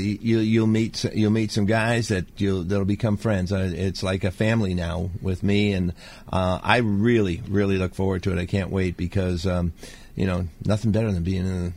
you 0.02 0.40
you'll 0.40 0.66
meet 0.66 1.02
you'll 1.14 1.30
meet 1.30 1.50
some 1.50 1.64
guys 1.64 2.08
that 2.08 2.26
you'll 2.36 2.64
that'll 2.64 2.84
become 2.84 3.16
friends. 3.16 3.52
it's 3.52 4.02
like 4.02 4.24
a 4.24 4.30
family 4.30 4.74
now 4.74 5.08
with 5.22 5.42
me, 5.42 5.72
and 5.72 5.94
I 6.30 6.78
really 6.78 7.40
really 7.48 7.78
look 7.78 7.94
forward 7.94 8.22
to 8.24 8.32
it. 8.32 8.38
I 8.38 8.46
can't 8.46 8.70
wait 8.70 8.98
because. 8.98 9.46
Um, 9.46 9.72
you 10.14 10.26
know, 10.26 10.48
nothing 10.64 10.90
better 10.90 11.12
than 11.12 11.22
being 11.22 11.46
in 11.46 11.72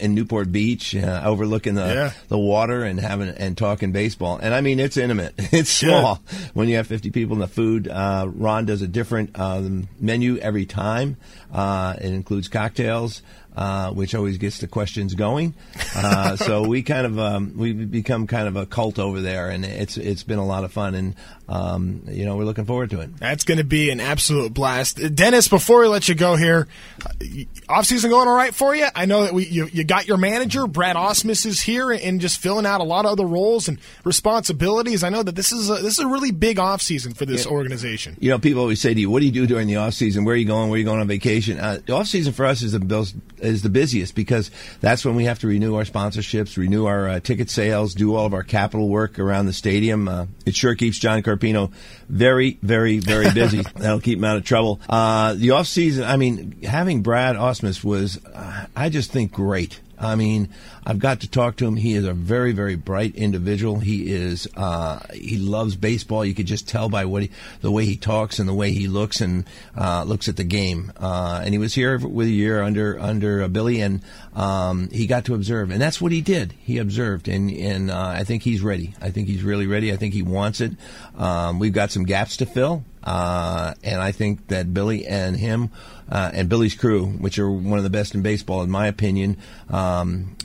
in 0.00 0.14
Newport 0.14 0.50
Beach, 0.52 0.94
uh, 0.94 1.22
overlooking 1.24 1.74
the 1.74 1.86
yeah. 1.86 2.12
the 2.28 2.38
water 2.38 2.84
and 2.84 2.98
having 2.98 3.28
and 3.28 3.56
talking 3.56 3.92
baseball. 3.92 4.38
And 4.38 4.54
I 4.54 4.60
mean, 4.60 4.80
it's 4.80 4.96
intimate. 4.96 5.34
It's 5.54 5.70
small 5.70 6.20
yeah. 6.32 6.38
when 6.54 6.68
you 6.68 6.76
have 6.76 6.86
50 6.88 7.10
people 7.10 7.34
in 7.34 7.40
the 7.40 7.46
food. 7.46 7.86
Uh, 7.86 8.28
Ron 8.28 8.64
does 8.66 8.82
a 8.82 8.88
different 8.88 9.38
um, 9.38 9.88
menu 10.00 10.36
every 10.38 10.66
time. 10.66 11.16
Uh, 11.52 11.94
it 11.98 12.12
includes 12.12 12.48
cocktails 12.48 13.22
uh, 13.56 13.90
which 13.92 14.14
always 14.14 14.38
gets 14.38 14.58
the 14.58 14.66
questions 14.66 15.14
going. 15.14 15.54
Uh, 15.94 16.36
so 16.44 16.66
we 16.66 16.82
kind 16.82 17.06
of 17.06 17.18
um, 17.18 17.54
we've 17.56 17.90
become 17.90 18.26
kind 18.26 18.48
of 18.48 18.56
a 18.56 18.66
cult 18.66 18.98
over 18.98 19.20
there, 19.20 19.50
and 19.50 19.64
it's 19.64 19.96
it's 19.96 20.22
been 20.22 20.38
a 20.38 20.46
lot 20.46 20.64
of 20.64 20.72
fun, 20.72 20.94
and 20.94 21.14
um, 21.48 22.02
you 22.08 22.24
know 22.24 22.36
we're 22.36 22.44
looking 22.44 22.64
forward 22.64 22.90
to 22.90 23.00
it. 23.00 23.16
That's 23.18 23.44
going 23.44 23.58
to 23.58 23.64
be 23.64 23.90
an 23.90 24.00
absolute 24.00 24.52
blast, 24.52 25.14
Dennis. 25.14 25.48
Before 25.48 25.80
we 25.80 25.88
let 25.88 26.08
you 26.08 26.14
go 26.14 26.36
here, 26.36 26.66
uh, 27.04 27.10
off 27.68 27.86
season 27.86 28.10
going 28.10 28.28
all 28.28 28.36
right 28.36 28.54
for 28.54 28.74
you? 28.74 28.86
I 28.94 29.06
know 29.06 29.22
that 29.22 29.34
we 29.34 29.46
you, 29.46 29.68
you 29.72 29.84
got 29.84 30.08
your 30.08 30.16
manager 30.16 30.66
Brad 30.66 30.96
Ausmus 30.96 31.46
is 31.46 31.60
here 31.60 31.92
and 31.92 32.20
just 32.20 32.40
filling 32.40 32.66
out 32.66 32.80
a 32.80 32.84
lot 32.84 33.04
of 33.04 33.12
other 33.12 33.26
roles 33.26 33.68
and 33.68 33.78
responsibilities. 34.04 35.04
I 35.04 35.10
know 35.10 35.22
that 35.22 35.36
this 35.36 35.52
is 35.52 35.70
a, 35.70 35.74
this 35.74 35.98
is 35.98 36.00
a 36.00 36.08
really 36.08 36.32
big 36.32 36.58
off 36.58 36.82
season 36.82 37.14
for 37.14 37.24
this 37.24 37.46
yeah. 37.46 37.52
organization. 37.52 38.16
You 38.20 38.30
know, 38.30 38.38
people 38.38 38.62
always 38.62 38.80
say 38.80 38.94
to 38.94 39.00
you, 39.00 39.10
"What 39.10 39.20
do 39.20 39.26
you 39.26 39.32
do 39.32 39.46
during 39.46 39.68
the 39.68 39.76
off 39.76 39.94
season? 39.94 40.24
Where 40.24 40.34
are 40.34 40.38
you 40.38 40.46
going? 40.46 40.70
Where 40.70 40.76
are 40.76 40.78
you 40.78 40.84
going 40.84 41.00
on 41.00 41.06
vacation?" 41.06 41.58
Uh, 41.58 41.78
the 41.84 41.94
off 41.94 42.06
season 42.06 42.32
for 42.32 42.44
us 42.46 42.62
is 42.62 42.72
the 42.72 42.80
Bills 42.80 43.14
is 43.44 43.62
the 43.62 43.68
busiest 43.68 44.14
because 44.14 44.50
that's 44.80 45.04
when 45.04 45.14
we 45.14 45.24
have 45.24 45.38
to 45.40 45.46
renew 45.46 45.74
our 45.76 45.84
sponsorships, 45.84 46.56
renew 46.56 46.86
our 46.86 47.08
uh, 47.08 47.20
ticket 47.20 47.50
sales, 47.50 47.94
do 47.94 48.14
all 48.14 48.26
of 48.26 48.34
our 48.34 48.42
capital 48.42 48.88
work 48.88 49.18
around 49.18 49.46
the 49.46 49.52
stadium. 49.52 50.08
Uh, 50.08 50.26
it 50.46 50.54
sure 50.54 50.74
keeps 50.74 50.98
John 50.98 51.22
Carpino 51.22 51.72
very, 52.08 52.58
very, 52.62 52.98
very 52.98 53.30
busy. 53.32 53.62
That'll 53.76 54.00
keep 54.00 54.18
him 54.18 54.24
out 54.24 54.36
of 54.36 54.44
trouble. 54.44 54.80
Uh, 54.88 55.34
the 55.34 55.52
off 55.52 55.66
season, 55.66 56.04
I 56.04 56.16
mean, 56.16 56.62
having 56.62 57.02
Brad 57.02 57.36
Ausmus 57.36 57.82
was, 57.84 58.24
uh, 58.24 58.66
I 58.74 58.88
just 58.88 59.10
think, 59.10 59.32
great. 59.32 59.80
I 60.04 60.14
mean, 60.14 60.48
I've 60.86 60.98
got 60.98 61.20
to 61.20 61.30
talk 61.30 61.56
to 61.56 61.66
him. 61.66 61.76
He 61.76 61.94
is 61.94 62.04
a 62.04 62.12
very, 62.12 62.52
very 62.52 62.76
bright 62.76 63.14
individual. 63.16 63.78
He 63.78 64.12
is, 64.12 64.46
uh, 64.56 65.00
he 65.12 65.38
loves 65.38 65.76
baseball. 65.76 66.24
You 66.24 66.34
could 66.34 66.46
just 66.46 66.68
tell 66.68 66.88
by 66.88 67.04
what 67.06 67.22
he, 67.22 67.30
the 67.60 67.70
way 67.70 67.84
he 67.84 67.96
talks 67.96 68.38
and 68.38 68.48
the 68.48 68.54
way 68.54 68.72
he 68.72 68.86
looks 68.86 69.20
and 69.20 69.44
uh, 69.76 70.04
looks 70.04 70.28
at 70.28 70.36
the 70.36 70.44
game. 70.44 70.92
Uh, 71.00 71.40
and 71.44 71.54
he 71.54 71.58
was 71.58 71.74
here 71.74 71.98
with 71.98 72.26
a 72.26 72.30
year 72.30 72.62
under 72.62 72.98
under 73.00 73.42
uh, 73.42 73.48
Billy, 73.48 73.80
and 73.80 74.02
um, 74.34 74.88
he 74.90 75.06
got 75.06 75.24
to 75.26 75.34
observe, 75.34 75.70
and 75.70 75.80
that's 75.80 76.00
what 76.00 76.12
he 76.12 76.20
did. 76.20 76.52
He 76.60 76.78
observed, 76.78 77.28
and 77.28 77.50
and 77.50 77.90
uh, 77.90 78.06
I 78.06 78.24
think 78.24 78.42
he's 78.42 78.62
ready. 78.62 78.94
I 79.00 79.10
think 79.10 79.28
he's 79.28 79.42
really 79.42 79.66
ready. 79.66 79.92
I 79.92 79.96
think 79.96 80.14
he 80.14 80.22
wants 80.22 80.60
it. 80.60 80.72
Um, 81.16 81.58
we've 81.58 81.72
got 81.72 81.90
some 81.90 82.04
gaps 82.04 82.36
to 82.38 82.46
fill. 82.46 82.84
Uh, 83.04 83.74
and 83.84 84.00
I 84.00 84.12
think 84.12 84.48
that 84.48 84.72
Billy 84.72 85.06
and 85.06 85.36
him 85.36 85.70
uh, 86.10 86.30
and 86.32 86.48
Billy's 86.48 86.74
crew, 86.74 87.06
which 87.06 87.38
are 87.38 87.50
one 87.50 87.78
of 87.78 87.84
the 87.84 87.90
best 87.90 88.14
in 88.14 88.22
baseball, 88.22 88.62
in 88.62 88.70
my 88.70 88.86
opinion, 88.86 89.36
um, 89.68 90.36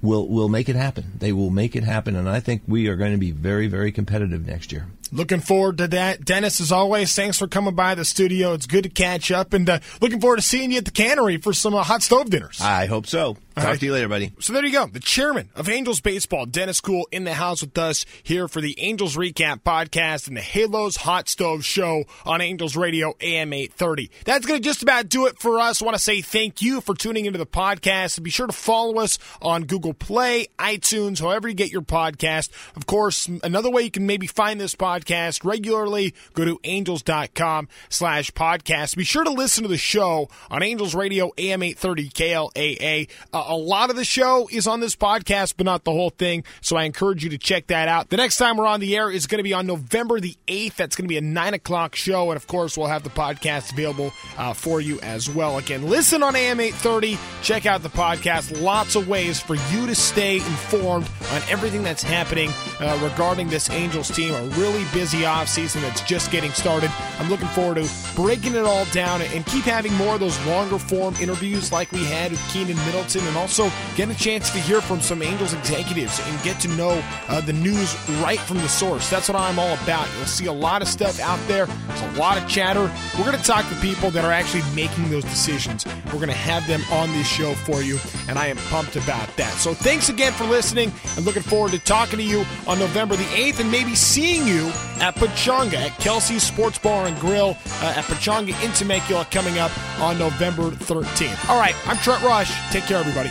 will 0.00 0.26
will 0.28 0.48
make 0.48 0.68
it 0.68 0.76
happen. 0.76 1.12
They 1.18 1.32
will 1.32 1.50
make 1.50 1.76
it 1.76 1.84
happen, 1.84 2.16
and 2.16 2.28
I 2.28 2.40
think 2.40 2.62
we 2.66 2.88
are 2.88 2.96
going 2.96 3.12
to 3.12 3.18
be 3.18 3.30
very, 3.30 3.66
very 3.66 3.92
competitive 3.92 4.46
next 4.46 4.72
year. 4.72 4.86
Looking 5.10 5.40
forward 5.40 5.78
to 5.78 5.88
that. 5.88 6.24
Dennis, 6.24 6.60
as 6.60 6.70
always, 6.70 7.14
thanks 7.14 7.38
for 7.38 7.48
coming 7.48 7.74
by 7.74 7.94
the 7.94 8.04
studio. 8.04 8.52
It's 8.52 8.66
good 8.66 8.84
to 8.84 8.90
catch 8.90 9.30
up, 9.30 9.52
and 9.52 9.68
uh, 9.68 9.78
looking 10.00 10.20
forward 10.20 10.36
to 10.36 10.42
seeing 10.42 10.70
you 10.70 10.78
at 10.78 10.84
the 10.84 10.90
cannery 10.90 11.38
for 11.38 11.52
some 11.52 11.74
uh, 11.74 11.82
hot 11.82 12.02
stove 12.02 12.30
dinners. 12.30 12.60
I 12.60 12.86
hope 12.86 13.06
so. 13.06 13.36
Talk 13.58 13.70
right. 13.72 13.80
to 13.80 13.86
you 13.86 13.92
later, 13.92 14.08
buddy. 14.08 14.32
So 14.40 14.52
there 14.52 14.64
you 14.64 14.72
go. 14.72 14.86
The 14.86 15.00
chairman 15.00 15.50
of 15.56 15.68
Angels 15.68 16.00
Baseball, 16.00 16.46
Dennis 16.46 16.80
Kuhl, 16.80 17.06
in 17.10 17.24
the 17.24 17.34
house 17.34 17.60
with 17.60 17.76
us 17.76 18.06
here 18.22 18.46
for 18.46 18.60
the 18.60 18.78
Angels 18.78 19.16
Recap 19.16 19.62
podcast 19.62 20.28
and 20.28 20.36
the 20.36 20.40
Halos 20.40 20.96
Hot 20.96 21.28
Stove 21.28 21.64
Show 21.64 22.04
on 22.24 22.40
Angels 22.40 22.76
Radio 22.76 23.14
AM 23.20 23.52
830. 23.52 24.10
That's 24.24 24.46
going 24.46 24.60
to 24.60 24.64
just 24.64 24.82
about 24.82 25.08
do 25.08 25.26
it 25.26 25.38
for 25.38 25.58
us. 25.58 25.82
I 25.82 25.84
want 25.84 25.96
to 25.96 26.02
say 26.02 26.20
thank 26.20 26.62
you 26.62 26.80
for 26.80 26.94
tuning 26.94 27.26
into 27.26 27.38
the 27.38 27.46
podcast. 27.46 28.16
And 28.16 28.24
be 28.24 28.30
sure 28.30 28.46
to 28.46 28.52
follow 28.52 28.98
us 28.98 29.18
on 29.42 29.64
Google 29.64 29.94
Play, 29.94 30.46
iTunes, 30.58 31.20
however 31.20 31.48
you 31.48 31.54
get 31.54 31.72
your 31.72 31.82
podcast. 31.82 32.50
Of 32.76 32.86
course, 32.86 33.28
another 33.42 33.70
way 33.70 33.82
you 33.82 33.90
can 33.90 34.06
maybe 34.06 34.26
find 34.26 34.60
this 34.60 34.74
podcast 34.74 35.44
regularly, 35.44 36.14
go 36.34 36.44
to 36.44 36.60
angels.com 36.64 37.68
slash 37.88 38.30
podcast. 38.32 38.96
Be 38.96 39.04
sure 39.04 39.24
to 39.24 39.30
listen 39.30 39.62
to 39.64 39.68
the 39.68 39.78
show 39.78 40.28
on 40.50 40.62
Angels 40.62 40.94
Radio 40.94 41.32
AM 41.38 41.62
830 41.62 42.08
KLAA. 42.10 43.08
Uh, 43.32 43.44
a 43.48 43.56
lot 43.56 43.90
of 43.90 43.96
the 43.96 44.04
show 44.04 44.46
is 44.52 44.66
on 44.66 44.80
this 44.80 44.94
podcast, 44.94 45.54
but 45.56 45.64
not 45.64 45.84
the 45.84 45.90
whole 45.90 46.10
thing. 46.10 46.44
So 46.60 46.76
I 46.76 46.84
encourage 46.84 47.24
you 47.24 47.30
to 47.30 47.38
check 47.38 47.68
that 47.68 47.88
out. 47.88 48.10
The 48.10 48.18
next 48.18 48.36
time 48.36 48.58
we're 48.58 48.66
on 48.66 48.78
the 48.80 48.94
air 48.96 49.10
is 49.10 49.26
going 49.26 49.38
to 49.38 49.42
be 49.42 49.54
on 49.54 49.66
November 49.66 50.20
the 50.20 50.36
8th. 50.46 50.76
That's 50.76 50.94
going 50.94 51.06
to 51.06 51.08
be 51.08 51.16
a 51.16 51.22
9 51.22 51.54
o'clock 51.54 51.96
show. 51.96 52.30
And 52.30 52.36
of 52.36 52.46
course, 52.46 52.76
we'll 52.76 52.88
have 52.88 53.02
the 53.02 53.10
podcast 53.10 53.72
available 53.72 54.12
uh, 54.36 54.52
for 54.52 54.80
you 54.80 55.00
as 55.00 55.30
well. 55.30 55.56
Again, 55.56 55.88
listen 55.88 56.22
on 56.22 56.36
AM 56.36 56.60
830. 56.60 57.18
Check 57.42 57.64
out 57.64 57.82
the 57.82 57.88
podcast. 57.88 58.60
Lots 58.60 58.94
of 58.94 59.08
ways 59.08 59.40
for 59.40 59.54
you 59.54 59.86
to 59.86 59.94
stay 59.94 60.36
informed 60.36 61.08
on 61.32 61.40
everything 61.48 61.82
that's 61.82 62.02
happening 62.02 62.50
uh, 62.80 62.98
regarding 63.02 63.48
this 63.48 63.70
Angels 63.70 64.10
team. 64.10 64.34
A 64.34 64.42
really 64.58 64.84
busy 64.92 65.22
offseason 65.22 65.80
that's 65.80 66.02
just 66.02 66.30
getting 66.30 66.50
started. 66.52 66.92
I'm 67.18 67.30
looking 67.30 67.48
forward 67.48 67.76
to 67.76 67.88
breaking 68.14 68.54
it 68.54 68.64
all 68.64 68.84
down 68.86 69.22
and 69.22 69.46
keep 69.46 69.64
having 69.64 69.94
more 69.94 70.14
of 70.14 70.20
those 70.20 70.38
longer 70.46 70.78
form 70.78 71.14
interviews 71.20 71.72
like 71.72 71.90
we 71.92 72.04
had 72.04 72.30
with 72.32 72.40
Keynan 72.52 72.76
Middleton 72.86 73.26
and 73.26 73.37
also 73.38 73.70
get 73.96 74.10
a 74.10 74.14
chance 74.14 74.50
to 74.50 74.58
hear 74.58 74.80
from 74.80 75.00
some 75.00 75.22
Angels 75.22 75.52
executives 75.52 76.20
and 76.24 76.42
get 76.42 76.60
to 76.60 76.68
know 76.68 77.02
uh, 77.28 77.40
the 77.40 77.52
news 77.52 77.96
right 78.20 78.40
from 78.40 78.58
the 78.58 78.68
source. 78.68 79.08
That's 79.08 79.28
what 79.28 79.36
I'm 79.36 79.58
all 79.58 79.74
about. 79.82 80.08
You'll 80.16 80.26
see 80.26 80.46
a 80.46 80.52
lot 80.52 80.82
of 80.82 80.88
stuff 80.88 81.20
out 81.20 81.40
there. 81.46 81.66
There's 81.66 82.16
a 82.16 82.18
lot 82.18 82.36
of 82.36 82.48
chatter. 82.48 82.90
We're 83.16 83.24
going 83.24 83.38
to 83.38 83.42
talk 83.42 83.68
to 83.68 83.74
people 83.76 84.10
that 84.10 84.24
are 84.24 84.32
actually 84.32 84.64
making 84.74 85.08
those 85.10 85.24
decisions. 85.24 85.86
We're 86.06 86.14
going 86.14 86.28
to 86.28 86.34
have 86.34 86.66
them 86.66 86.82
on 86.90 87.10
this 87.12 87.26
show 87.26 87.54
for 87.54 87.82
you, 87.82 87.98
and 88.28 88.38
I 88.38 88.48
am 88.48 88.56
pumped 88.68 88.96
about 88.96 89.34
that. 89.36 89.52
So 89.54 89.74
thanks 89.74 90.08
again 90.08 90.32
for 90.32 90.44
listening 90.44 90.92
and 91.16 91.24
looking 91.24 91.42
forward 91.42 91.72
to 91.72 91.78
talking 91.78 92.18
to 92.18 92.24
you 92.24 92.44
on 92.66 92.78
November 92.78 93.16
the 93.16 93.24
8th 93.24 93.60
and 93.60 93.70
maybe 93.70 93.94
seeing 93.94 94.46
you 94.46 94.70
at 95.00 95.14
Pechanga 95.14 95.74
at 95.74 95.96
Kelsey's 95.98 96.42
Sports 96.42 96.78
Bar 96.78 97.06
and 97.06 97.18
Grill 97.18 97.50
uh, 97.82 97.94
at 97.96 98.04
Pechanga 98.04 98.54
in 98.64 98.72
Temecula 98.72 99.26
coming 99.30 99.58
up 99.58 99.70
on 100.00 100.18
November 100.18 100.70
13th. 100.70 101.48
All 101.48 101.58
right, 101.58 101.74
I'm 101.86 101.98
Trent 101.98 102.22
Rush. 102.22 102.52
Take 102.70 102.84
care, 102.84 102.98
everybody. 102.98 103.30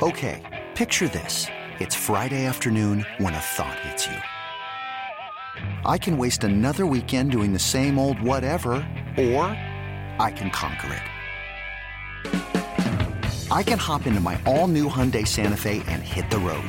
Okay, 0.00 0.64
picture 0.74 1.08
this. 1.08 1.46
It's 1.80 1.94
Friday 1.94 2.44
afternoon 2.46 3.04
when 3.18 3.34
a 3.34 3.40
thought 3.40 3.78
hits 3.80 4.06
you. 4.06 4.16
I 5.84 5.98
can 5.98 6.16
waste 6.18 6.44
another 6.44 6.86
weekend 6.86 7.32
doing 7.32 7.52
the 7.52 7.58
same 7.58 7.98
old 7.98 8.20
whatever, 8.20 8.74
or 9.16 9.44
I 10.20 10.32
can 10.34 10.50
conquer 10.50 10.94
it. 10.94 11.02
I 13.50 13.62
can 13.62 13.78
hop 13.78 14.06
into 14.06 14.20
my 14.20 14.38
all-new 14.44 14.88
Hyundai 14.88 15.26
Santa 15.26 15.56
Fe 15.56 15.82
and 15.88 16.02
hit 16.02 16.28
the 16.30 16.38
road. 16.38 16.68